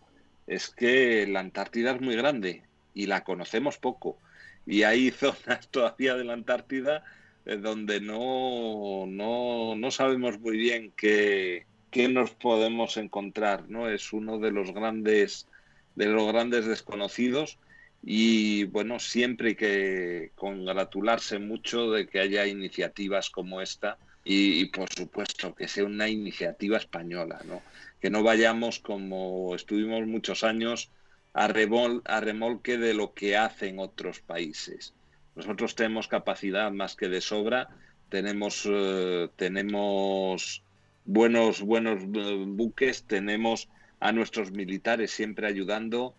es 0.46 0.68
que 0.70 1.26
la 1.26 1.40
Antártida 1.40 1.92
es 1.92 2.00
muy 2.00 2.16
grande 2.16 2.62
y 2.94 3.06
la 3.06 3.24
conocemos 3.24 3.78
poco. 3.78 4.18
Y 4.66 4.82
hay 4.82 5.10
zonas 5.12 5.68
todavía 5.70 6.14
de 6.16 6.24
la 6.24 6.34
Antártida 6.34 7.04
eh, 7.46 7.56
donde 7.56 8.00
no, 8.00 9.06
no, 9.06 9.74
no, 9.76 9.90
sabemos 9.90 10.38
muy 10.40 10.56
bien 10.58 10.92
qué, 10.96 11.66
qué, 11.90 12.08
nos 12.08 12.32
podemos 12.32 12.96
encontrar. 12.98 13.68
¿no? 13.68 13.88
Es 13.88 14.12
uno 14.12 14.38
de 14.38 14.50
los 14.52 14.72
grandes, 14.72 15.48
de 15.96 16.06
los 16.06 16.26
grandes 16.28 16.66
desconocidos 16.66 17.58
y 18.02 18.64
bueno, 18.64 18.98
siempre 18.98 19.48
hay 19.48 19.54
que 19.54 20.30
congratularse 20.34 21.38
mucho 21.38 21.90
de 21.90 22.06
que 22.06 22.20
haya 22.20 22.46
iniciativas 22.46 23.30
como 23.30 23.60
esta 23.60 23.98
y, 24.24 24.66
por 24.66 24.92
supuesto 24.92 25.54
que 25.54 25.68
sea 25.68 25.84
una 25.84 26.08
iniciativa 26.08 26.76
española, 26.76 27.40
¿no? 27.46 27.62
Que 28.00 28.10
no 28.10 28.22
vayamos 28.22 28.78
como 28.78 29.54
estuvimos 29.54 30.06
muchos 30.06 30.44
años 30.44 30.90
a, 31.32 31.46
a 31.46 32.20
remolque 32.20 32.76
de 32.76 32.94
lo 32.94 33.14
que 33.14 33.36
hacen 33.36 33.78
otros 33.78 34.20
países. 34.20 34.94
Nosotros 35.34 35.74
tenemos 35.74 36.08
capacidad 36.08 36.70
más 36.72 36.94
que 36.94 37.08
de 37.08 37.20
sobra, 37.20 37.68
tenemos, 38.08 38.68
eh, 38.68 39.28
tenemos 39.36 40.62
buenos, 41.04 41.62
buenos 41.62 42.02
eh, 42.02 42.44
buques, 42.46 43.04
tenemos 43.04 43.68
a 44.00 44.12
nuestros 44.12 44.50
militares 44.52 45.10
siempre 45.10 45.46
ayudando 45.46 46.14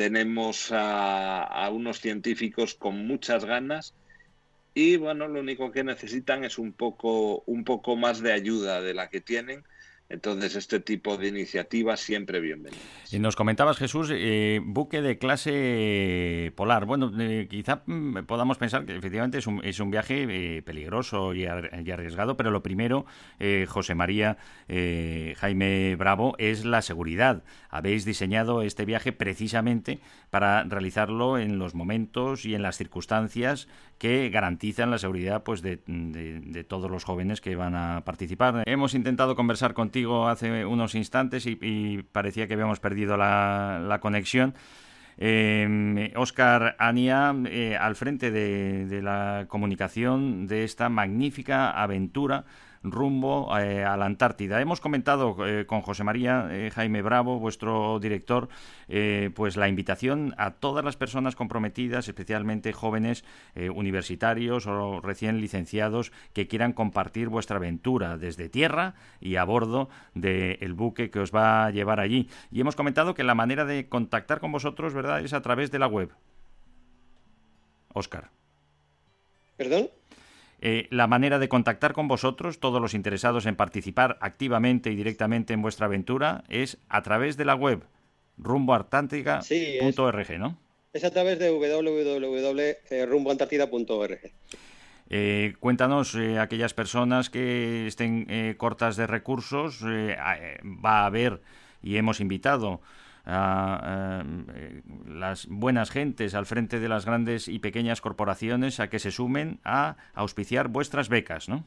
tenemos 0.00 0.70
a, 0.72 1.68
unos 1.70 2.00
científicos 2.00 2.74
con 2.74 3.06
muchas 3.06 3.44
ganas 3.44 3.92
y 4.72 4.96
bueno, 4.96 5.28
lo 5.28 5.40
único 5.40 5.72
que 5.72 5.84
necesitan 5.84 6.42
es 6.42 6.56
un 6.56 6.72
poco, 6.72 7.42
un 7.44 7.64
poco 7.64 7.96
más 7.96 8.22
de 8.22 8.32
ayuda 8.32 8.80
de 8.80 8.94
la 8.94 9.10
que 9.10 9.20
tienen 9.20 9.62
entonces, 10.10 10.56
este 10.56 10.80
tipo 10.80 11.16
de 11.16 11.28
iniciativas 11.28 12.00
siempre 12.00 12.40
bienvenidas. 12.40 12.82
Nos 13.12 13.36
comentabas, 13.36 13.76
Jesús, 13.76 14.10
eh, 14.12 14.60
buque 14.60 15.02
de 15.02 15.18
clase 15.18 16.52
polar. 16.56 16.84
Bueno, 16.84 17.12
eh, 17.16 17.46
quizá 17.48 17.84
mm, 17.86 18.24
podamos 18.26 18.58
pensar 18.58 18.84
que 18.84 18.96
efectivamente 18.96 19.38
es 19.38 19.46
un, 19.46 19.64
es 19.64 19.78
un 19.78 19.92
viaje 19.92 20.26
eh, 20.28 20.62
peligroso 20.62 21.32
y, 21.32 21.46
arriesgado, 21.46 22.36
pero 22.36 22.50
lo 22.50 22.60
primero, 22.60 23.06
José 23.68 23.94
María 23.94 24.36
Jaime 24.68 25.94
Bravo, 25.96 26.34
es 26.38 26.64
la 26.64 26.82
seguridad. 26.82 27.44
Habéis 27.68 28.04
diseñado 28.04 28.62
este 28.62 28.84
viaje 28.84 29.12
precisamente 29.12 30.00
para 30.30 30.64
realizarlo 30.64 31.38
en 31.38 31.58
los 31.58 31.76
momentos 31.76 32.44
y 32.44 32.56
en 32.56 32.62
las 32.62 32.76
circunstancias 32.76 33.68
que 33.98 34.28
garantizan 34.30 34.90
la 34.90 34.98
seguridad 34.98 35.44
pues, 35.44 35.62
de, 35.62 35.78
de 35.86 36.64
todos 36.64 36.90
los 36.90 37.04
jóvenes 37.04 37.40
que 37.40 37.54
van 37.54 37.76
a 37.76 38.02
participar. 38.04 38.64
Hemos 38.66 38.94
intentado 38.94 39.36
conversar 39.36 39.74
contigo 39.74 39.99
hace 40.28 40.64
unos 40.64 40.94
instantes 40.94 41.46
y, 41.46 42.02
parecía 42.12 42.46
que 42.46 42.54
habíamos 42.54 42.80
perdido 42.80 43.16
la, 43.16 43.98
conexión. 44.00 44.54
Oscar 46.16 46.62
em, 46.62 46.74
Ania, 46.78 47.34
eh, 47.46 47.76
al 47.76 47.94
frente 47.94 48.30
de, 48.30 49.02
la 49.02 49.46
comunicación 49.48 50.46
de 50.46 50.64
esta 50.64 50.88
magnífica 50.88 51.70
aventura 51.70 52.44
rumbo 52.82 53.56
eh, 53.58 53.84
a 53.84 53.96
la 53.96 54.06
Antártida. 54.06 54.60
Hemos 54.60 54.80
comentado 54.80 55.36
eh, 55.46 55.66
con 55.66 55.82
José 55.82 56.04
María 56.04 56.48
eh, 56.50 56.70
Jaime 56.70 57.02
Bravo, 57.02 57.38
vuestro 57.38 57.98
director, 58.00 58.48
pues 59.34 59.56
la 59.56 59.68
invitación 59.68 60.34
a 60.36 60.52
todas 60.52 60.84
las 60.84 60.96
personas 60.96 61.36
comprometidas, 61.36 62.08
especialmente 62.08 62.72
jóvenes 62.72 63.24
universitarios 63.54 64.66
o 64.66 65.00
recién 65.00 65.40
licenciados 65.40 66.10
que 66.32 66.48
quieran 66.48 66.72
compartir 66.72 67.28
vuestra 67.28 67.58
aventura 67.58 68.16
desde 68.16 68.48
tierra 68.48 68.94
y 69.20 69.36
a 69.36 69.44
bordo 69.44 69.88
del 70.14 70.74
buque 70.74 71.10
que 71.10 71.20
os 71.20 71.32
va 71.32 71.66
a 71.66 71.70
llevar 71.70 72.00
allí. 72.00 72.28
Y 72.50 72.60
hemos 72.60 72.74
comentado 72.74 73.14
que 73.14 73.22
la 73.22 73.36
manera 73.36 73.64
de 73.64 73.88
contactar 73.88 74.40
con 74.40 74.50
vosotros, 74.50 74.92
¿verdad?, 74.92 75.24
es 75.24 75.32
a 75.32 75.42
través 75.42 75.70
de 75.70 75.78
la 75.78 75.86
web. 75.86 76.10
Oscar. 77.92 78.30
¿Perdón? 79.56 79.88
Eh, 80.62 80.88
la 80.90 81.06
manera 81.06 81.38
de 81.38 81.48
contactar 81.48 81.94
con 81.94 82.06
vosotros, 82.06 82.60
todos 82.60 82.82
los 82.82 82.92
interesados 82.92 83.46
en 83.46 83.56
participar 83.56 84.18
activamente 84.20 84.90
y 84.90 84.94
directamente 84.94 85.54
en 85.54 85.62
vuestra 85.62 85.86
aventura, 85.86 86.44
es 86.48 86.76
a 86.90 87.00
través 87.02 87.38
de 87.38 87.46
la 87.46 87.54
web 87.54 87.82
rumboartántica.org, 88.36 90.38
¿no? 90.38 90.58
Es 90.92 91.04
a 91.04 91.10
través 91.10 91.38
de 91.38 91.50
www.rumboantartida.org. 91.50 94.18
Eh, 95.08 95.54
cuéntanos, 95.60 96.14
eh, 96.14 96.38
aquellas 96.38 96.74
personas 96.74 97.30
que 97.30 97.86
estén 97.86 98.54
cortas 98.58 98.96
de 98.96 99.06
recursos, 99.06 99.82
va 99.82 101.00
a 101.00 101.06
haber 101.06 101.40
y 101.82 101.96
hemos 101.96 102.20
invitado 102.20 102.82
a, 103.30 104.24
eh, 104.54 104.82
las 105.06 105.46
buenas 105.46 105.90
gentes 105.90 106.34
al 106.34 106.46
frente 106.46 106.80
de 106.80 106.88
las 106.88 107.06
grandes 107.06 107.48
y 107.48 107.58
pequeñas 107.58 108.00
corporaciones 108.00 108.80
a 108.80 108.90
que 108.90 108.98
se 108.98 109.10
sumen 109.10 109.60
a 109.64 109.96
auspiciar 110.14 110.68
vuestras 110.68 111.08
becas, 111.08 111.48
¿no? 111.48 111.64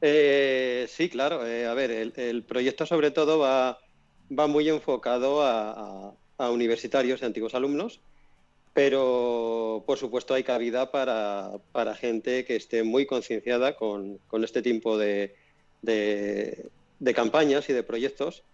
Eh, 0.00 0.86
sí, 0.88 1.08
claro. 1.08 1.46
eh, 1.46 1.66
a 1.66 1.74
ver, 1.74 1.90
el, 1.90 2.44
proyecto 2.44 2.86
sobre 2.86 3.10
todo 3.10 3.38
va, 3.38 3.78
va 4.36 4.46
muy 4.46 4.68
enfocado 4.68 5.42
a, 5.42 6.14
universitarios 6.50 7.20
y 7.20 7.24
antiguos 7.24 7.54
alumnos, 7.54 8.00
pero 8.72 9.82
por 9.86 9.98
supuesto 9.98 10.34
hay 10.34 10.44
cabida 10.44 10.92
para, 10.92 11.50
para 11.72 11.96
gente 11.96 12.44
que 12.44 12.54
esté 12.54 12.84
muy 12.84 13.06
concienciada 13.06 13.74
con, 13.74 14.18
con 14.28 14.44
este 14.44 14.62
tipo 14.62 14.96
de- 14.98 15.34
de 16.98 17.14
campañas 17.14 17.68
y 17.68 17.72
de 17.72 17.82
proyectos, 17.82 18.44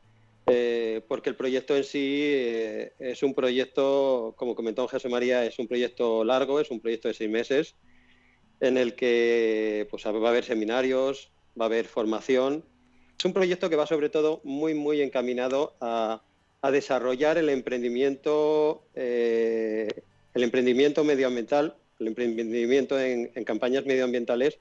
eh, 0.47 1.01
porque 1.09 1.31
el 1.31 1.37
proyecto 1.37 1.75
en 1.75 1.85
sí 1.85 2.21
eh, 2.23 2.93
es 2.99 3.23
un 3.23 3.35
proyecto, 3.35 4.35
como 4.37 4.55
comentó 4.55 4.87
José 4.87 5.09
María, 5.09 5.45
es 5.45 5.59
un 5.59 5.67
proyecto 5.67 6.23
largo, 6.23 6.61
es 6.61 6.71
un 6.71 6.81
proyecto 6.81 7.09
de 7.09 7.15
seis 7.15 7.31
meses, 7.31 7.75
en 8.61 8.77
el 8.77 8.95
que 8.95 9.87
pues, 9.91 10.05
va 10.05 10.11
a 10.11 10.31
haber 10.31 10.45
seminarios, 10.45 11.31
va 11.59 11.65
a 11.65 11.69
haber 11.69 11.87
formación. 11.87 12.63
Es 13.19 13.25
un 13.25 13.33
proyecto 13.33 13.71
que 13.71 13.77
va 13.77 13.87
sobre 13.87 14.11
todo 14.11 14.41
muy, 14.45 14.75
muy 14.75 15.01
encaminado 15.01 15.75
a, 15.81 16.23
desarrollar 16.73 17.37
el 17.37 17.51
emprendimiento, 17.51 18.85
eh, 18.95 19.87
el 20.33 20.43
emprendimiento 20.43 21.05
medioambiental, 21.05 21.77
el 22.01 22.07
emprendimiento 22.07 22.99
en, 22.99 23.31
en 23.35 23.45
campañas 23.45 23.85
medioambientales, 23.85 24.59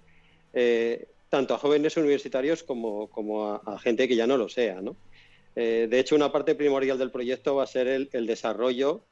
tanto 1.29 1.55
a 1.55 1.57
jóvenes 1.57 1.95
universitarios 1.95 2.61
como, 2.61 3.09
como 3.09 3.53
a, 3.53 3.61
a 3.65 3.79
gente 3.79 4.09
que 4.09 4.17
ya 4.17 4.27
no 4.27 4.35
lo 4.35 4.49
sea. 4.49 4.81
¿no? 4.81 4.97
Eh, 5.55 5.87
de 5.89 5.99
hecho, 5.99 6.15
una 6.15 6.31
parte 6.31 6.55
primordial 6.55 6.97
del 6.97 7.11
proyecto 7.11 7.55
va 7.55 7.63
a 7.63 7.67
ser 7.67 7.87
el, 7.87 8.09
desarrollo 8.25 9.05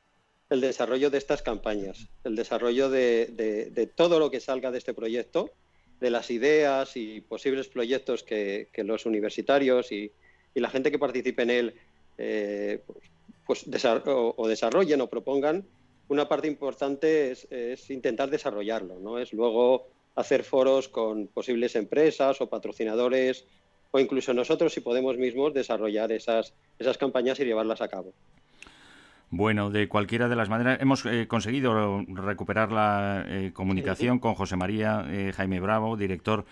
el 0.50 0.60
desarrollo 0.60 1.10
de 1.10 1.18
estas 1.18 1.42
campañas, 1.42 2.10
el 2.26 2.36
desarrollo 2.36 2.90
de, 2.90 3.90
todo 3.96 4.20
lo 4.20 4.30
que 4.30 4.42
salga 4.42 4.70
de 4.70 4.80
este 4.80 4.94
proyecto, 4.94 5.50
de 6.02 6.10
las 6.10 6.30
ideas 6.30 6.98
y 6.98 7.22
posibles 7.22 7.70
proyectos 7.70 8.24
que, 8.24 8.68
los 8.78 9.06
universitarios 9.06 9.92
y, 9.92 10.12
la 10.54 10.70
gente 10.70 10.92
que 10.92 11.00
participe 11.00 11.44
en 11.44 11.50
él 11.50 11.76
eh, 12.18 12.82
pues, 13.48 13.66
o 14.06 14.48
desarrollen 14.48 15.00
o 15.00 15.08
propongan. 15.08 15.66
Una 16.10 16.28
parte 16.28 16.48
importante 16.48 17.32
es, 17.32 17.48
es 17.50 17.90
intentar 17.90 18.30
desarrollarlo, 18.30 19.00
¿no? 19.00 19.18
Es 19.18 19.32
luego 19.32 19.88
hacer 20.16 20.44
foros 20.44 20.90
con 20.90 21.28
posibles 21.28 21.76
empresas 21.78 22.42
o 22.42 22.50
patrocinadores 22.50 23.46
o 23.92 24.00
incluso 24.00 24.34
nosotros, 24.34 24.74
si 24.74 24.82
podemos 24.82 25.18
mismos, 25.18 25.54
desarrollar 25.54 26.12
esas, 26.12 26.54
esas 26.80 26.98
campañas 26.98 27.40
y 27.40 27.46
llevarlas 27.46 27.82
a 27.82 27.90
cabo. 27.90 28.14
Bueno, 29.34 29.70
de 29.70 29.88
cualquiera 29.88 30.28
de 30.28 30.36
las 30.36 30.50
maneras, 30.50 30.80
hemos 30.82 31.06
eh, 31.06 31.26
conseguido 31.26 32.04
recuperar 32.10 32.74
la 32.74 33.24
eh, 33.28 33.52
comunicación 33.54 34.20
con 34.20 34.36
José 34.36 34.58
María 34.58 35.06
eh, 35.08 35.32
Jaime 35.34 35.62
Bravo, 35.62 35.96
director 35.96 36.46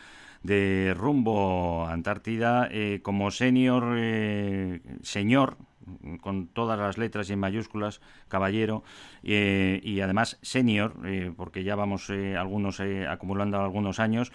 de 0.44 0.94
Rumbo 0.96 1.86
Antártida, 1.86 2.70
como 3.02 3.30
senior, 3.30 4.00
señor, 5.04 5.58
con 6.22 6.48
todas 6.48 6.80
las 6.80 6.98
letras 6.98 7.30
y 7.30 7.34
en 7.34 7.40
mayúsculas, 7.40 8.00
caballero, 8.30 8.86
y 9.22 10.00
además 10.00 10.40
senior, 10.42 10.94
porque 11.36 11.66
ya 11.66 11.76
vamos 11.76 12.10
algunos 12.10 12.80
acumulando 13.10 13.60
algunos 13.60 14.00
años. 14.00 14.32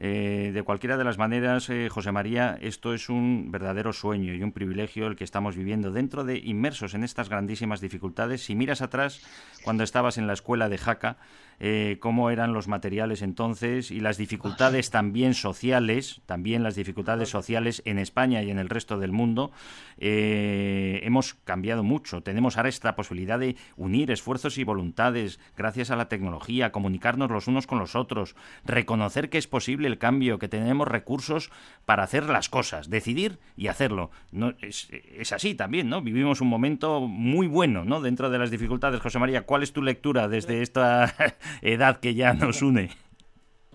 Eh, 0.00 0.52
de 0.54 0.62
cualquiera 0.62 0.96
de 0.96 1.02
las 1.02 1.18
maneras, 1.18 1.68
eh, 1.70 1.88
José 1.90 2.12
María, 2.12 2.56
esto 2.60 2.94
es 2.94 3.08
un 3.08 3.50
verdadero 3.50 3.92
sueño 3.92 4.32
y 4.32 4.44
un 4.44 4.52
privilegio 4.52 5.08
el 5.08 5.16
que 5.16 5.24
estamos 5.24 5.56
viviendo 5.56 5.90
dentro 5.90 6.22
de 6.22 6.38
inmersos 6.38 6.94
en 6.94 7.02
estas 7.02 7.28
grandísimas 7.28 7.80
dificultades. 7.80 8.44
Si 8.44 8.54
miras 8.54 8.80
atrás, 8.80 9.20
cuando 9.64 9.82
estabas 9.82 10.16
en 10.16 10.28
la 10.28 10.34
escuela 10.34 10.68
de 10.68 10.78
Jaca, 10.78 11.16
eh, 11.58 11.96
cómo 11.98 12.30
eran 12.30 12.52
los 12.52 12.68
materiales 12.68 13.22
entonces 13.22 13.90
y 13.90 13.98
las 13.98 14.16
dificultades 14.16 14.90
también 14.90 15.34
sociales, 15.34 16.20
también 16.26 16.62
las 16.62 16.76
dificultades 16.76 17.28
sociales 17.28 17.82
en 17.84 17.98
España 17.98 18.44
y 18.44 18.52
en 18.52 18.60
el 18.60 18.68
resto 18.68 19.00
del 19.00 19.10
mundo, 19.10 19.50
hemos 19.96 21.34
cambiado 21.34 21.82
mucho. 21.82 22.22
Tenemos 22.22 22.56
ahora 22.56 22.68
esta 22.68 22.94
posibilidad 22.94 23.40
de 23.40 23.56
unir 23.76 24.12
esfuerzos 24.12 24.58
y 24.58 24.62
voluntades 24.62 25.40
gracias 25.56 25.90
a 25.90 25.96
la 25.96 26.08
tecnología, 26.08 26.70
comunicarnos 26.70 27.32
los 27.32 27.48
unos 27.48 27.66
con 27.66 27.80
los 27.80 27.96
otros, 27.96 28.36
reconocer 28.64 29.28
que 29.28 29.38
es 29.38 29.48
posible 29.48 29.87
el 29.88 29.98
cambio, 29.98 30.38
que 30.38 30.48
tenemos 30.48 30.86
recursos 30.86 31.50
para 31.84 32.04
hacer 32.04 32.28
las 32.28 32.48
cosas, 32.48 32.88
decidir 32.88 33.38
y 33.56 33.66
hacerlo. 33.66 34.10
No, 34.30 34.54
es, 34.60 34.88
es 34.90 35.32
así 35.32 35.54
también, 35.54 35.88
¿no? 35.88 36.00
Vivimos 36.00 36.40
un 36.40 36.48
momento 36.48 37.00
muy 37.00 37.48
bueno, 37.48 37.84
¿no? 37.84 38.00
Dentro 38.00 38.30
de 38.30 38.38
las 38.38 38.52
dificultades. 38.52 39.00
José 39.00 39.18
María, 39.18 39.42
¿cuál 39.42 39.62
es 39.64 39.72
tu 39.72 39.82
lectura 39.82 40.28
desde 40.28 40.62
esta 40.62 41.12
edad 41.62 41.98
que 41.98 42.14
ya 42.14 42.34
nos 42.34 42.62
une? 42.62 42.90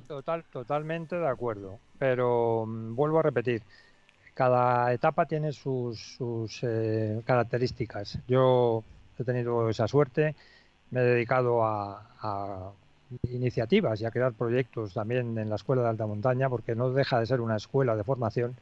Total, 0.07 0.43
totalmente 0.45 1.15
de 1.15 1.27
acuerdo, 1.27 1.79
pero 1.97 2.65
mm, 2.67 2.95
vuelvo 2.95 3.19
a 3.19 3.23
repetir, 3.23 3.63
cada 4.33 4.93
etapa 4.93 5.25
tiene 5.25 5.51
sus, 5.53 5.99
sus, 6.17 6.59
eh, 6.63 7.21
características. 7.25 8.19
Yo 8.27 8.83
he 9.17 9.23
tenido 9.23 9.69
esa 9.69 9.87
suerte, 9.87 10.35
me 10.91 11.01
he 11.01 11.03
dedicado 11.03 11.63
a, 11.63 12.09
a 12.19 12.71
iniciativas 13.29 14.01
y 14.01 14.05
a 14.05 14.11
crear 14.11 14.33
proyectos 14.33 14.93
también 14.93 15.37
en 15.37 15.49
la 15.49 15.55
Escuela 15.55 15.83
de 15.83 15.89
Alta 15.89 16.07
Montaña, 16.07 16.49
porque 16.49 16.75
no 16.75 16.89
deja 16.91 17.19
de 17.19 17.25
ser 17.25 17.41
una 17.41 17.55
escuela 17.55 17.95
de 17.95 18.03
formación. 18.03 18.55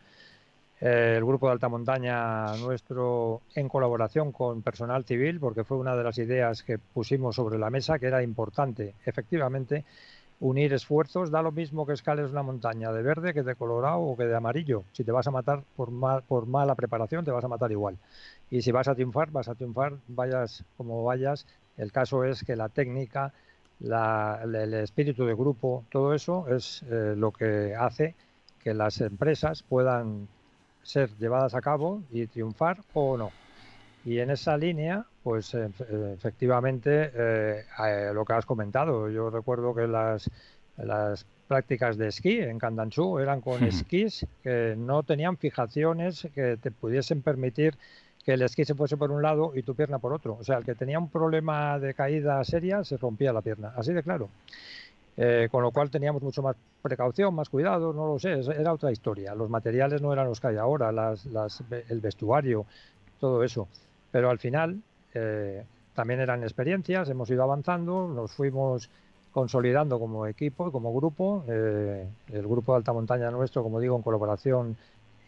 Eh, 0.82 1.14
el 1.18 1.24
grupo 1.24 1.46
de 1.46 1.54
alta 1.54 1.70
montaña 1.70 2.58
nuestro 2.58 3.42
en 3.54 3.70
colaboración 3.70 4.32
con 4.32 4.64
personal 4.64 5.06
civil, 5.06 5.40
porque 5.40 5.64
fue 5.64 5.78
una 5.78 5.96
de 5.96 6.04
las 6.04 6.18
ideas 6.18 6.64
que 6.64 6.80
pusimos 6.80 7.36
sobre 7.36 7.60
la 7.60 7.70
mesa, 7.70 8.00
que 8.00 8.08
era 8.08 8.24
importante, 8.24 8.96
efectivamente, 9.06 9.86
unir 10.40 10.74
esfuerzos. 10.74 11.30
Da 11.30 11.44
lo 11.44 11.52
mismo 11.52 11.86
que 11.86 11.94
escales 11.94 12.32
una 12.32 12.42
montaña 12.42 12.92
de 12.92 13.04
verde 13.04 13.32
que 13.34 13.44
de 13.44 13.54
colorado 13.56 14.00
o 14.00 14.18
que 14.18 14.26
de 14.26 14.36
amarillo. 14.36 14.84
Si 14.92 15.04
te 15.04 15.12
vas 15.12 15.28
a 15.28 15.32
matar 15.32 15.64
por, 15.76 15.92
mal, 15.92 16.24
por 16.24 16.48
mala 16.48 16.74
preparación, 16.74 17.24
te 17.24 17.32
vas 17.32 17.44
a 17.44 17.48
matar 17.48 17.72
igual. 17.72 17.98
Y 18.50 18.64
si 18.64 18.72
vas 18.72 18.88
a 18.88 18.96
triunfar, 18.96 19.30
vas 19.30 19.50
a 19.50 19.56
triunfar, 19.56 19.94
vayas 20.08 20.66
como 20.78 21.04
vayas. 21.04 21.46
El 21.78 21.92
caso 21.92 22.26
es 22.26 22.44
que 22.44 22.56
la 22.56 22.70
técnica, 22.70 23.34
la, 23.82 24.40
el 24.44 24.74
espíritu 24.74 25.26
de 25.26 25.34
grupo, 25.34 25.86
todo 25.90 26.14
eso 26.14 26.48
es 26.48 26.84
eh, 26.90 27.14
lo 27.18 27.32
que 27.32 27.76
hace 27.76 28.16
que 28.64 28.74
las 28.74 29.02
empresas 29.02 29.64
puedan 29.64 30.28
ser 30.84 31.10
llevadas 31.18 31.56
a 31.56 31.62
cabo 31.62 32.04
y 32.12 32.28
triunfar 32.28 32.78
o 32.94 33.18
no. 33.18 33.32
Y 34.04 34.20
en 34.20 34.32
esa 34.32 34.58
línea, 34.58 35.06
pues 35.24 35.54
eh, 35.54 35.70
efectivamente, 36.16 37.12
eh, 37.14 37.64
eh, 37.88 38.12
lo 38.14 38.26
que 38.26 38.34
has 38.34 38.46
comentado, 38.46 39.10
yo 39.10 39.30
recuerdo 39.30 39.76
que 39.76 39.88
las, 39.88 40.30
las 40.78 41.26
prácticas 41.48 41.98
de 41.98 42.08
esquí 42.08 42.40
en 42.40 42.58
Candanchú 42.58 43.20
eran 43.20 43.42
con 43.42 43.64
esquís 43.64 44.26
que 44.42 44.76
no 44.78 45.04
tenían 45.04 45.38
fijaciones 45.38 46.28
que 46.34 46.58
te 46.58 46.72
pudiesen 46.72 47.22
permitir 47.22 47.76
que 48.24 48.34
el 48.34 48.42
esquí 48.42 48.66
se 48.66 48.76
fuese 48.76 48.98
por 48.98 49.12
un 49.12 49.22
lado 49.22 49.54
y 49.56 49.64
tu 49.64 49.76
pierna 49.76 50.00
por 50.00 50.14
otro. 50.14 50.38
O 50.40 50.44
sea, 50.44 50.58
el 50.58 50.66
que 50.66 50.76
tenía 50.76 51.00
un 51.00 51.10
problema 51.10 51.80
de 51.80 51.94
caída 51.94 52.44
seria 52.44 52.84
se 52.84 52.98
rompía 52.98 53.34
la 53.34 53.42
pierna, 53.42 53.74
así 53.76 53.94
de 53.94 54.04
claro. 54.04 54.30
Eh, 55.18 55.50
con 55.52 55.62
lo 55.62 55.72
cual 55.72 55.90
teníamos 55.90 56.22
mucho 56.22 56.42
más 56.42 56.56
precaución, 56.82 57.36
más 57.36 57.50
cuidado, 57.50 57.94
no 57.94 58.08
lo 58.08 58.18
sé, 58.18 58.40
era 58.58 58.74
otra 58.74 58.92
historia. 58.92 59.36
Los 59.36 59.50
materiales 59.50 60.02
no 60.02 60.14
eran 60.14 60.28
los 60.28 60.40
que 60.40 60.48
hay 60.48 60.58
ahora, 60.58 60.92
las, 60.92 61.26
las, 61.26 61.64
el 61.90 62.00
vestuario, 62.00 62.66
todo 63.20 63.44
eso. 63.44 63.68
Pero 64.12 64.30
al 64.30 64.40
final 64.40 64.82
eh, 65.14 65.66
también 65.94 66.22
eran 66.22 66.44
experiencias, 66.44 67.10
hemos 67.10 67.30
ido 67.30 67.44
avanzando, 67.44 68.08
nos 68.08 68.32
fuimos 68.32 68.90
consolidando 69.32 70.00
como 70.00 70.28
equipo 70.28 70.68
y 70.68 70.72
como 70.72 70.94
grupo. 70.94 71.44
Eh, 71.48 72.08
el 72.32 72.48
grupo 72.48 72.74
de 72.74 72.78
alta 72.78 72.94
montaña 72.94 73.32
nuestro, 73.32 73.64
como 73.64 73.80
digo, 73.80 73.96
en 73.96 74.02
colaboración 74.02 74.78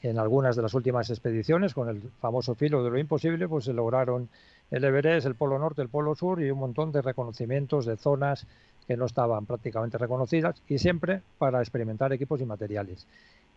en 0.03 0.19
algunas 0.19 0.55
de 0.55 0.61
las 0.61 0.73
últimas 0.73 1.09
expediciones 1.09 1.73
con 1.73 1.89
el 1.89 2.01
famoso 2.19 2.55
filo 2.55 2.83
de 2.83 2.89
lo 2.89 2.99
imposible, 2.99 3.47
pues 3.47 3.65
se 3.65 3.73
lograron 3.73 4.29
el 4.69 4.83
Everest, 4.83 5.25
el 5.25 5.35
Polo 5.35 5.57
Norte, 5.57 5.81
el 5.81 5.89
Polo 5.89 6.13
Sur 6.13 6.41
y 6.41 6.51
un 6.51 6.59
montón 6.59 6.91
de 6.91 7.01
reconocimientos 7.01 7.85
de 7.85 7.95
zonas 7.95 8.45
que 8.85 8.97
no 8.97 9.05
estaban 9.05 9.45
prácticamente 9.45 9.97
reconocidas 9.97 10.61
y 10.67 10.77
siempre 10.77 11.21
para 11.37 11.59
experimentar 11.59 12.11
equipos 12.11 12.41
y 12.41 12.45
materiales. 12.45 13.07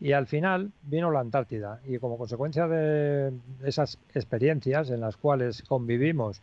Y 0.01 0.12
al 0.12 0.26
final 0.26 0.70
vino 0.82 1.11
la 1.11 1.20
Antártida 1.20 1.80
y 1.84 1.99
como 1.99 2.16
consecuencia 2.16 2.68
de 2.68 3.32
esas 3.64 3.99
experiencias 4.14 4.90
en 4.90 5.01
las 5.01 5.16
cuales 5.16 5.62
convivimos 5.62 6.42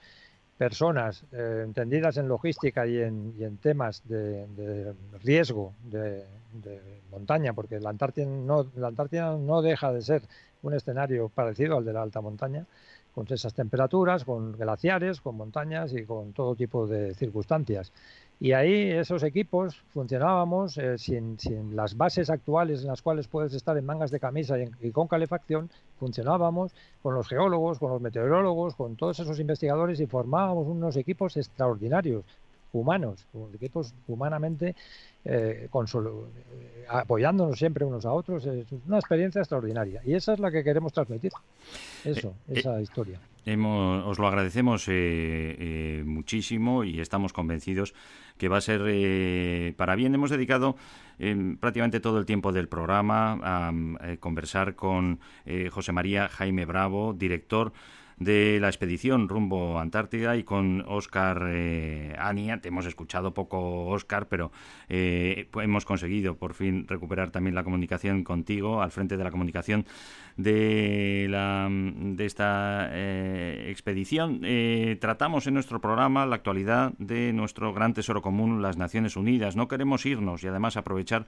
personas 0.58 1.24
eh, 1.32 1.64
entendidas 1.66 2.18
en 2.18 2.28
logística 2.28 2.86
y 2.86 3.00
en, 3.00 3.58
temas 3.62 4.02
de, 4.08 4.48
de 4.48 4.94
riesgo 5.24 5.74
de, 5.84 6.26
de, 6.54 7.02
montaña, 7.12 7.54
porque 7.54 7.80
la 7.80 7.90
Antártida, 7.90 8.26
no, 8.26 8.68
la 8.76 8.88
Antártida 8.88 9.36
no 9.38 9.62
deja 9.62 9.92
de 9.92 10.02
ser 10.02 10.22
un 10.62 10.74
escenario 10.74 11.30
parecido 11.30 11.78
al 11.78 11.86
de 11.86 11.94
la 11.94 12.02
alta 12.02 12.22
montaña, 12.22 12.66
con 13.14 13.26
esas 13.30 13.54
temperaturas, 13.54 14.26
con 14.26 14.54
glaciares, 14.54 15.22
con 15.22 15.38
montañas 15.38 15.94
y 15.94 16.04
con 16.06 16.34
todo 16.34 16.56
tipo 16.56 16.88
de 16.88 17.14
circunstancias. 17.14 17.92
Y 18.40 18.52
ahí 18.52 18.92
esos 18.92 19.24
equipos 19.24 19.76
funcionábamos 19.94 20.78
eh, 20.78 20.98
sin, 20.98 21.40
sin, 21.40 21.76
las 21.76 21.96
bases 21.96 22.30
actuales 22.30 22.82
en 22.82 22.88
las 22.88 23.02
cuales 23.02 23.28
puedes 23.28 23.54
estar 23.54 23.78
en 23.78 23.86
mangas 23.86 24.12
de 24.12 24.20
camisa 24.20 24.60
y, 24.60 24.70
y, 24.82 24.92
con 24.92 25.08
calefacción, 25.08 25.70
funcionábamos 26.00 26.74
con 27.02 27.14
los 27.14 27.28
geólogos, 27.28 27.80
con 27.80 27.92
los 27.92 28.02
meteorólogos, 28.02 28.76
con 28.76 28.96
todos 28.96 29.20
esos 29.20 29.40
investigadores 29.40 30.00
y 30.00 30.08
formábamos 30.08 30.68
unos 30.68 30.98
equipos 30.98 31.38
extraordinarios. 31.38 32.26
Humanos, 32.74 33.26
como 33.32 33.50
equipos 33.54 33.94
humanamente 34.08 34.76
eh, 35.26 35.70
eh, 35.72 36.86
apoyándonos 36.90 37.58
siempre 37.58 37.86
unos 37.86 38.06
a 38.06 38.12
otros. 38.12 38.46
Es 38.46 38.68
una 38.88 39.00
experiencia 39.00 39.40
extraordinaria 39.40 40.02
y 40.06 40.14
esa 40.16 40.34
es 40.34 40.40
la 40.40 40.52
que 40.52 40.64
queremos 40.64 40.92
transmitir. 40.94 41.32
Eso, 42.04 42.36
Eh, 42.50 42.56
esa 42.60 42.82
historia. 42.82 43.20
Hemos- 43.46 44.06
os 44.06 44.20
lo 44.20 44.28
agradecemos 44.28 44.88
eh, 44.88 44.92
eh, 44.94 46.04
muchísimo 46.06 46.84
y 46.86 47.02
estamos 47.02 47.34
convencidos 47.34 47.94
que 48.38 48.48
va 48.48 48.58
a 48.58 48.62
ser 48.62 48.82
eh, 48.88 49.74
para 49.78 49.96
bien. 49.96 50.16
Hemos 50.16 50.30
dedicado 50.30 50.76
eh, 51.20 51.56
prácticamente 51.60 52.00
todo 52.00 52.20
el 52.20 52.26
tiempo 52.26 52.52
del 52.54 52.68
programa 52.70 53.40
a 53.44 53.72
mm, 53.72 53.98
eh, 54.02 54.18
conversar 54.18 54.76
con 54.76 55.20
eh, 55.46 55.70
José 55.70 55.92
María 55.92 56.30
Jaime 56.30 56.66
Bravo, 56.66 57.14
director 57.14 57.74
de 58.18 58.60
la 58.60 58.68
expedición 58.68 59.30
rumbo 59.30 59.80
Antártida 59.80 60.36
y 60.36 60.44
con 60.44 60.84
Óscar 60.88 61.44
eh, 61.48 62.16
Ania. 62.18 62.62
Te 62.62 62.70
hemos 62.70 62.86
escuchado 62.86 63.34
poco, 63.34 63.88
Óscar, 63.88 64.28
pero 64.28 64.52
eh, 64.90 65.50
hemos 65.56 65.86
conseguido 65.86 66.36
por 66.36 66.54
fin 66.54 66.88
recuperar 66.88 67.32
también 67.32 67.56
la 67.56 67.64
comunicación 67.64 68.24
contigo 68.24 68.82
al 68.82 68.92
frente 68.92 69.18
de 69.18 69.24
la 69.24 69.32
comunicación 69.32 69.86
de, 70.38 71.28
la, 71.30 71.70
de 71.70 72.26
esta 72.26 72.90
eh, 72.92 73.68
expedición. 73.70 74.42
Eh, 74.44 74.98
tratamos 75.00 75.48
en 75.48 75.54
nuestro 75.54 75.80
programa 75.80 76.26
la 76.26 76.36
actualidad 76.36 76.94
de 76.98 77.34
nuestro 77.34 77.74
gran 77.74 77.94
tesoro 77.94 78.22
común, 78.22 78.62
las 78.62 78.78
Naciones 78.78 79.16
Unidas. 79.16 79.56
No 79.56 79.68
queremos 79.68 80.06
irnos 80.06 80.44
y 80.44 80.48
además 80.48 80.78
aprovechar 80.78 81.26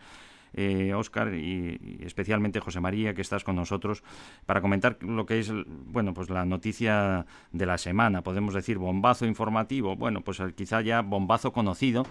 eh, 0.56 0.94
Óscar 0.94 1.34
y, 1.34 2.00
especialmente 2.02 2.60
José 2.60 2.80
María, 2.80 3.14
que 3.14 3.22
estás 3.22 3.44
con 3.44 3.56
nosotros, 3.56 4.04
para 4.46 4.62
comentar 4.62 4.98
lo 5.02 5.26
que 5.26 5.40
es, 5.40 5.52
bueno, 5.68 6.14
pues 6.14 6.30
la 6.30 6.46
noticia 6.46 7.26
de 7.52 7.66
la 7.66 7.78
semana, 7.78 8.22
podemos 8.22 8.54
decir 8.54 8.78
bombazo 8.78 9.26
informativo, 9.26 9.96
bueno, 9.96 10.22
pues 10.22 10.42
quizá 10.56 10.82
ya 10.82 11.02
bombazo 11.02 11.52
conocido, 11.52 12.06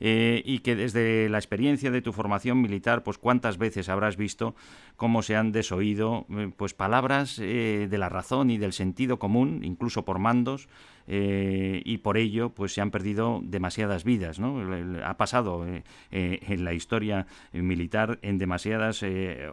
eh, 0.00 0.42
y 0.44 0.60
que 0.60 0.76
desde 0.76 1.28
la 1.28 1.38
experiencia 1.38 1.90
de 1.90 2.02
tu 2.02 2.12
formación 2.12 2.60
militar, 2.60 3.02
pues 3.02 3.18
cuántas 3.18 3.58
veces 3.58 3.88
habrás 3.88 4.16
visto 4.16 4.54
cómo 4.96 5.22
se 5.22 5.36
han 5.36 5.52
desoído, 5.52 6.26
eh, 6.30 6.50
pues 6.56 6.74
palabras 6.74 7.38
eh, 7.38 7.86
de 7.88 7.98
la 7.98 8.08
razón 8.08 8.50
y 8.50 8.58
del 8.58 8.72
sentido 8.72 9.18
común, 9.18 9.60
incluso 9.62 10.04
por 10.04 10.18
mandos, 10.18 10.68
eh, 11.10 11.80
y 11.86 11.98
por 11.98 12.18
ello 12.18 12.50
pues 12.50 12.74
se 12.74 12.82
han 12.82 12.90
perdido 12.90 13.40
demasiadas 13.42 14.04
vidas. 14.04 14.38
¿no? 14.38 14.62
Ha 15.04 15.16
pasado 15.16 15.66
eh, 15.66 15.82
eh, 16.10 16.40
en 16.46 16.64
la 16.64 16.74
historia 16.74 17.26
militar 17.52 18.18
en 18.20 18.36
demasiadas 18.36 19.02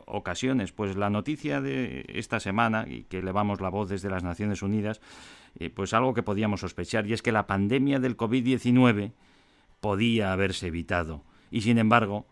ocasiones. 0.06 0.74
Pues 0.74 0.98
la 0.98 1.10
noticia 1.10 1.62
de 1.62 2.06
esta 2.10 2.42
semana, 2.42 2.86
y 2.88 3.04
que 3.04 3.20
elevamos 3.20 3.62
la 3.62 3.70
voz 3.70 3.90
desde 3.90 4.10
las 4.10 4.24
Naciones 4.24 4.62
Unidas, 4.62 5.00
pues 5.74 5.94
algo 5.94 6.14
que 6.14 6.24
podíamos 6.24 6.60
sospechar, 6.60 7.08
y 7.08 7.14
es 7.14 7.22
que 7.22 7.32
la 7.32 7.48
pandemia 7.48 8.00
del 8.00 8.18
COVID-19 8.18 9.14
podía 9.80 10.34
haberse 10.34 10.68
evitado. 10.68 11.24
Y 11.52 11.62
sin 11.62 11.78
embargo, 11.78 12.26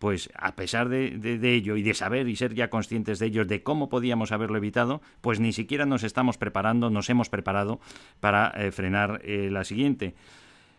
pues 0.00 0.30
a 0.34 0.56
pesar 0.56 0.88
de, 0.88 1.10
de- 1.18 1.54
ello 1.54 1.76
y 1.76 1.82
de 1.82 1.92
saber 1.92 2.26
y 2.26 2.34
ser 2.34 2.54
ya 2.54 2.70
conscientes 2.70 3.18
de 3.18 3.26
ello, 3.26 3.44
de 3.44 3.62
cómo 3.62 3.90
podíamos 3.90 4.32
haberlo 4.32 4.56
evitado, 4.56 5.02
pues 5.20 5.40
ni 5.40 5.52
siquiera 5.52 5.84
nos 5.84 6.04
estamos 6.04 6.38
preparando, 6.38 6.88
nos 6.88 7.10
hemos 7.10 7.28
preparado 7.28 7.80
para 8.18 8.48
eh, 8.56 8.72
frenar 8.72 9.20
eh, 9.24 9.50
la 9.52 9.62
siguiente. 9.62 10.14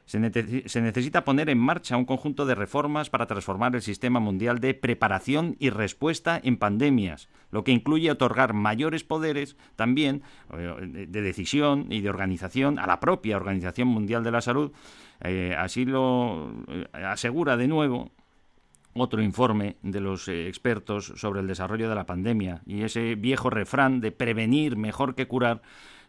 Se, 0.06 0.20
necesita 0.20 1.24
poner 1.24 1.50
en 1.52 1.60
marcha 1.60 1.96
un 1.96 2.06
conjunto 2.06 2.48
de 2.48 2.56
reformas 2.56 3.12
para 3.12 3.28
transformar 3.28 3.76
el 3.76 3.84
sistema 3.84 4.20
mundial 4.20 4.60
de 4.60 4.74
preparación 4.74 5.56
y 5.60 5.70
respuesta 5.70 6.42
en 6.44 6.58
pandemias, 6.58 7.30
lo 7.52 7.64
que 7.64 7.72
incluye 7.72 8.10
otorgar 8.10 8.54
mayores 8.54 9.04
poderes 9.04 9.56
también 9.76 10.24
eh, 10.52 10.74
de 10.82 11.06
de 11.06 11.22
decisión 11.22 11.86
y 11.92 12.02
de 12.02 12.10
organización 12.10 12.80
a 12.80 12.88
la 12.88 13.00
propia 13.00 13.38
Organización 13.38 13.88
Mundial 13.88 14.24
de 14.24 14.32
la 14.32 14.42
Salud. 14.42 14.72
Así 15.58 15.86
lo 15.86 16.52
asegura 16.92 17.56
de 17.56 17.68
nuevo 17.68 18.10
otro 18.94 19.22
informe 19.22 19.78
de 19.82 20.02
los 20.02 20.28
eh, 20.28 20.48
expertos 20.48 21.14
sobre 21.16 21.40
el 21.40 21.48
desarrollo 21.48 21.90
de 21.90 21.96
la 21.96 22.06
pandemia 22.06 22.62
y 22.66 22.84
ese 22.84 23.16
viejo 23.16 23.50
refrán 23.50 24.02
de 24.02 24.12
prevenir 24.12 24.76
mejor 24.76 25.16
que 25.16 25.28
curar 25.28 25.62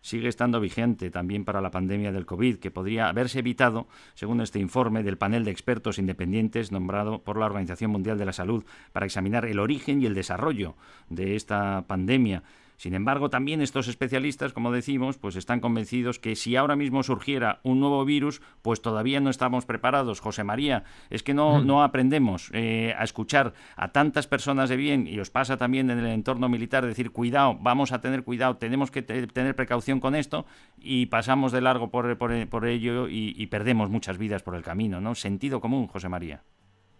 sigue 0.03 0.29
estando 0.29 0.61
vigente 0.61 1.11
también 1.11 1.45
para 1.45 1.61
la 1.61 1.71
pandemia 1.71 2.13
del 2.13 2.27
COVID, 2.27 2.59
que 2.59 2.71
podría 2.71 3.09
haberse 3.09 3.39
evitado, 3.39 3.87
según 4.15 4.41
este 4.41 4.59
informe 4.59 5.03
del 5.03 5.17
panel 5.17 5.45
de 5.45 5.53
expertos 5.53 5.99
independientes 5.99 6.73
nombrado 6.73 7.23
por 7.23 7.39
la 7.39 7.47
Organización 7.47 7.93
Mundial 7.93 8.19
de 8.19 8.27
la 8.27 8.33
Salud 8.33 8.65
para 8.93 9.07
examinar 9.07 9.47
el 9.47 9.61
origen 9.61 10.03
y 10.03 10.07
el 10.07 10.15
desarrollo 10.15 10.75
de 11.09 11.37
esta 11.37 11.85
pandemia. 11.87 12.43
Sin 12.83 12.95
embargo, 12.95 13.31
también 13.31 13.61
estos 13.61 13.87
especialistas, 13.87 14.53
como 14.53 14.73
decimos, 14.73 15.17
pues 15.17 15.37
están 15.37 15.61
convencidos 15.61 16.19
que 16.19 16.35
si 16.35 16.57
ahora 16.57 16.75
mismo 16.75 17.05
surgiera 17.05 17.61
un 17.63 17.79
nuevo 17.79 18.05
virus, 18.05 18.43
pues 18.61 18.83
todavía 18.83 19.21
no 19.21 19.31
estamos 19.31 19.67
preparados. 19.67 20.19
José 20.19 20.43
María, 20.43 20.83
es 21.09 21.23
que 21.23 21.33
no, 21.33 21.63
no 21.63 21.85
aprendemos 21.85 22.51
eh, 22.53 22.93
a 22.99 23.05
escuchar 23.05 23.53
a 23.77 23.93
tantas 23.93 24.27
personas 24.27 24.69
de 24.69 24.75
bien, 24.75 25.07
y 25.07 25.21
os 25.21 25.31
pasa 25.31 25.57
también 25.57 25.91
en 25.91 26.01
el 26.01 26.07
entorno 26.07 26.49
militar, 26.49 26.85
decir, 26.85 27.13
cuidado, 27.13 27.57
vamos 27.61 27.93
a 27.93 28.01
tener 28.01 28.25
cuidado, 28.25 28.57
tenemos 28.57 28.91
que 28.91 29.03
te- 29.03 29.29
tener 29.29 29.55
precaución 29.55 30.01
con 30.01 30.17
esto, 30.17 30.45
y 30.81 31.07
pasamos 31.07 31.53
de 31.53 31.61
largo 31.61 31.89
por, 31.89 32.19
por- 32.19 32.49
por 32.49 32.67
ello 32.67 33.07
y, 33.07 33.33
y 33.37 33.47
perdemos 33.47 33.91
muchas 33.91 34.19
vidas 34.19 34.43
por 34.43 34.57
el 34.57 34.65
camino, 34.65 35.01
¿no? 35.01 35.15
Sentido 35.15 35.61
común, 35.61 35.87
José 35.87 36.09
María. 36.09 36.43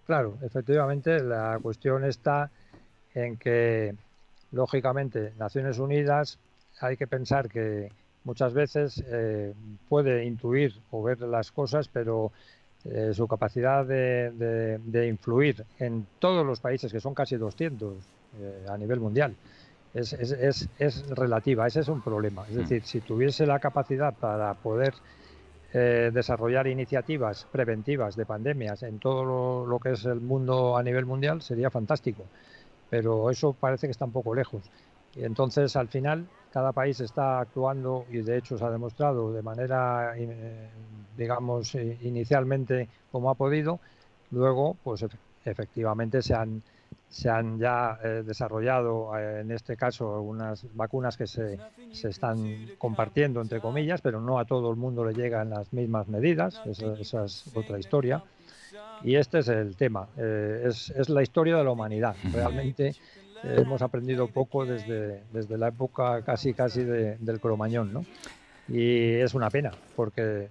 Claro, 0.07 0.39
efectivamente, 0.43 1.21
la 1.25 1.59
cuestión 1.61 2.05
está 2.05 2.53
en 3.15 3.37
que, 3.37 3.97
lógicamente, 4.53 5.35
Naciones 5.37 5.79
Unidas 5.79 6.39
hay 6.81 6.97
que 6.97 7.07
pensar 7.09 7.49
que 7.49 7.91
muchas 8.25 8.55
veces 8.55 9.03
eh, 9.07 9.55
puede 9.89 10.25
intuir 10.25 10.83
o 10.91 11.03
ver 11.03 11.21
las 11.23 11.53
cosas, 11.53 11.89
pero 11.89 12.33
eh, 12.85 13.13
su 13.15 13.29
capacidad 13.29 13.85
de, 13.87 14.31
de- 14.33 14.79
de 14.79 15.09
influir 15.09 15.67
en 15.79 16.09
todos 16.19 16.45
los 16.47 16.61
países, 16.61 16.93
que 16.93 17.01
son 17.01 17.15
casi 17.15 17.37
200 17.37 18.15
eh, 18.35 18.67
a 18.69 18.77
nivel 18.79 19.01
mundial, 19.01 19.37
es, 19.93 20.13
es, 20.15 20.33
es, 20.33 20.71
es 20.79 21.09
relativa. 21.11 21.67
Ese 21.67 21.81
es 21.81 21.89
un 21.89 22.03
problema. 22.03 22.47
Es 22.49 22.55
Mm. 22.55 22.59
decir, 22.59 22.85
si 22.85 23.03
tuviese 23.03 23.47
la 23.47 23.61
capacidad 23.61 24.17
para 24.19 24.55
poder 24.55 24.95
eh, 25.75 26.11
desarrollar 26.13 26.67
iniciativas 26.67 27.47
preventivas 27.51 28.15
de 28.17 28.27
pandemias 28.27 28.83
en 28.83 28.99
todo 28.99 29.25
lo, 29.25 29.67
lo 29.67 29.81
que 29.81 29.93
es 29.93 30.05
el 30.05 30.21
mundo 30.21 30.77
a 30.77 30.83
nivel 30.83 31.07
mundial 31.07 31.41
sería 31.43 31.71
fantástico, 31.71 32.31
pero 32.93 33.31
eso 33.31 33.55
parece 33.55 33.87
que 33.87 33.93
está 33.93 34.05
un 34.05 34.13
poco 34.13 34.35
lejos. 34.35 34.71
Y 35.15 35.25
entonces, 35.25 35.77
al 35.77 35.89
final, 35.89 36.31
cada 36.51 36.73
país 36.75 37.01
está 37.01 37.41
actuando 37.41 38.07
y 38.11 38.23
de 38.23 38.37
hecho 38.39 38.59
se 38.59 38.65
ha 38.65 38.71
demostrado 38.71 39.33
de 39.33 39.43
manera, 39.43 40.15
eh, 40.19 40.73
digamos, 41.15 41.75
eh, 41.75 41.99
inicialmente 42.03 42.89
como 43.11 43.31
ha 43.31 43.35
podido, 43.37 43.81
luego, 44.31 44.79
pues 44.83 45.03
efe- 45.03 45.19
efectivamente 45.45 46.23
se 46.23 46.35
han, 46.35 46.63
se 47.09 47.29
han 47.31 47.59
ya 47.59 47.99
eh, 48.03 48.23
desarrollado, 48.25 49.17
en 49.19 49.51
este 49.51 49.77
caso, 49.77 50.21
unas 50.23 50.67
vacunas 50.75 51.17
que 51.17 51.27
se, 51.27 51.63
se 51.91 52.09
están 52.11 52.73
compartiendo, 52.79 53.41
entre 53.41 53.61
comillas, 53.61 54.01
pero 54.03 54.21
no 54.21 54.39
a 54.39 54.45
todo 54.47 54.71
el 54.71 54.77
mundo 54.77 55.05
le 55.05 55.15
llegan 55.15 55.51
las 55.51 55.73
mismas 55.73 56.09
medidas, 56.09 56.63
esa 56.67 57.25
es 57.25 57.47
otra 57.55 57.79
historia. 57.79 58.23
Y 59.05 59.17
este 59.17 59.41
es 59.41 59.49
el 59.49 59.77
tema, 59.77 60.09
eh, 60.17 60.63
es, 60.67 60.91
es 60.91 61.09
la 61.09 61.23
historia 61.23 61.57
de 61.57 61.65
la 61.65 61.71
humanidad. 61.73 62.15
Realmente 62.33 62.89
eh, 63.43 63.57
hemos 63.59 63.83
aprendido 63.83 64.29
poco 64.29 64.65
desde, 64.65 65.25
desde 65.33 65.59
la 65.59 65.69
época 65.69 66.23
casi 66.23 66.55
casi 66.55 66.85
de- 66.85 67.17
del 67.19 67.41
cromañón, 67.41 67.93
¿no? 67.93 68.05
Y 68.69 69.15
es 69.15 69.35
una 69.35 69.51
pena, 69.51 69.73
porque 69.97 70.49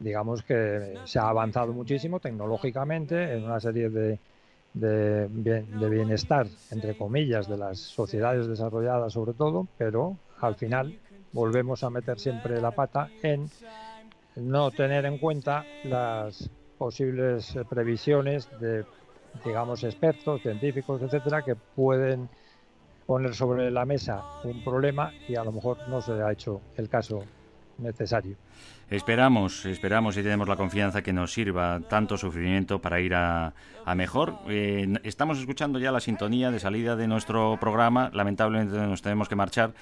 digamos 0.00 0.42
que 0.42 0.98
se 1.04 1.18
ha 1.20 1.28
avanzado 1.28 1.72
muchísimo 1.72 2.18
tecnológicamente 2.18 3.34
en 3.34 3.44
una 3.44 3.60
serie 3.60 3.88
de, 3.88 4.18
de, 4.74 5.28
bien- 5.30 5.78
de 5.78 5.88
bienestar, 5.88 6.46
entre 6.72 6.94
comillas, 6.94 7.46
de 7.48 7.56
las 7.56 7.78
sociedades 7.78 8.48
desarrolladas 8.48 9.12
sobre 9.12 9.32
todo, 9.34 9.68
pero 9.78 10.16
al 10.40 10.56
final 10.56 10.92
volvemos 11.30 11.84
a 11.84 11.90
meter 11.90 12.18
siempre 12.18 12.60
la 12.60 12.72
pata 12.72 13.10
en 13.22 13.48
no 14.34 14.70
tener 14.72 15.04
en 15.04 15.18
cuenta 15.18 15.64
las 15.84 16.50
posibles 16.82 17.54
eh, 17.54 17.64
previsiones 17.64 18.48
de, 18.58 18.84
digamos, 19.44 19.84
expertos, 19.84 20.42
científicos, 20.42 21.00
etcétera, 21.00 21.44
que 21.44 21.54
pueden 21.54 22.28
poner 23.06 23.34
sobre 23.34 23.70
la 23.70 23.84
mesa 23.84 24.24
un 24.42 24.64
problema 24.64 25.12
y 25.28 25.36
a 25.36 25.44
lo 25.44 25.52
mejor 25.52 25.78
no 25.88 26.00
se 26.00 26.14
ha 26.14 26.32
hecho 26.32 26.60
el 26.76 26.88
caso 26.88 27.24
necesario. 27.78 28.36
Esperamos, 28.90 29.64
esperamos 29.64 30.16
y 30.18 30.22
tenemos 30.22 30.48
la 30.48 30.56
confianza 30.56 31.02
que 31.02 31.12
nos 31.14 31.32
sirva 31.32 31.80
tanto 31.88 32.18
sufrimiento 32.18 32.80
para 32.80 33.00
ir 33.00 33.14
a, 33.14 33.54
a 33.86 33.94
mejor. 33.94 34.34
Eh, 34.48 34.86
estamos 35.02 35.38
escuchando 35.38 35.78
ya 35.78 35.90
la 35.90 36.00
sintonía 36.00 36.50
de 36.50 36.60
salida 36.60 36.94
de 36.94 37.06
nuestro 37.08 37.56
programa. 37.58 38.10
Lamentablemente 38.12 38.76
nos 38.76 39.00
tenemos 39.00 39.30
que 39.30 39.34
marchar, 39.36 39.72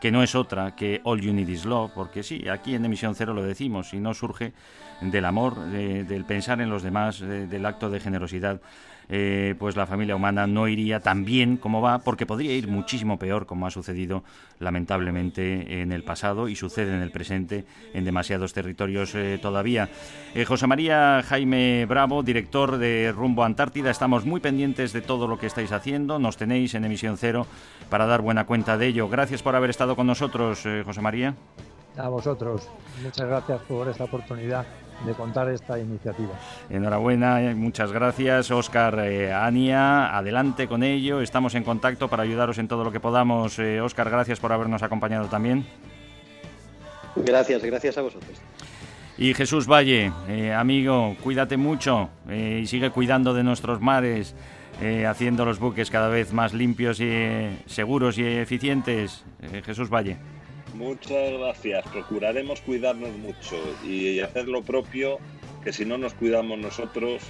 que 0.00 0.12
no 0.12 0.22
es 0.22 0.34
otra 0.36 0.76
que 0.76 1.00
All 1.02 1.20
You 1.20 1.32
Need 1.32 1.48
Is 1.48 1.64
Love, 1.64 1.90
porque 1.94 2.22
sí, 2.22 2.48
aquí 2.48 2.74
en 2.76 2.84
Emisión 2.84 3.14
Cero 3.16 3.34
lo 3.34 3.42
decimos, 3.42 3.92
y 3.92 3.98
no 3.98 4.14
surge 4.14 4.52
del 5.00 5.24
amor, 5.24 5.58
de- 5.66 6.04
del 6.04 6.24
pensar 6.24 6.60
en 6.60 6.70
los 6.70 6.82
demás, 6.84 7.18
de- 7.18 7.48
del 7.48 7.66
acto 7.66 7.90
de 7.90 7.98
generosidad. 7.98 8.60
Eh, 9.12 9.56
pues 9.58 9.76
la 9.76 9.86
familia 9.86 10.14
humana 10.14 10.46
no 10.46 10.68
iría 10.68 11.00
tan 11.00 11.24
bien 11.24 11.56
como 11.56 11.82
va, 11.82 11.98
porque 11.98 12.26
podría 12.26 12.54
ir 12.54 12.68
muchísimo 12.68 13.18
peor, 13.18 13.44
como 13.44 13.66
ha 13.66 13.70
sucedido 13.70 14.22
lamentablemente 14.60 15.82
en 15.82 15.90
el 15.90 16.04
pasado 16.04 16.48
y 16.48 16.54
sucede 16.54 16.94
en 16.94 17.02
el 17.02 17.10
presente 17.10 17.64
en 17.92 18.04
demasiados 18.04 18.52
territorios 18.52 19.14
eh, 19.16 19.40
todavía. 19.42 19.88
Eh, 20.34 20.44
José 20.44 20.68
María 20.68 21.22
Jaime 21.26 21.86
Bravo, 21.86 22.22
director 22.22 22.78
de 22.78 23.12
Rumbo 23.12 23.42
Antártida, 23.42 23.90
estamos 23.90 24.24
muy 24.24 24.38
pendientes 24.38 24.92
de 24.92 25.00
todo 25.00 25.26
lo 25.26 25.38
que 25.38 25.46
estáis 25.46 25.72
haciendo. 25.72 26.20
Nos 26.20 26.36
tenéis 26.36 26.74
en 26.74 26.84
emisión 26.84 27.16
cero 27.16 27.48
para 27.88 28.06
dar 28.06 28.22
buena 28.22 28.46
cuenta 28.46 28.78
de 28.78 28.86
ello. 28.86 29.08
Gracias 29.08 29.42
por 29.42 29.56
haber 29.56 29.70
estado 29.70 29.96
con 29.96 30.06
nosotros, 30.06 30.62
José 30.84 31.00
María. 31.00 31.34
A 31.96 32.08
vosotros. 32.08 32.68
Muchas 33.02 33.26
gracias 33.26 33.60
por 33.62 33.88
esta 33.88 34.04
oportunidad 34.04 34.64
de 35.04 35.14
contar 35.14 35.48
esta 35.48 35.78
iniciativa. 35.78 36.32
Enhorabuena, 36.68 37.42
eh, 37.42 37.54
muchas 37.54 37.92
gracias, 37.92 38.50
Oscar, 38.50 38.98
eh, 39.00 39.32
Ania, 39.32 40.16
adelante 40.16 40.68
con 40.68 40.82
ello, 40.82 41.20
estamos 41.20 41.54
en 41.54 41.64
contacto 41.64 42.08
para 42.08 42.22
ayudaros 42.22 42.58
en 42.58 42.68
todo 42.68 42.84
lo 42.84 42.92
que 42.92 43.00
podamos. 43.00 43.58
Oscar, 43.58 44.06
eh, 44.06 44.10
gracias 44.10 44.40
por 44.40 44.52
habernos 44.52 44.82
acompañado 44.82 45.26
también. 45.28 45.64
Gracias, 47.16 47.62
gracias 47.62 47.98
a 47.98 48.02
vosotros. 48.02 48.40
Y 49.18 49.34
Jesús 49.34 49.66
Valle, 49.66 50.12
amigo, 50.56 51.14
cuídate 51.22 51.58
mucho 51.58 52.08
y 52.30 52.66
sigue 52.66 52.90
cuidando 52.90 53.34
de 53.34 53.42
nuestros 53.42 53.78
mares, 53.82 54.34
haciendo 55.06 55.44
los 55.44 55.58
buques 55.58 55.90
cada 55.90 56.08
vez 56.08 56.32
más 56.32 56.54
limpios 56.54 57.00
y 57.00 57.50
seguros 57.66 58.16
y 58.16 58.24
eficientes. 58.24 59.22
Jesús 59.66 59.90
Valle. 59.90 60.16
Muchas 60.74 61.32
gracias. 61.32 61.86
Procuraremos 61.88 62.60
cuidarnos 62.60 63.16
mucho 63.16 63.56
y 63.84 64.20
hacer 64.20 64.48
lo 64.48 64.62
propio, 64.62 65.18
que 65.62 65.72
si 65.72 65.84
no 65.84 65.98
nos 65.98 66.14
cuidamos 66.14 66.58
nosotros, 66.58 67.22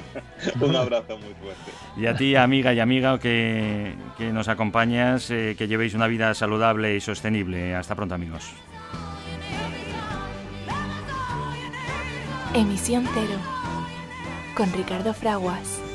un 0.60 0.76
abrazo 0.76 1.18
muy 1.18 1.34
fuerte. 1.34 1.70
Y 1.96 2.06
a 2.06 2.16
ti, 2.16 2.36
amiga 2.36 2.72
y 2.72 2.80
amiga 2.80 3.18
que, 3.18 3.94
nos 4.32 4.48
acompañas, 4.48 5.30
eh, 5.30 5.54
que 5.56 5.68
llevéis 5.68 5.94
una 5.94 6.06
vida 6.06 6.34
saludable 6.34 6.96
y 6.96 7.00
sostenible. 7.00 7.74
Hasta 7.74 7.94
pronto, 7.94 8.14
amigos. 8.14 8.50
Emisión 12.54 13.06
Cero, 13.12 13.38
con 14.56 14.72
Ricardo 14.72 15.12
Fraguas. 15.12 15.87